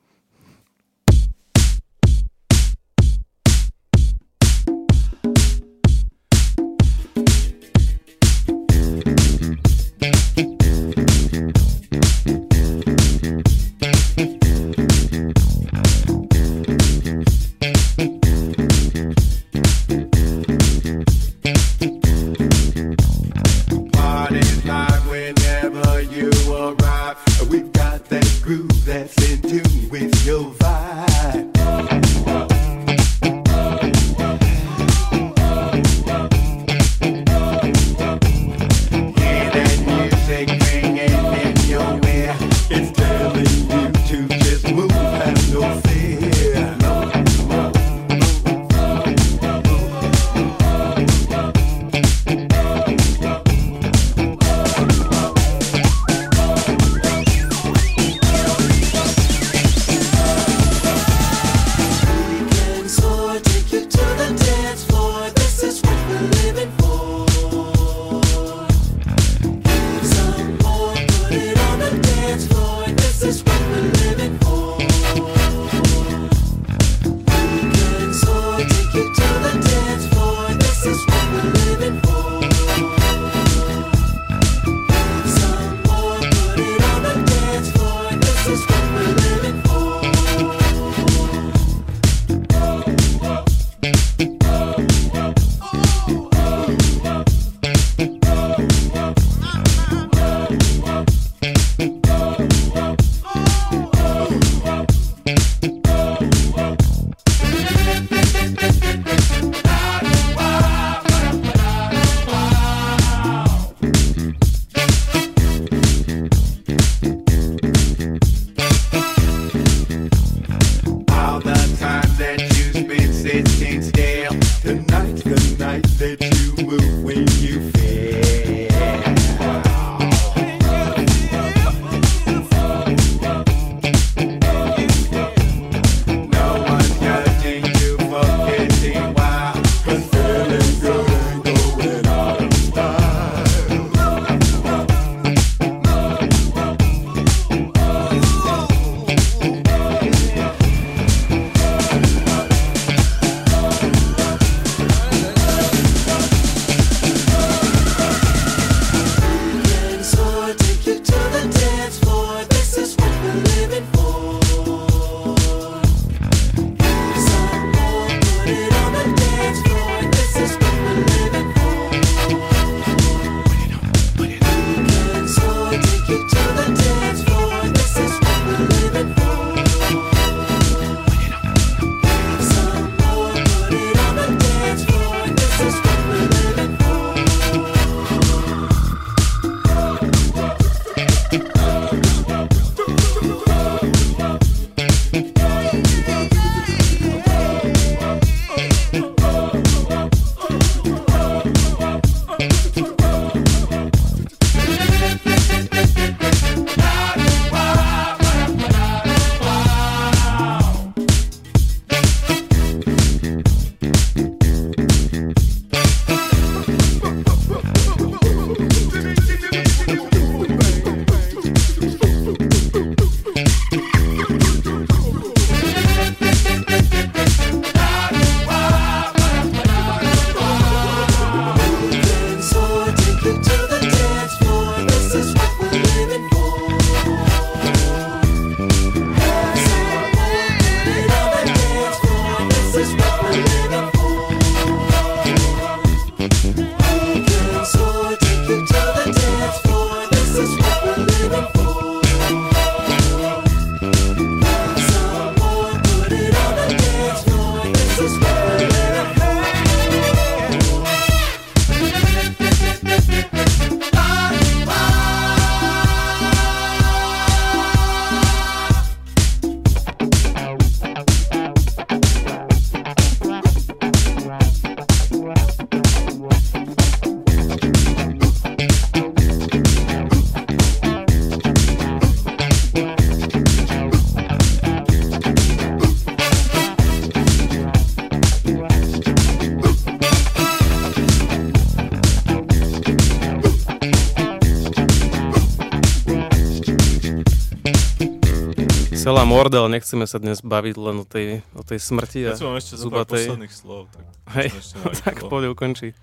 Celá 299.07 299.23
morda, 299.23 299.63
ale 299.63 299.79
nechceme 299.79 300.03
sa 300.03 300.19
dnes 300.19 300.43
baviť 300.43 300.75
len 300.75 300.99
o 300.99 301.07
tej, 301.07 301.39
o 301.55 301.63
tej 301.63 301.79
smrti 301.79 302.27
a 302.27 302.35
Ja 302.35 302.43
som 302.43 302.51
ešte 302.59 302.75
zubatej. 302.75 303.31
posledných 303.31 303.55
slov. 303.55 303.87
Tak, 303.95 304.03
Hej, 304.35 304.51
tak 304.99 305.23
poď 305.31 305.55
ukončí. 305.55 305.95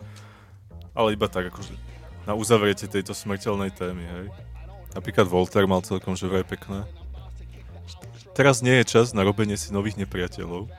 Ale 0.97 1.13
iba 1.13 1.29
tak, 1.29 1.53
akože 1.53 1.77
na 2.25 2.33
uzavretie 2.33 2.89
tejto 2.89 3.13
smrteľnej 3.13 3.77
témy, 3.77 4.09
hej. 4.09 4.27
Napríklad 4.97 5.29
Voltaire 5.29 5.69
mal 5.69 5.85
celkom 5.85 6.17
že 6.17 6.33
vraj 6.33 6.49
pekné. 6.49 6.89
Teraz 8.33 8.65
nie 8.65 8.73
je 8.81 8.97
čas 8.97 9.13
na 9.13 9.21
robenie 9.21 9.61
si 9.61 9.69
nových 9.69 10.01
nepriateľov. 10.01 10.73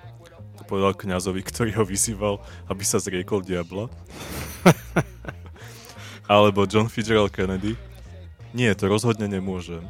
To 0.57 0.61
povedal 0.65 0.97
kňazovi, 0.97 1.45
ktorý 1.45 1.77
ho 1.77 1.85
vyzýval, 1.85 2.41
aby 2.65 2.81
sa 2.81 2.97
zriekol 2.97 3.45
diabla. 3.45 3.85
Alebo 6.25 6.65
John 6.65 6.89
Fitzgerald 6.89 7.29
Kennedy. 7.29 7.77
Nie, 8.49 8.73
to 8.73 8.89
rozhodne 8.89 9.29
nemôžem. 9.29 9.85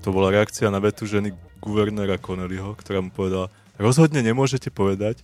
To 0.00 0.08
bola 0.16 0.32
reakcia 0.32 0.72
na 0.72 0.80
vetu 0.80 1.04
ženy 1.04 1.36
guvernéra 1.60 2.16
Connellyho, 2.16 2.72
ktorá 2.72 3.04
mu 3.04 3.12
povedala, 3.12 3.52
rozhodne 3.76 4.24
nemôžete 4.24 4.72
povedať, 4.72 5.20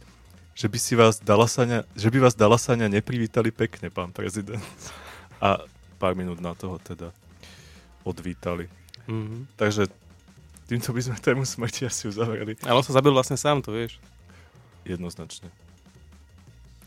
že 0.56 0.68
by, 0.68 0.78
si 0.80 0.92
vás 0.96 1.20
Dalasania, 1.20 1.84
že 1.96 2.08
by 2.12 2.28
vás 2.28 2.36
Dalasania 2.36 2.88
neprivítali 2.88 3.52
pekne, 3.52 3.88
pán 3.88 4.12
prezident. 4.12 4.60
A 5.40 5.64
pár 5.96 6.16
minút 6.16 6.40
na 6.40 6.56
toho 6.56 6.76
teda 6.80 7.12
odvítali. 8.04 8.68
Mhm. 9.08 9.48
Takže 9.56 9.88
týmto 10.68 10.92
by 10.92 11.00
sme 11.00 11.16
tému 11.20 11.44
smrti 11.44 11.88
asi 11.88 12.08
uzavreli. 12.08 12.60
Ale 12.64 12.76
on 12.76 12.84
sa 12.84 12.96
zabil 12.96 13.12
vlastne 13.12 13.36
sám, 13.36 13.64
to 13.64 13.72
vieš. 13.72 14.00
Jednoznačne. 14.84 15.48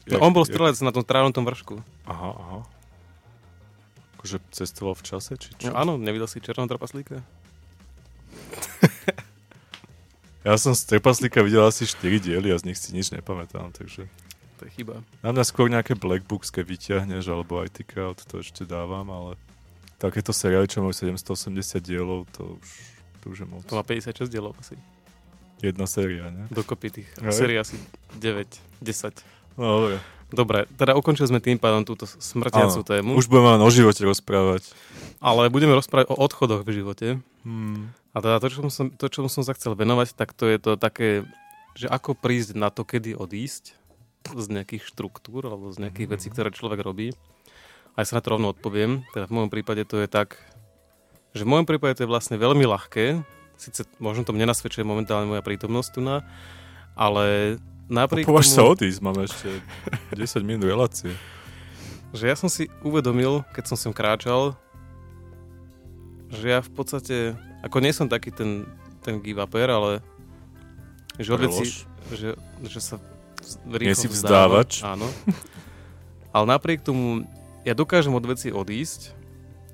No, 0.10 0.26
on 0.26 0.34
bol 0.34 0.46
strelec 0.46 0.78
na 0.82 0.90
tom 0.90 1.06
trávnom 1.06 1.46
vršku. 1.46 1.78
Aha, 2.10 2.32
aha. 2.34 2.60
Akože 4.18 4.42
cestoval 4.50 4.98
v 4.98 5.04
čase, 5.06 5.38
či 5.38 5.54
čo? 5.54 5.70
No, 5.70 5.78
áno, 5.78 5.94
nevidel 6.02 6.26
si 6.26 6.42
černého 6.42 6.66
trpaslíka? 6.66 7.22
Ja 10.40 10.56
som 10.56 10.72
z 10.72 10.88
Trpaslíka 10.88 11.44
videl 11.44 11.68
asi 11.68 11.84
4 11.84 12.24
diely 12.24 12.56
a 12.56 12.58
z 12.58 12.64
nich 12.64 12.80
si 12.80 12.96
nič 12.96 13.12
nepamätám, 13.12 13.76
takže... 13.76 14.08
To 14.58 14.68
je 14.68 14.72
chyba. 14.72 15.04
Na 15.20 15.36
mňa 15.36 15.44
skôr 15.44 15.68
nejaké 15.68 16.00
Black 16.00 16.24
Books, 16.26 16.48
keď 16.48 16.64
vyťahneš, 16.64 17.28
alebo 17.28 17.60
IT 17.60 17.84
Crowd, 17.84 18.18
to 18.24 18.40
ešte 18.40 18.64
dávam, 18.64 19.08
ale 19.12 19.36
takéto 20.00 20.32
seriály, 20.32 20.72
čo 20.72 20.80
majú 20.80 20.96
780 20.96 21.84
dielov, 21.84 22.24
to 22.32 22.56
už, 22.56 22.70
to 23.20 23.26
už 23.36 23.38
je 23.44 23.48
moc. 23.52 23.62
To 23.68 23.76
má 23.76 23.84
56 23.84 24.32
dielov 24.32 24.56
asi. 24.64 24.80
Jedna 25.60 25.84
séria, 25.84 26.32
ne? 26.32 26.48
Dokopy 26.48 27.04
tých 27.04 27.08
sérií 27.36 27.60
asi 27.60 27.76
9, 28.16 28.48
10. 28.80 29.39
No, 29.60 29.84
dobre. 29.84 30.00
Dobre, 30.30 30.60
teda 30.78 30.94
ukončili 30.94 31.26
sme 31.26 31.42
tým 31.42 31.58
pádom 31.58 31.82
túto 31.82 32.06
smrtiacu 32.06 32.80
Áno, 32.80 32.86
tému. 32.86 33.10
Už 33.18 33.26
budeme 33.26 33.58
len 33.58 33.62
o 33.66 33.70
živote 33.74 34.06
rozprávať. 34.06 34.72
Ale 35.18 35.50
budeme 35.50 35.74
rozprávať 35.74 36.14
o 36.14 36.16
odchodoch 36.22 36.62
v 36.62 36.70
živote. 36.70 37.08
Hmm. 37.42 37.90
A 38.14 38.22
teda 38.22 38.38
to, 38.38 38.48
čo 38.54 38.60
som, 38.70 38.94
to, 38.94 39.10
čo 39.10 39.26
som 39.26 39.42
sa 39.42 39.58
chcel 39.58 39.74
venovať, 39.74 40.14
tak 40.14 40.38
to 40.38 40.46
je 40.46 40.62
to 40.62 40.78
také, 40.78 41.26
že 41.74 41.90
ako 41.90 42.14
prísť 42.14 42.54
na 42.54 42.70
to, 42.70 42.86
kedy 42.86 43.18
odísť 43.18 43.74
z 44.30 44.48
nejakých 44.54 44.86
štruktúr 44.86 45.50
alebo 45.50 45.74
z 45.74 45.82
nejakých 45.82 46.08
vecí, 46.14 46.28
ktoré 46.30 46.54
človek 46.54 46.86
robí. 46.86 47.10
A 47.98 48.06
ja 48.06 48.06
sa 48.06 48.22
na 48.22 48.24
to 48.24 48.38
rovno 48.38 48.54
odpoviem. 48.54 49.02
Teda 49.18 49.26
v 49.26 49.34
môjom 49.34 49.50
prípade 49.50 49.82
to 49.90 49.98
je 49.98 50.06
tak, 50.06 50.38
že 51.34 51.42
v 51.42 51.52
môjom 51.58 51.66
prípade 51.66 51.98
to 51.98 52.06
je 52.06 52.12
vlastne 52.12 52.38
veľmi 52.38 52.70
ľahké. 52.70 53.26
Sice 53.58 53.90
možno 53.98 54.24
to 54.24 54.32
mne 54.38 54.46
nasvedčuje 54.46 54.86
momentálne 54.86 55.26
moja 55.26 55.42
prítomnosť 55.42 55.90
tu 55.98 56.00
na, 56.06 56.22
ale 56.94 57.58
napriek 57.90 58.24
Považ 58.24 58.48
sa 58.48 58.62
tomu, 58.62 58.78
odísť, 58.78 59.00
máme 59.02 59.26
ešte 59.26 59.50
10 60.14 60.22
minút 60.42 60.64
relácie. 60.64 61.12
že 62.10 62.24
ja 62.24 62.34
som 62.34 62.48
si 62.48 62.70
uvedomil, 62.80 63.42
keď 63.52 63.64
som 63.66 63.78
sem 63.78 63.92
kráčal, 63.92 64.54
že 66.30 66.46
ja 66.48 66.60
v 66.60 66.72
podstate, 66.72 67.16
ako 67.60 67.78
nie 67.80 67.90
som 67.90 68.06
taký 68.06 68.30
ten, 68.30 68.70
ten 69.02 69.18
give 69.18 69.38
uper, 69.38 69.68
ale 69.68 69.92
že 71.18 71.30
od 71.30 71.42
veci, 71.42 71.66
Prelož. 71.66 71.74
že, 72.14 72.30
že 72.64 72.80
sa 72.80 72.96
rýchlo 73.66 73.90
Nie 73.90 73.98
si 73.98 74.08
vzdáva. 74.08 74.62
vzdávač. 74.62 74.72
Áno. 74.86 75.08
Ale 76.30 76.46
napriek 76.48 76.80
tomu, 76.80 77.26
ja 77.62 77.74
dokážem 77.74 78.14
od 78.14 78.24
veci 78.24 78.50
odísť, 78.50 79.18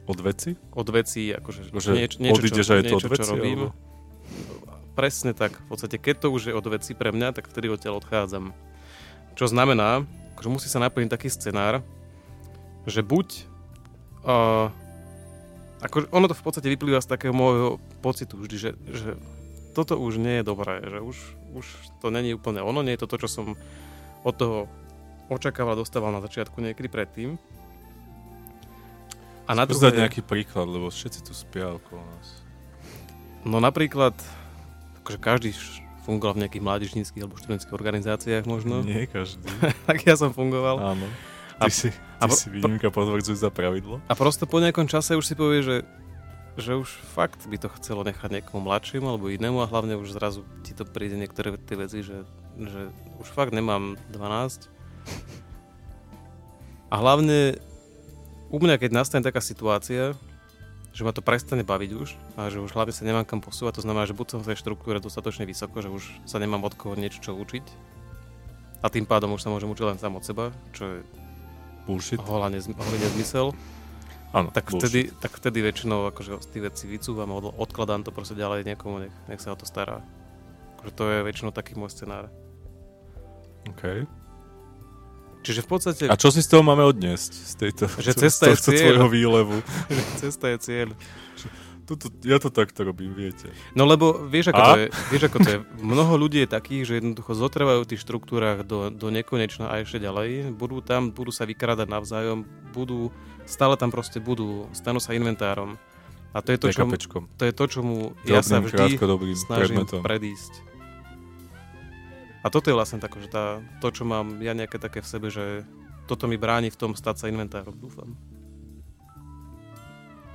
Od 0.05 0.19
veci? 0.21 0.55
od 0.71 0.87
veci, 0.87 1.29
akože 1.29 1.69
Akože 1.69 1.91
nieč, 1.91 2.11
niečo, 2.17 2.39
čo, 2.39 2.73
niečo, 2.77 3.07
čo 3.09 3.23
robím. 3.27 3.67
alebo? 3.67 3.84
Presne 4.95 5.35
tak. 5.35 5.59
V 5.67 5.75
podstate, 5.75 5.99
keď 5.99 6.25
to 6.25 6.27
už 6.31 6.49
je 6.49 6.53
od 6.55 6.65
veci 6.71 6.95
pre 6.95 7.11
mňa, 7.11 7.35
tak 7.35 7.51
vtedy 7.51 7.67
odtiaľ 7.67 7.99
odchádzam. 7.99 8.55
Čo 9.35 9.51
znamená, 9.51 10.07
že 10.39 10.47
musí 10.47 10.71
sa 10.71 10.79
naplniť 10.79 11.11
taký 11.11 11.27
scenár, 11.27 11.83
že 12.87 13.03
buď... 13.03 13.27
Uh, 14.25 14.71
ako, 15.83 16.07
ono 16.09 16.25
to 16.31 16.33
v 16.33 16.43
podstate 16.47 16.71
vyplýva 16.71 17.03
z 17.03 17.11
takého 17.11 17.35
môjho 17.35 17.77
pocitu 17.99 18.39
vždy, 18.39 18.55
že, 18.57 18.71
že 18.89 19.09
toto 19.75 19.99
už 19.99 20.17
nie 20.17 20.39
je 20.39 20.47
dobré, 20.47 20.79
že 20.81 21.03
už, 21.03 21.17
už 21.53 21.65
to 21.99 22.07
není 22.09 22.31
úplne 22.31 22.63
ono, 22.63 22.79
nie 22.81 22.95
je 22.95 23.03
to 23.03 23.11
to, 23.11 23.27
čo 23.27 23.29
som 23.29 23.45
od 24.23 24.33
toho 24.33 24.71
očakával, 25.27 25.75
dostával 25.75 26.15
na 26.15 26.23
začiatku 26.23 26.57
niekedy 26.63 26.87
predtým. 26.87 27.37
A 29.45 29.53
na 29.53 29.69
druhé, 29.69 29.93
nejaký 29.93 30.25
príklad, 30.25 30.65
lebo 30.65 30.89
všetci 30.89 31.19
tu 31.21 31.35
spia 31.37 31.69
okolo 31.69 32.01
nás. 32.01 32.27
no 33.45 33.61
napríklad, 33.61 34.17
akože 35.05 35.21
každý 35.21 35.53
fungoval 36.01 36.33
v 36.33 36.41
nejakých 36.45 36.63
mládežníckých 36.65 37.21
alebo 37.21 37.37
študentských 37.37 37.71
organizáciách 37.71 38.43
možno, 38.43 38.81
Nie 38.85 39.05
každý. 39.05 39.45
tak 39.89 40.01
ja 40.01 40.17
som 40.17 40.33
fungoval. 40.33 40.81
Áno. 40.81 41.05
A- 41.55 41.69
Ty 41.69 41.71
si, 41.71 41.89
a 42.19 42.25
ty 42.25 42.33
pro- 42.33 42.35
si 42.35 42.47
výnimka 42.49 42.89
potvrdzujúca 42.89 43.39
za 43.39 43.51
pravidlo. 43.53 44.01
A 44.05 44.13
prosto 44.13 44.43
po 44.43 44.57
nejakom 44.57 44.85
čase 44.85 45.13
už 45.13 45.23
si 45.23 45.37
povie, 45.37 45.61
že, 45.61 45.77
že 46.57 46.75
už 46.75 46.89
fakt 47.15 47.45
by 47.45 47.55
to 47.55 47.69
chcelo 47.77 48.01
nechať 48.01 48.27
niekomu 48.27 48.65
mladšiemu 48.65 49.05
alebo 49.07 49.29
inému 49.29 49.61
a 49.61 49.69
hlavne 49.69 49.95
už 49.95 50.11
zrazu 50.11 50.41
ti 50.65 50.73
to 50.73 50.83
príde 50.83 51.15
niektoré 51.15 51.55
tie 51.55 51.77
veci, 51.77 52.03
že, 52.03 52.25
že 52.57 52.89
už 53.17 53.27
fakt 53.29 53.53
nemám 53.53 53.95
12. 54.11 54.67
A 56.89 56.95
hlavne 56.97 57.55
u 58.51 58.57
mňa, 58.59 58.75
keď 58.77 58.91
nastane 58.93 59.23
taká 59.23 59.41
situácia, 59.41 60.13
že 60.95 61.03
ma 61.03 61.11
to 61.11 61.19
prestane 61.19 61.67
baviť 61.67 61.91
už 61.91 62.09
a 62.39 62.47
že 62.47 62.63
už 62.63 62.71
hlavne 62.71 62.95
sa 62.95 63.03
nemám 63.03 63.27
kam 63.27 63.43
posúvať, 63.43 63.77
to 63.77 63.83
znamená, 63.83 64.07
že 64.07 64.15
buď 64.15 64.27
som 64.31 64.39
v 64.39 64.55
tej 64.55 64.63
štruktúre 64.63 65.03
dostatočne 65.03 65.43
vysoko, 65.43 65.83
že 65.83 65.91
už 65.91 66.07
sa 66.23 66.39
nemám 66.39 66.63
od 66.63 66.71
koho 66.79 66.95
niečo 66.95 67.19
čo 67.19 67.35
učiť 67.35 67.65
a 68.79 68.87
tým 68.87 69.03
pádom 69.03 69.35
už 69.35 69.43
sa 69.43 69.51
môžem 69.51 69.67
učiť 69.67 69.85
len 69.91 69.99
sám 69.99 70.15
od 70.15 70.23
seba, 70.23 70.55
čo 70.71 70.87
je 70.87 70.99
Bullshit. 71.83 72.17
holá 72.23 72.47
nezm- 72.47 72.73
nezmysel 72.79 73.51
Áno, 74.31 74.51
tak 74.51 74.71
bullshit. 74.71 74.87
vtedy, 74.87 75.01
tak 75.19 75.31
vtedy 75.35 75.59
väčšinou 75.63 76.11
akože 76.11 76.39
z 76.43 76.47
tých 76.51 76.63
vecí 76.71 76.83
vycúvam 76.87 77.31
od, 77.35 77.55
odkladám 77.55 78.03
to 78.03 78.11
proste 78.15 78.35
ďalej 78.35 78.63
niekomu, 78.67 79.07
nech, 79.07 79.15
nech 79.31 79.39
sa 79.39 79.51
o 79.51 79.59
to 79.59 79.63
stará. 79.63 80.03
Akože 80.79 80.91
to 80.91 81.03
je 81.07 81.17
väčšinou 81.23 81.51
taký 81.55 81.79
môj 81.79 81.91
scenár. 81.95 82.27
Okay. 83.75 84.03
Čiže 85.45 85.61
v 85.61 85.69
podstate 85.69 86.03
A 86.09 86.17
čo 86.17 86.33
si 86.33 86.41
z 86.41 86.49
toho 86.49 86.65
máme 86.65 86.81
odniesť? 86.81 87.31
Z 87.31 87.53
tejto, 87.61 87.83
Že 88.01 88.11
z 88.11 88.17
cesta 88.25 88.43
je 88.49 88.57
cieľ. 88.57 89.05
výlevu. 89.05 89.61
cesta 90.25 90.49
je 90.49 90.57
cieľ. 90.57 90.89
Tuto, 91.85 92.09
ja 92.25 92.41
to 92.41 92.49
takto 92.49 92.81
robím, 92.81 93.13
viete. 93.13 93.53
No 93.77 93.85
lebo 93.85 94.25
vieš 94.25 94.49
ako, 94.49 94.57
A? 94.57 94.67
to 94.73 94.79
je, 94.81 94.87
vieš 95.13 95.23
ako 95.29 95.37
to 95.37 95.49
je, 95.53 95.59
mnoho 95.85 96.17
ľudí 96.17 96.41
je 96.41 96.49
takých, 96.49 96.83
že 96.89 96.93
jednoducho 96.97 97.37
zotrvajú 97.37 97.85
v 97.85 97.89
tých 97.93 98.01
štruktúrach 98.01 98.65
do, 98.65 98.89
do 98.89 99.13
nekonečna 99.13 99.69
a 99.69 99.85
ešte 99.85 100.01
ďalej. 100.01 100.49
Budú 100.57 100.81
tam, 100.81 101.13
budú 101.13 101.29
sa 101.29 101.45
vykrádať 101.45 101.85
navzájom, 101.85 102.41
budú, 102.73 103.13
stále 103.45 103.77
tam 103.77 103.93
proste 103.93 104.17
budú, 104.17 104.65
stanú 104.73 104.97
sa 104.97 105.13
inventárom. 105.13 105.77
A 106.33 106.41
to 106.41 106.57
je 106.57 106.59
to, 106.59 106.67
čo, 106.73 106.89
to, 107.37 107.43
je 107.45 107.53
to 107.53 107.65
čo 107.69 107.79
mu 107.85 108.17
ja 108.25 108.41
sa 108.41 108.59
vždy 108.59 108.97
snažím 109.37 109.85
predmetom. 109.85 110.01
predísť. 110.01 110.74
A 112.45 112.53
toto 112.53 112.69
je 112.69 112.77
vlastne 112.77 113.01
tako, 113.01 113.25
že 113.25 113.33
tá, 113.33 113.57
to, 113.81 113.89
čo 113.89 114.05
mám 114.05 114.37
ja 114.37 114.53
nejaké 114.53 114.77
také 114.77 115.01
v 115.01 115.09
sebe, 115.09 115.33
že 115.33 115.65
toto 116.05 116.29
mi 116.29 116.37
bráni 116.37 116.69
v 116.69 116.77
tom 116.77 116.93
stať 116.93 117.25
sa 117.25 117.29
inventárom, 117.33 117.73
dúfam. 117.73 118.13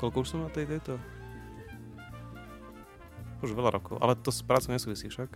Koľko 0.02 0.26
už 0.26 0.28
som 0.34 0.42
na 0.42 0.50
tej 0.50 0.66
tejto? 0.66 0.98
Už 3.46 3.54
veľa 3.54 3.78
rokov, 3.78 4.02
ale 4.02 4.18
to 4.18 4.34
s 4.34 4.42
prácou 4.42 4.74
nesúvisí 4.74 5.06
však. 5.06 5.30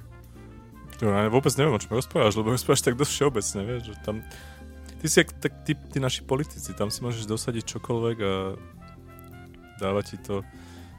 To 0.99 1.15
ja 1.15 1.31
vôbec 1.31 1.55
neviem, 1.55 1.79
o 1.79 1.79
čom 1.79 1.95
rozprávaš, 1.95 2.35
lebo 2.35 2.51
rozprávaš 2.51 2.83
tak 2.83 2.99
dosť 2.99 3.13
všeobecne, 3.23 3.61
vieš, 3.63 3.83
že 3.95 3.95
tam... 4.03 4.27
Ty 4.99 5.07
si 5.07 5.23
tak, 5.23 5.53
tí, 5.63 5.79
tí 5.79 5.99
naši 6.03 6.27
politici, 6.27 6.75
tam 6.75 6.91
si 6.91 7.07
môžeš 7.07 7.31
dosadiť 7.31 7.79
čokoľvek 7.79 8.17
a 8.19 8.35
dáva 9.79 10.03
ti 10.03 10.19
to 10.19 10.43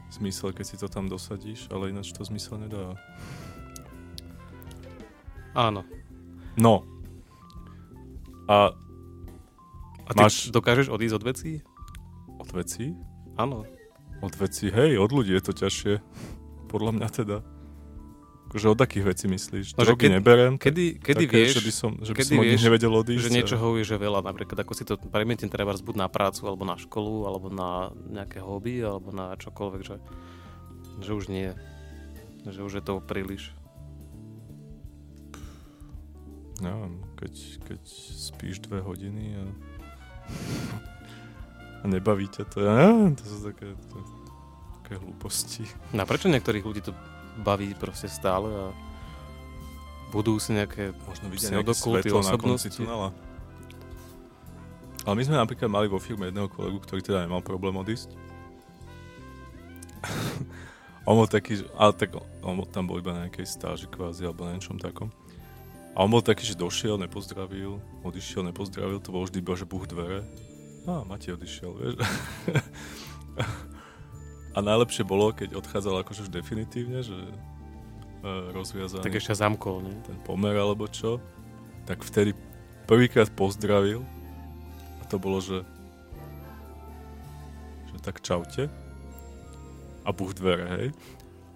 zmysel, 0.08 0.56
keď 0.56 0.64
si 0.64 0.76
to 0.80 0.88
tam 0.88 1.12
dosadíš, 1.12 1.68
ale 1.68 1.92
ináč 1.92 2.16
to 2.16 2.24
zmysel 2.24 2.56
nedáva. 2.56 2.96
Áno. 5.56 5.80
No. 6.54 6.84
A 8.46 8.76
A 10.06 10.10
ty 10.14 10.22
Máš- 10.22 10.54
dokážeš 10.54 10.86
odísť 10.86 11.16
od 11.16 11.24
vecí? 11.24 11.52
od 12.38 12.50
vecí? 12.52 12.94
Áno. 13.34 13.66
Od 14.22 14.34
vecí, 14.36 14.70
hej, 14.70 14.96
od 14.96 15.10
ľudí 15.10 15.34
je 15.34 15.42
to 15.42 15.52
ťažšie. 15.52 15.98
Podľa 16.68 16.90
mňa 16.94 17.08
teda. 17.10 17.36
Akože 18.46 18.70
od 18.70 18.78
akých 18.78 19.02
vecí 19.04 19.26
myslíš? 19.26 19.74
No, 19.74 19.82
že 19.82 19.90
Drogy 19.90 20.06
keď- 20.06 20.14
neberem. 20.14 20.52
Kedy, 20.54 21.02
kedy 21.02 21.24
také, 21.26 21.34
vieš, 21.34 21.58
že 21.58 21.62
by 21.66 21.72
som, 21.74 21.90
že 21.98 22.12
by 22.14 22.22
som 22.22 22.38
vieš, 22.38 22.62
nevedel 22.62 22.92
odísť. 22.94 23.18
že 23.18 23.28
a- 23.28 23.36
niečoho 23.36 23.66
je 23.74 23.84
že 23.84 23.96
veľa, 23.98 24.22
napríklad 24.22 24.58
ako 24.62 24.72
si 24.72 24.84
to 24.86 24.94
premietne 24.96 25.50
treba 25.50 25.74
buď 25.74 25.96
na 25.98 26.06
prácu, 26.06 26.46
alebo 26.46 26.62
na 26.62 26.78
školu, 26.78 27.26
alebo 27.26 27.50
na 27.50 27.90
nejaké 28.06 28.38
hobby, 28.38 28.78
alebo 28.78 29.10
na 29.10 29.34
čokoľvek, 29.34 29.80
že, 29.82 29.96
že 31.02 31.10
už 31.10 31.26
nie. 31.26 31.50
Že 32.46 32.60
už 32.62 32.72
je 32.78 32.82
to 32.86 33.02
príliš. 33.02 33.50
Neviem, 36.64 37.04
keď, 37.20 37.32
keď 37.68 37.80
spíš 38.16 38.64
dve 38.64 38.80
hodiny 38.80 39.36
a, 39.36 39.44
a 41.80 41.84
nebaví 41.84 42.32
ťa 42.32 42.48
to, 42.48 42.64
ja 42.64 42.72
neviem, 42.72 43.12
to 43.12 43.24
sú 43.28 43.38
také, 43.44 43.76
to, 43.92 43.96
také 44.80 44.96
hlúposti. 44.96 45.68
No 45.92 46.04
a 46.04 46.08
prečo 46.08 46.32
niektorých 46.32 46.64
ľudí 46.64 46.80
to 46.80 46.96
baví 47.44 47.76
proste 47.76 48.08
stále 48.08 48.48
a 48.48 48.66
budú 50.16 50.40
si 50.40 50.56
nejaké 50.56 50.96
Možno 51.04 51.28
vidia 51.28 51.52
nejaké 51.52 51.76
svetlo 51.76 52.24
na 52.24 52.40
konci 52.40 52.72
tunela. 52.72 53.12
Ale 55.04 55.14
my 55.14 55.22
sme 55.22 55.36
napríklad 55.38 55.70
mali 55.70 55.86
vo 55.86 56.00
firme 56.00 56.32
jedného 56.32 56.48
kolegu, 56.50 56.80
ktorý 56.82 57.04
teda 57.04 57.28
nemal 57.28 57.44
problém 57.44 57.76
odísť. 57.76 58.10
on 61.08 61.14
bol 61.20 61.28
taký, 61.30 61.62
ale 61.76 61.92
tak 61.94 62.16
on 62.42 62.58
bol, 62.58 62.66
tam 62.66 62.88
bol 62.90 62.98
iba 62.98 63.14
na 63.14 63.28
nejakej 63.28 63.46
stáži 63.46 63.86
kvázi 63.86 64.26
alebo 64.26 64.48
na 64.48 64.56
niečom 64.56 64.80
takom. 64.80 65.12
A 65.96 66.04
on 66.04 66.12
bol 66.12 66.20
taký, 66.20 66.44
že 66.44 66.60
došiel, 66.60 67.00
nepozdravil, 67.00 67.80
odišiel, 68.04 68.44
nepozdravil, 68.44 69.00
to 69.00 69.16
bolo 69.16 69.24
vždy 69.24 69.40
iba, 69.40 69.56
že 69.56 69.64
buch 69.64 69.88
dvere. 69.88 70.28
A 70.84 71.00
Matej 71.08 71.40
odišiel, 71.40 71.72
vieš. 71.72 71.96
A 74.56 74.58
najlepšie 74.60 75.08
bolo, 75.08 75.32
keď 75.32 75.56
odchádzal 75.56 76.04
akože 76.04 76.28
už 76.28 76.30
definitívne, 76.32 77.00
že 77.04 77.16
e, 77.16 77.32
rozviazaný 78.56 79.04
Tak 79.04 79.20
ešte 79.20 79.36
zamkol, 79.36 79.84
nie? 79.84 79.96
ten 80.04 80.16
pomer 80.24 80.56
alebo 80.56 80.88
čo, 80.88 81.20
tak 81.84 82.00
vtedy 82.04 82.32
prvýkrát 82.88 83.28
pozdravil 83.32 84.04
a 85.00 85.02
to 85.08 85.16
bolo, 85.16 85.40
že 85.40 85.64
že 87.92 87.98
tak 88.04 88.20
čaute 88.20 88.68
a 90.04 90.08
buch 90.12 90.36
dvere, 90.36 90.66
hej. 90.76 90.88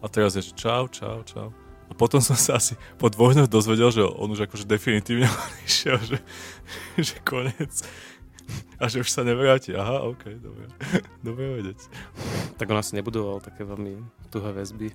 A 0.00 0.08
teraz 0.08 0.32
je, 0.36 0.42
že 0.44 0.56
čau, 0.56 0.88
čau, 0.88 1.20
čau. 1.28 1.52
A 1.90 1.92
potom 1.98 2.22
som 2.22 2.38
sa 2.38 2.56
asi 2.56 2.78
po 2.96 3.10
dvoch 3.10 3.34
dňoch 3.34 3.50
dozvedel, 3.50 3.90
že 3.90 4.06
on 4.06 4.30
už 4.30 4.46
akože 4.46 4.64
definitívne 4.64 5.26
išiel, 5.68 5.98
že, 5.98 6.18
že 6.96 7.18
koniec. 7.26 7.82
A 8.80 8.88
že 8.88 9.02
už 9.04 9.10
sa 9.12 9.26
nevráti. 9.26 9.76
Aha, 9.76 10.06
ok, 10.06 10.40
dobre. 10.40 10.66
dobre 11.26 11.44
vedieť. 11.60 11.80
Tak 12.56 12.70
on 12.70 12.80
asi 12.80 12.96
nebudoval 12.96 13.42
také 13.42 13.66
veľmi 13.66 14.00
tuhé 14.32 14.50
väzby. 14.54 14.88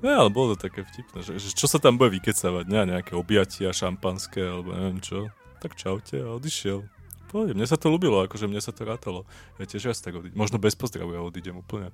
Ne, 0.00 0.12
ale 0.16 0.32
bolo 0.32 0.56
to 0.56 0.64
také 0.68 0.80
vtipné, 0.80 1.20
že, 1.20 1.36
že 1.36 1.52
čo 1.52 1.68
sa 1.68 1.76
tam 1.76 2.00
bude 2.00 2.16
vykecavať, 2.16 2.64
ne, 2.72 2.96
nejaké 2.96 3.12
objatia 3.12 3.68
šampanské, 3.68 4.40
alebo 4.40 4.72
neviem 4.72 5.00
čo. 5.04 5.28
Tak 5.60 5.76
čaute 5.76 6.16
a 6.24 6.40
odišiel. 6.40 6.88
Pohode, 7.28 7.52
mne 7.52 7.68
sa 7.68 7.76
to 7.76 7.92
ľúbilo, 7.92 8.24
akože 8.24 8.48
mne 8.48 8.64
sa 8.64 8.72
to 8.72 8.88
rátalo. 8.88 9.28
Ja 9.60 9.68
tiež 9.68 9.92
raz 9.92 10.00
tak 10.00 10.16
odídem. 10.16 10.34
Možno 10.40 10.56
bez 10.56 10.72
pozdravu 10.72 11.12
ja 11.12 11.20
odídem 11.20 11.52
úplne. 11.52 11.92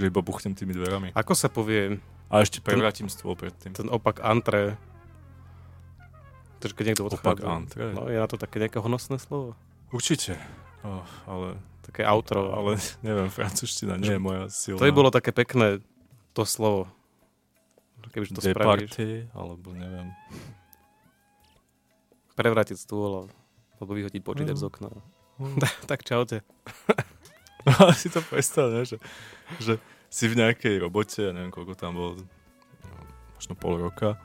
Že 0.00 0.08
iba 0.08 0.24
buchnem 0.24 0.56
tými 0.56 0.72
dverami. 0.72 1.12
Ako 1.12 1.36
sa 1.36 1.52
povie 1.52 2.00
A 2.28 2.40
ešte 2.40 2.60
prevrátim 2.60 3.08
stôl 3.08 3.32
predtým. 3.32 3.72
ten 3.72 3.88
opak 3.88 4.20
antre? 4.20 4.76
To, 6.58 6.66
že 6.66 6.74
keď 6.74 6.84
niekto 6.90 7.04
Opak 7.06 7.38
odchádza. 7.38 7.46
antre. 7.48 7.84
No, 7.94 8.04
je 8.04 8.18
na 8.18 8.26
to 8.26 8.34
také 8.34 8.58
nejaké 8.58 8.78
honosné 8.78 9.16
slovo? 9.16 9.54
Určite. 9.88 10.34
Oh, 10.82 11.06
ale, 11.24 11.54
Také 11.80 12.02
outro. 12.04 12.50
ale 12.50 12.76
neviem, 13.06 13.28
francúzština 13.28 13.94
nie 13.94 14.12
je 14.12 14.20
moja 14.20 14.42
silná. 14.50 14.76
To 14.76 14.86
by 14.86 14.92
bolo 14.92 15.08
také 15.08 15.30
pekné, 15.30 15.78
to 16.32 16.42
slovo. 16.42 16.90
Kebyže 18.08 18.34
to 18.34 18.42
spravíš. 18.42 18.90
Departy, 18.90 19.08
alebo 19.32 19.70
neviem. 19.72 20.10
Prevrátiť 22.34 22.78
stôl 22.78 23.26
alebo 23.78 23.92
vyhodiť 23.94 24.22
počítač 24.22 24.54
No. 24.54 24.60
z 24.60 24.64
okna. 24.66 24.88
tak 25.90 26.02
čaute. 26.02 26.42
Si 27.94 28.08
to 28.08 28.22
predstav, 28.22 28.72
ne? 28.72 28.80
Že, 28.80 28.96
že 29.60 29.72
si 30.08 30.24
v 30.28 30.40
nejakej 30.40 30.80
robote, 30.80 31.20
ja 31.28 31.32
neviem 31.36 31.52
koľko 31.52 31.74
tam 31.76 31.92
bol, 31.96 32.12
no, 32.84 32.96
možno 33.36 33.54
pol 33.56 33.76
roka, 33.78 34.16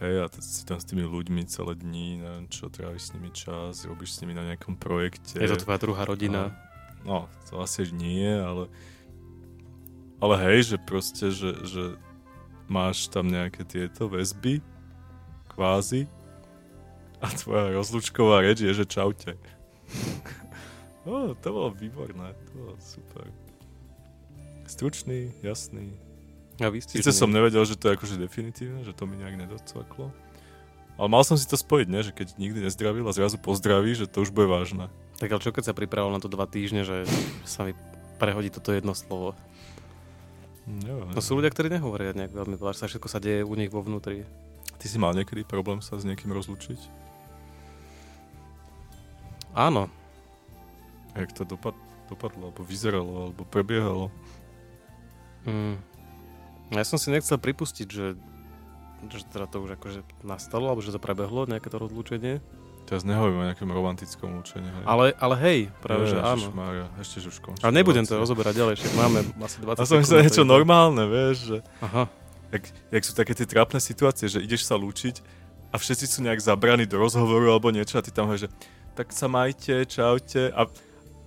hej, 0.00 0.24
a 0.24 0.26
si 0.38 0.62
tam 0.68 0.78
s 0.78 0.86
tými 0.86 1.08
ľuďmi 1.08 1.42
celé 1.48 1.74
dní, 1.74 2.20
neviem 2.20 2.46
čo, 2.52 2.68
tráviš 2.68 3.10
s 3.10 3.12
nimi 3.16 3.30
čas, 3.32 3.88
robíš 3.88 4.16
s 4.16 4.20
nimi 4.22 4.36
na 4.36 4.44
nejakom 4.44 4.76
projekte. 4.76 5.40
Je 5.40 5.50
to 5.50 5.64
tvoja 5.64 5.78
druhá 5.80 6.02
rodina. 6.04 6.54
No, 7.06 7.30
to 7.48 7.62
asi 7.62 7.88
nie, 7.94 8.28
ale 8.28 8.68
ale 10.18 10.34
hej, 10.50 10.74
že 10.74 10.76
proste, 10.82 11.30
že, 11.30 11.54
že 11.62 11.94
máš 12.66 13.06
tam 13.06 13.30
nejaké 13.30 13.62
tieto 13.62 14.10
väzby, 14.10 14.58
kvázi, 15.54 16.10
a 17.18 17.26
tvoja 17.34 17.74
rozlúčková 17.74 18.46
reč 18.46 18.62
je, 18.62 18.70
že 18.70 18.86
čaute. 18.86 19.34
oh, 21.08 21.34
to 21.38 21.48
bolo 21.50 21.74
výborné, 21.74 22.34
to 22.46 22.52
bolo 22.54 22.74
super. 22.78 23.26
Stručný, 24.68 25.32
jasný. 25.40 25.96
A 26.60 26.68
vy 26.68 26.84
ste 26.84 27.00
Sice 27.00 27.10
som 27.14 27.32
nevedel, 27.32 27.64
že 27.64 27.78
to 27.78 27.88
je 27.88 27.96
akože 27.96 28.20
definitívne, 28.20 28.84
že 28.84 28.92
to 28.92 29.08
mi 29.08 29.16
nejak 29.16 29.40
nedocvaklo. 29.40 30.12
Ale 30.98 31.08
mal 31.08 31.22
som 31.22 31.38
si 31.38 31.46
to 31.46 31.54
spojiť, 31.54 31.86
ne? 31.88 32.00
že 32.02 32.12
keď 32.12 32.36
nikdy 32.36 32.66
nezdravil 32.66 33.06
a 33.06 33.14
zrazu 33.14 33.38
pozdraví, 33.38 33.94
že 33.94 34.10
to 34.10 34.26
už 34.26 34.34
bude 34.34 34.50
vážne. 34.50 34.90
Tak 35.22 35.30
ale 35.30 35.40
čo 35.40 35.54
keď 35.54 35.70
sa 35.70 35.74
pripravil 35.74 36.10
na 36.10 36.20
to 36.20 36.28
dva 36.28 36.44
týždne, 36.44 36.82
že 36.82 37.06
sa 37.46 37.64
mi 37.64 37.72
prehodí 38.18 38.50
toto 38.50 38.74
jedno 38.74 38.92
slovo? 38.92 39.38
Neviem, 40.68 41.14
No 41.14 41.20
sú 41.22 41.38
ľudia, 41.38 41.54
ktorí 41.54 41.72
nehovoria 41.72 42.12
nejak 42.12 42.34
veľmi 42.34 42.58
veľa, 42.58 42.76
sa 42.76 42.90
všetko 42.90 43.08
sa 43.08 43.22
deje 43.22 43.46
u 43.46 43.54
nich 43.56 43.72
vo 43.72 43.80
vnútri. 43.80 44.26
Ty 44.76 44.86
si 44.90 44.98
mal 45.00 45.16
niekedy 45.16 45.46
problém 45.46 45.80
sa 45.80 45.96
s 45.96 46.04
niekým 46.04 46.34
rozlúčiť? 46.34 46.78
Áno, 49.56 49.88
Jak 51.18 51.34
to 51.34 51.42
dopad, 51.42 51.74
dopadlo, 52.06 52.54
alebo 52.54 52.62
vyzeralo, 52.62 53.26
alebo 53.26 53.42
prebiehalo? 53.42 54.06
Mm. 55.46 55.76
Ja 56.72 56.84
som 56.84 57.00
si 57.00 57.08
nechcel 57.08 57.38
pripustiť, 57.40 57.88
že, 57.88 58.18
že 59.08 59.24
teda 59.32 59.48
to 59.48 59.64
už 59.64 59.78
akože 59.80 60.00
nastalo, 60.26 60.68
alebo 60.68 60.84
že 60.84 60.92
to 60.92 61.00
prebehlo, 61.00 61.48
nejaké 61.48 61.72
to 61.72 61.80
rozlúčenie. 61.80 62.42
Teraz 62.88 63.04
nehovorím 63.04 63.44
o 63.44 63.46
nejakom 63.52 63.68
romantickom 63.68 64.40
lúčení. 64.40 64.64
Hej. 64.64 64.84
Ale, 64.88 65.12
ale 65.20 65.34
hej, 65.44 65.58
práve 65.84 66.08
že 66.08 66.16
áno. 66.16 66.48
Mária, 66.56 66.88
ešte, 66.96 67.20
že 67.20 67.28
už 67.28 67.38
končí. 67.44 67.60
Ale 67.60 67.76
nebudem 67.76 68.04
to 68.08 68.16
rozoberať 68.16 68.64
ďalej, 68.64 68.74
však 68.80 68.92
máme 68.96 69.18
asi 69.44 69.60
20 69.60 69.76
A 69.76 69.84
som 69.84 70.00
myslel 70.00 70.24
niečo 70.24 70.44
iba. 70.44 70.52
normálne, 70.56 71.04
vieš, 71.04 71.36
že 71.52 71.58
Aha, 71.84 72.08
jak, 72.48 72.64
jak 72.88 73.02
sú 73.04 73.12
také 73.12 73.32
tie 73.36 73.44
trápne 73.44 73.76
situácie, 73.76 74.24
že 74.32 74.40
ideš 74.40 74.64
sa 74.64 74.80
lúčiť 74.80 75.20
a 75.68 75.76
všetci 75.76 76.04
sú 76.08 76.24
nejak 76.24 76.40
zabraní 76.40 76.88
do 76.88 76.96
rozhovoru 76.96 77.52
alebo 77.52 77.68
niečo 77.68 78.00
a 78.00 78.04
ty 78.04 78.08
tam 78.08 78.32
hovoríš, 78.32 78.48
že 78.48 78.50
tak 78.96 79.12
sa 79.12 79.28
majte, 79.28 79.84
čaute 79.84 80.48
a, 80.48 80.64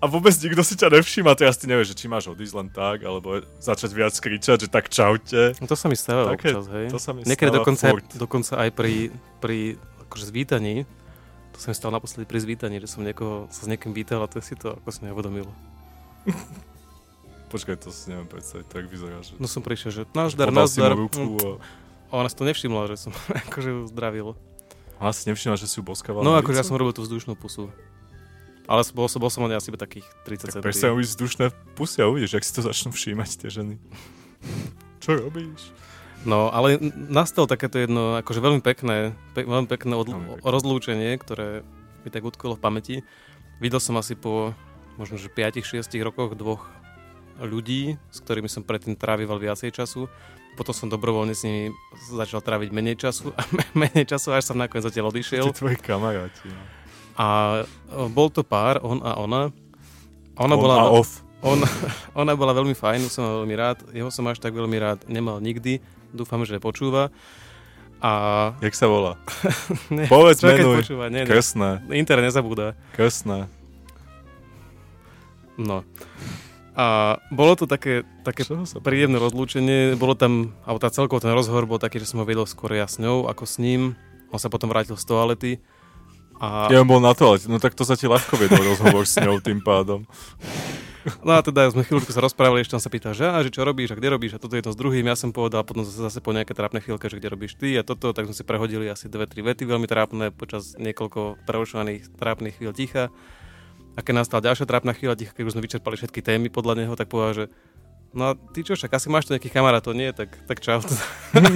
a 0.02 0.06
vôbec 0.06 0.34
nikto 0.36 0.60
si 0.60 0.74
ťa 0.74 0.90
nevšíma, 0.92 1.32
teraz 1.34 1.56
ty 1.56 1.66
nevieš, 1.66 1.94
že 1.94 1.96
či 1.96 2.06
máš 2.08 2.26
odísť 2.28 2.56
len 2.56 2.68
tak, 2.68 3.02
alebo 3.02 3.28
začať 3.56 3.92
viac 3.92 4.12
kričať, 4.12 4.58
že 4.60 4.68
tak 4.68 4.90
čaute. 4.90 5.54
no 5.56 5.66
to 5.66 5.74
sa 5.74 5.86
mi 5.86 5.94
stáva 5.94 6.34
Také- 6.34 6.52
občas, 6.52 6.66
hej. 6.68 6.86
To 6.88 6.98
sa 6.98 7.12
mi 7.12 7.22
Niekedy 7.22 7.50
dokonca, 7.54 7.86
furt. 7.88 8.08
dokonca 8.12 8.54
aj 8.58 8.70
pri, 8.72 9.14
pri 9.38 9.78
akože 10.04 10.26
zvítaní, 10.28 10.90
to 11.52 11.58
sa 11.60 11.70
mi 11.70 11.76
stalo 11.76 11.94
naposledy 11.94 12.26
pri 12.26 12.40
zvítaní, 12.40 12.78
že 12.78 12.90
som 12.90 13.02
niekoho, 13.02 13.46
sa 13.48 13.62
s 13.62 13.70
niekým 13.70 13.92
vítal 13.92 14.20
a 14.20 14.28
to 14.28 14.40
si 14.40 14.54
to 14.54 14.74
ako 14.76 14.90
si 14.90 15.06
neuvedomil. 15.06 15.46
Počkaj, 17.48 17.76
to 17.78 17.92
si 17.92 18.08
neviem 18.08 18.26
predstaviť, 18.26 18.66
tak 18.66 18.88
vyzerá, 18.88 19.20
že 19.20 19.36
No 19.36 19.46
som 19.46 19.60
prišiel, 19.60 19.92
že 19.92 20.02
nazdar, 20.14 20.48
si 20.48 20.56
nazdar. 20.56 20.96
ruku 20.96 21.20
Hm. 21.20 21.38
a, 21.38 21.50
A 22.10 22.14
ona 22.18 22.28
si 22.28 22.36
to 22.36 22.44
nevšimla, 22.44 22.88
že 22.88 22.96
som 22.98 23.12
akože 23.46 23.70
ju 23.70 23.82
zdravil. 23.88 24.28
a 24.98 25.12
si 25.12 25.28
nevšimla, 25.28 25.56
že 25.56 25.68
si 25.68 25.76
ju 25.76 25.84
boskával 25.84 26.24
No 26.24 26.34
akože 26.34 26.58
ja 26.58 26.66
som 26.66 26.74
robil 26.74 26.92
tú 26.92 27.04
vzdušnú 27.04 27.36
pusu. 27.36 27.68
Ale 28.66 28.82
bol 28.90 29.06
som, 29.06 29.18
bol 29.18 29.28
som 29.28 29.44
len 29.44 29.54
asi 29.54 29.70
takých 29.70 30.06
30 30.24 30.38
Tak 30.42 30.52
cm. 30.54 30.62
presne 30.62 30.88
uvidíš 30.90 31.12
vzdušné 31.12 31.46
pusy 31.74 31.98
a 32.00 32.08
uvidíš, 32.08 32.34
jak 32.34 32.44
si 32.44 32.54
to 32.54 32.62
začnú 32.62 32.90
všímať 32.90 33.30
tie 33.38 33.50
ženy. 33.52 33.76
Čo 35.04 35.18
robíš? 35.20 35.74
No, 36.22 36.48
ale 36.48 36.78
n- 36.78 36.94
nastal 37.10 37.46
takéto 37.46 37.76
jedno, 37.76 38.16
akože 38.16 38.38
veľmi 38.38 38.62
pekné, 38.62 39.12
pe- 39.34 39.44
veľmi 39.44 39.66
pekné 39.68 39.94
odl- 39.94 40.14
Veľmi 40.14 40.38
pekné. 40.38 40.46
rozlúčenie, 40.46 41.12
ktoré 41.16 41.66
mi 42.00 42.10
tak 42.10 42.22
utkolo 42.22 42.54
v 42.54 42.62
pamäti. 42.62 42.96
Videl 43.58 43.78
som 43.78 43.98
asi 43.98 44.14
po 44.14 44.54
možno, 44.96 45.18
že 45.18 45.28
5-6 45.28 45.82
rokoch 46.00 46.34
dvoch 46.34 46.70
ľudí, 47.40 47.98
s 48.08 48.18
ktorými 48.20 48.46
som 48.46 48.62
predtým 48.62 48.94
trávival 48.94 49.38
viacej 49.38 49.74
času. 49.74 50.06
Potom 50.52 50.76
som 50.76 50.86
dobrovoľne 50.86 51.32
s 51.32 51.42
nimi 51.42 51.74
začal 52.12 52.38
tráviť 52.40 52.70
menej 52.70 53.00
času 53.00 53.32
a 53.32 53.42
menej 53.74 54.06
času, 54.06 54.30
až 54.30 54.46
som 54.46 54.58
nakoniec 54.58 54.84
zatiaľ 54.84 55.10
odišiel. 55.10 55.50
Tí 55.50 55.58
tvoji 55.58 55.76
kamaráti. 55.76 56.46
No. 56.46 56.62
A 57.22 57.28
e, 57.62 57.66
bol 58.10 58.34
to 58.34 58.42
pár, 58.42 58.82
on 58.82 58.98
a 59.06 59.14
ona. 59.22 59.54
Ona 60.42 60.56
On 60.58 60.62
bola, 60.62 60.76
a 60.82 60.86
off. 60.90 61.22
Ona, 61.46 61.70
ona 62.26 62.34
bola 62.34 62.58
veľmi 62.58 62.74
fajn, 62.74 63.06
som 63.14 63.22
ho 63.22 63.32
veľmi 63.46 63.54
rád. 63.54 63.86
Jeho 63.94 64.10
som 64.10 64.26
až 64.26 64.42
tak 64.42 64.58
veľmi 64.58 64.78
rád 64.82 65.06
nemal 65.06 65.38
nikdy. 65.38 65.78
Dúfam, 66.10 66.42
že 66.42 66.58
počúva. 66.58 67.14
A... 68.02 68.12
Jak 68.66 68.74
sa 68.74 68.90
volá? 68.90 69.22
Ne, 69.94 70.10
Povedz 70.10 70.42
menuj. 70.42 70.82
počúva? 70.82 71.14
Nie, 71.14 71.22
nie. 71.22 71.30
Krsné. 71.30 71.86
Inter 71.94 72.18
nezabúda. 72.26 72.74
Krsné. 72.98 73.46
No. 75.62 75.86
A 76.74 77.20
bolo 77.30 77.54
to 77.54 77.70
také, 77.70 78.02
také 78.26 78.42
príjemné 78.82 79.22
rozlúčenie. 79.22 79.94
Bolo 80.00 80.18
tam, 80.18 80.58
alebo 80.66 80.82
tá 80.82 80.90
celkovo 80.90 81.22
ten 81.22 81.36
rozhovor 81.36 81.70
bol 81.70 81.78
taký, 81.78 82.02
že 82.02 82.10
som 82.10 82.24
ho 82.24 82.26
vedel 82.26 82.50
skôr 82.50 82.74
ja 82.74 82.90
s 82.90 82.98
ňou 82.98 83.30
ako 83.30 83.46
s 83.46 83.62
ním. 83.62 83.94
On 84.34 84.42
sa 84.42 84.50
potom 84.50 84.72
vrátil 84.72 84.98
z 84.98 85.06
toalety. 85.06 85.52
A 86.42 86.74
Ja 86.74 86.82
bol 86.82 86.98
na 86.98 87.14
toalete, 87.14 87.46
no 87.46 87.62
tak 87.62 87.78
to 87.78 87.86
sa 87.86 87.94
ti 87.94 88.10
ľahko 88.10 88.34
vedol 88.34 88.74
rozhovor 88.74 89.06
s 89.06 89.22
ňou 89.22 89.38
tým 89.38 89.62
pádom. 89.62 90.04
No 91.26 91.34
a 91.34 91.42
teda 91.42 91.66
sme 91.74 91.82
chvíľku 91.82 92.14
sa 92.14 92.22
rozprávali, 92.22 92.62
ešte 92.62 92.78
on 92.78 92.84
sa 92.84 92.94
pýtal, 92.94 93.18
že, 93.18 93.26
a, 93.26 93.42
že 93.42 93.50
čo 93.50 93.66
robíš 93.66 93.90
a 93.90 93.98
kde 93.98 94.14
robíš 94.14 94.38
a 94.38 94.42
toto 94.42 94.54
je 94.54 94.62
to 94.62 94.70
s 94.70 94.78
druhým. 94.78 95.02
Ja 95.10 95.18
som 95.18 95.34
povedal, 95.34 95.66
potom 95.66 95.82
zase, 95.82 95.98
zase 95.98 96.22
po 96.22 96.30
nejaké 96.30 96.54
trápne 96.54 96.78
chvíľke, 96.78 97.10
že 97.10 97.18
kde 97.18 97.34
robíš 97.34 97.58
ty 97.58 97.74
a 97.74 97.82
toto, 97.82 98.14
tak 98.14 98.30
sme 98.30 98.38
si 98.38 98.46
prehodili 98.46 98.86
asi 98.86 99.10
dve, 99.10 99.26
tri 99.26 99.42
vety 99.42 99.66
veľmi 99.66 99.90
trápne 99.90 100.30
počas 100.30 100.78
niekoľko 100.78 101.42
prerušovaných 101.50 102.14
trápnych 102.22 102.62
chvíľ 102.62 102.78
ticha. 102.78 103.10
A 103.98 104.00
keď 104.06 104.14
nastala 104.22 104.46
ďalšia 104.46 104.70
trápna 104.70 104.94
chvíľa 104.94 105.18
ticha, 105.18 105.34
keď 105.34 105.44
už 105.50 105.54
sme 105.58 105.66
vyčerpali 105.66 105.98
všetky 105.98 106.22
témy 106.22 106.54
podľa 106.54 106.86
neho, 106.86 106.94
tak 106.94 107.10
povedal, 107.10 107.34
že 107.34 107.46
No 108.12 108.28
a 108.28 108.32
ty 108.36 108.60
čo 108.60 108.76
však, 108.76 108.92
asi 108.92 109.08
máš 109.08 109.24
tu 109.24 109.32
nejakých 109.32 109.56
kamarátov, 109.56 109.96
nie? 109.96 110.12
Tak, 110.12 110.36
tak 110.44 110.60
čau. 110.60 110.84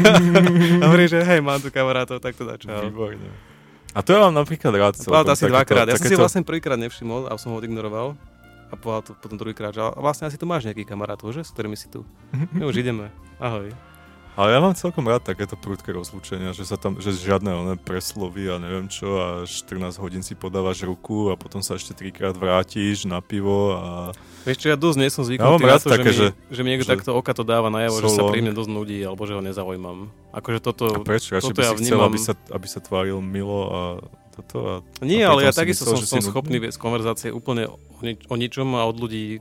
hovorí, 0.87 1.11
že 1.11 1.19
hej, 1.19 1.43
mám 1.43 1.59
tu 1.59 1.67
kamarátov, 1.67 2.23
tak 2.23 2.31
teda 2.31 2.55
čau. 2.55 2.79
Výborne. 2.79 3.54
A 3.95 4.03
to 4.03 4.11
ja 4.11 4.19
mám 4.21 4.35
napríklad 4.35 4.75
rád. 4.75 4.93
Povedal 4.99 5.23
to 5.23 5.33
asi 5.33 5.47
dvakrát. 5.47 5.87
Ja 5.87 5.95
som 5.95 6.03
si 6.03 6.11
takéto- 6.11 6.21
vlastne 6.21 6.43
prvýkrát 6.43 6.75
nevšimol 6.75 7.31
a 7.31 7.39
som 7.39 7.55
ho 7.55 7.57
odignoroval. 7.57 8.19
A 8.65 8.75
povedal 8.75 9.01
to 9.03 9.11
potom 9.15 9.37
druhýkrát, 9.37 9.71
že 9.71 9.79
vlastne 9.95 10.27
asi 10.27 10.35
tu 10.35 10.43
máš 10.43 10.65
nejakých 10.65 10.89
kamarátov, 10.89 11.31
že? 11.31 11.41
S 11.41 11.53
ktorými 11.55 11.79
si 11.79 11.87
tu. 11.87 12.03
My 12.57 12.67
už 12.67 12.75
ideme. 12.77 13.07
Ahoj. 13.39 13.71
Ale 14.35 14.51
ja 14.51 14.59
mám 14.59 14.75
celkom 14.75 15.07
rád 15.07 15.23
takéto 15.23 15.55
prudké 15.55 15.95
rozlúčenia, 15.95 16.51
že 16.51 16.67
sa 16.67 16.75
tam, 16.75 16.99
že 16.99 17.15
žiadne 17.15 17.55
oné 17.55 17.75
preslovy 17.79 18.51
a 18.51 18.59
neviem 18.59 18.91
čo 18.91 19.07
a 19.15 19.27
14 19.47 19.95
hodín 19.95 20.27
si 20.27 20.35
podávaš 20.35 20.83
ruku 20.83 21.31
a 21.31 21.39
potom 21.39 21.63
sa 21.63 21.79
ešte 21.79 21.95
trikrát 21.95 22.35
vrátiš 22.35 23.07
na 23.07 23.23
pivo 23.23 23.71
a 23.73 24.11
Vieš 24.43 24.57
čo, 24.59 24.67
ja 24.69 24.77
dosť 24.77 24.97
nie 24.99 25.09
som 25.09 25.23
Ja 25.23 25.27
zvyknutý 25.31 25.55
mám 25.55 25.63
na 25.63 25.71
rád 25.71 25.81
to, 25.81 25.89
také, 25.89 26.09
že, 26.11 26.19
že- 26.19 26.31
mi, 26.35 26.51
že 26.51 26.61
mi 26.61 26.69
niekto 26.69 26.85
že- 26.85 26.93
takto 26.99 27.11
oka 27.15 27.31
to 27.31 27.41
dáva 27.41 27.71
najavo, 27.71 27.95
že 27.97 28.05
so 28.05 28.11
sa 28.11 28.21
long. 28.27 28.31
pri 28.35 28.39
mne 28.43 28.53
dosť 28.53 28.69
nudí, 28.69 28.99
alebo 29.01 29.23
že 29.23 29.33
ho 29.33 29.41
nezaujímam. 29.41 29.97
Akože 30.35 30.59
toto... 30.59 30.83
A 30.91 30.99
prečo? 30.99 31.31
Radšej 31.33 31.49
toto 31.49 31.57
by 31.57 31.63
ja 31.63 31.71
si 31.71 31.75
chcel, 31.79 31.95
vnímam- 31.95 32.07
aby 32.11 32.19
sa, 32.19 32.33
aby 32.51 32.67
sa 32.67 32.79
tváril 32.83 33.17
milo 33.23 33.61
a 33.65 33.81
toto 34.35 34.55
a... 34.61 34.73
Nie, 34.99 35.25
a 35.25 35.31
ale 35.31 35.47
ja 35.47 35.55
takisto 35.55 35.87
som, 35.87 35.95
že 35.95 36.05
som 36.05 36.19
schopný 36.19 36.59
viesť 36.59 36.75
konverzácie 36.75 37.31
úplne 37.31 37.71
o, 37.71 37.79
nič, 38.03 38.19
o 38.27 38.35
ničom 38.35 38.67
a 38.75 38.83
od 38.83 38.99
ľudí 38.99 39.39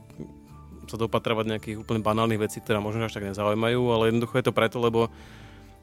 sa 0.87 0.97
dopatravať 0.97 1.45
nejakých 1.47 1.77
úplne 1.79 1.99
banálnych 1.99 2.39
vecí, 2.39 2.57
ktoré 2.57 2.77
možno 2.77 3.03
až 3.03 3.13
tak 3.13 3.25
nezaujímajú, 3.25 3.81
ale 3.87 4.03
jednoducho 4.07 4.35
je 4.35 4.45
to 4.45 4.53
preto, 4.53 4.77
lebo 4.77 5.09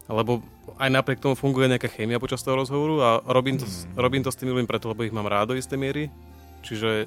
lebo 0.05 0.43
aj 0.77 0.91
napriek 0.91 1.19
tomu 1.19 1.33
funguje 1.33 1.69
nejaká 1.69 1.87
chémia 1.87 2.19
počas 2.19 2.41
toho 2.41 2.59
rozhovoru 2.59 2.97
a 2.99 3.11
robím 3.25 3.55
to, 3.55 3.65
Mm. 3.65 3.95
robím 3.97 4.21
to 4.21 4.29
s 4.29 4.37
tými 4.37 4.51
ľuďmi 4.51 4.67
preto, 4.67 4.91
lebo 4.91 5.03
ich 5.03 5.15
mám 5.15 5.25
rád 5.25 5.47
do 5.47 5.57
istej 5.57 5.79
miery. 5.79 6.11
Čiže 6.61 7.07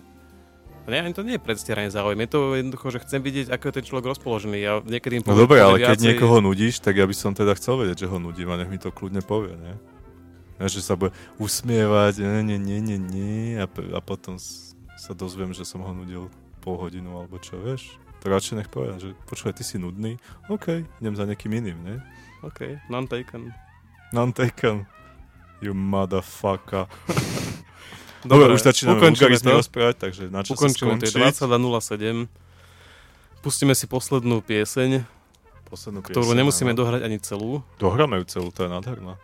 nie, 0.86 1.00
ani 1.02 1.12
to 1.12 1.22
nie 1.22 1.36
je 1.36 1.44
predstieranie 1.44 1.90
záujem. 1.90 2.16
Je 2.16 2.30
to 2.30 2.40
jednoducho, 2.56 2.88
že 2.90 3.04
chcem 3.04 3.20
vidieť, 3.20 3.50
ako 3.50 3.64
je 3.64 3.74
ten 3.74 3.84
človek 3.84 4.06
rozpoložený. 4.08 4.58
Ja 4.58 4.74
niekedy 4.80 5.20
No 5.20 5.28
poviem- 5.28 5.44
dobre, 5.44 5.58
ale 5.60 5.76
poviem 5.76 5.84
keď 5.84 5.92
viacej- 5.94 6.08
niekoho 6.08 6.38
nudíš, 6.40 6.76
tak 6.80 6.96
ja 6.96 7.04
by 7.04 7.14
som 7.14 7.32
teda 7.32 7.52
chcel 7.54 7.76
vedieť, 7.78 7.98
že 8.00 8.08
ho 8.08 8.18
nudím 8.18 8.48
a 8.48 8.56
nech 8.56 8.70
mi 8.70 8.78
to 8.78 8.90
kľudne 8.90 9.20
povie, 9.22 9.54
ne? 9.54 9.76
Ne, 10.56 10.66
že 10.66 10.80
sa 10.80 10.96
bude 10.96 11.12
usmievať, 11.36 12.16
nie, 12.16 12.42
nie, 12.48 12.58
nie, 12.58 12.80
nie, 12.80 12.98
nie 12.98 13.36
a, 13.58 13.68
a 13.68 14.00
potom 14.00 14.40
sa 14.96 15.12
dozviem, 15.12 15.52
že 15.52 15.62
som 15.64 15.84
ho 15.84 15.92
nudil 15.92 16.32
pol 16.66 16.82
hodinu 16.82 17.22
alebo 17.22 17.38
čo, 17.38 17.62
vieš? 17.62 18.02
To 18.26 18.34
radšej 18.34 18.58
nech 18.58 18.70
povie, 18.74 18.90
že 18.98 19.14
počúvaj, 19.30 19.54
ty 19.54 19.62
si 19.62 19.78
nudný, 19.78 20.18
OK, 20.50 20.82
idem 20.98 21.14
za 21.14 21.30
niekým 21.30 21.54
iným, 21.54 21.78
ne? 21.86 21.96
OK, 22.42 22.82
non 22.90 23.06
taken. 23.06 23.54
None 24.10 24.34
taken. 24.34 24.90
You 25.62 25.78
motherfucker. 25.78 26.90
Dobre, 28.26 28.58
už 28.58 28.66
začíname 28.66 28.98
ukončíme 28.98 29.38
to. 29.38 29.62
rozprávať, 29.62 29.96
takže 30.02 30.34
na 30.34 30.42
čo 30.42 30.58
Ukončíme 30.58 30.98
to, 30.98 31.06
je 31.06 31.14
skončiť? 31.14 31.46
22.07. 31.46 32.26
Pustíme 33.46 33.78
si 33.78 33.86
poslednú 33.86 34.42
pieseň, 34.42 35.06
Poslednú 35.70 36.02
ktorú 36.02 36.34
pieseň, 36.34 36.38
nemusíme 36.42 36.74
áno. 36.74 36.82
dohrať 36.82 37.02
ani 37.06 37.22
celú. 37.22 37.62
Dohráme 37.78 38.18
ju 38.22 38.26
celú, 38.26 38.50
to 38.50 38.66
je 38.66 38.70
nádherná. 38.74 39.22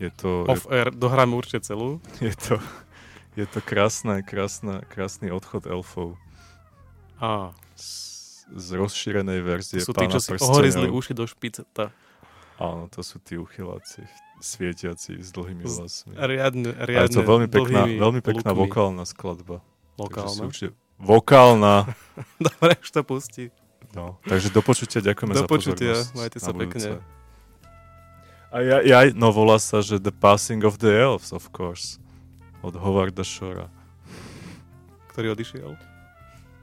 Je 0.00 0.08
to, 0.16 0.48
je, 0.48 0.56
Off 0.56 0.64
air 0.72 0.88
dohráme 0.88 1.36
určite 1.36 1.68
celú. 1.68 2.00
je 2.24 2.32
to, 2.32 2.56
je 3.36 3.46
to 3.46 3.60
krásne, 3.60 4.22
krásne, 4.22 4.82
krásny 4.88 5.28
odchod 5.28 5.66
elfov 5.66 6.16
Á, 7.18 7.50
z, 7.74 8.46
z 8.54 8.68
rozšírenej 8.78 9.42
verzie 9.42 9.82
to 9.82 9.90
sú 9.90 9.92
tí, 9.92 10.06
čo 10.06 10.22
si 10.22 10.30
ohorizli 10.38 10.86
uši 10.86 11.12
do 11.18 11.26
špiceta. 11.26 11.90
Áno, 12.58 12.86
to 12.90 13.02
sú 13.02 13.18
tí 13.18 13.34
uchyláci, 13.34 14.06
svietiaci 14.38 15.18
s 15.18 15.30
dlhými 15.30 15.62
vlasmi. 15.62 16.14
Riadne, 16.14 16.70
A 16.74 16.82
je 16.82 16.90
riadne 16.90 17.14
to 17.14 17.22
veľmi 17.26 17.48
pekná, 17.50 17.86
veľmi 17.86 18.20
pekná 18.22 18.50
lukmi. 18.54 18.62
vokálna 18.66 19.04
skladba. 19.06 19.62
Lokálna. 19.98 20.42
určite, 20.46 20.74
vokálna. 20.98 21.90
Dobre, 22.46 22.78
už 22.78 22.90
to 22.90 23.02
pustí. 23.02 23.44
No, 23.94 24.18
takže 24.26 24.50
do 24.50 24.62
počutia, 24.62 25.02
ďakujeme 25.02 25.34
Do 25.34 25.42
za 25.42 25.46
počutia, 25.50 25.92
pozornosť. 25.98 26.14
majte 26.14 26.38
sa 26.38 26.52
pekne. 26.54 26.88
A 28.48 28.56
ja, 28.64 28.78
ja, 28.80 28.98
no 29.12 29.28
volá 29.28 29.58
sa, 29.60 29.82
že 29.82 29.98
The 29.98 30.14
Passing 30.14 30.62
of 30.64 30.78
the 30.78 30.88
Elves, 30.88 31.34
of 31.34 31.50
course. 31.50 31.98
Od 32.62 32.74
Howarda 32.74 33.22
Shora. 33.22 33.70
Ktorý 35.14 35.34
odišiel. 35.38 35.78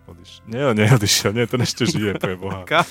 Odiš... 0.05 0.45
Nie, 0.45 0.69
neodišiel, 0.75 1.33
nie, 1.33 1.45
ten 1.49 1.65
ešte 1.65 1.89
žije, 1.89 2.19
pre 2.21 2.37
Boha. 2.41 2.67
Kat. 2.67 2.87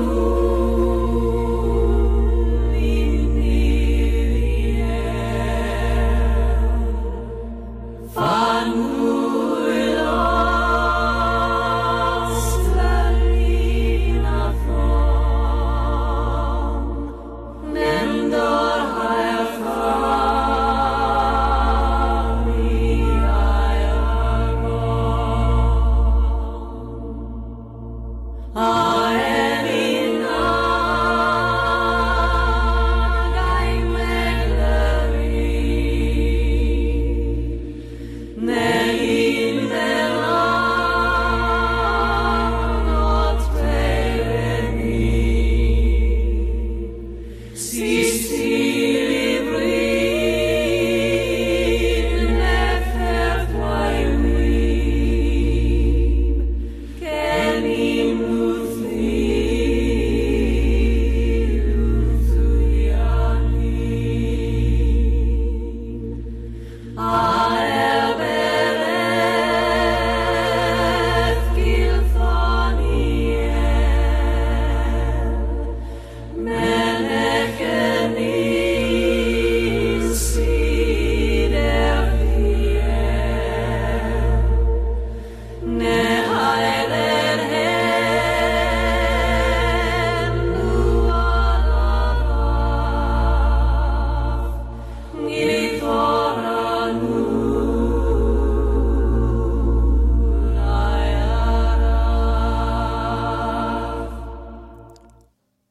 Oh. 0.00 0.27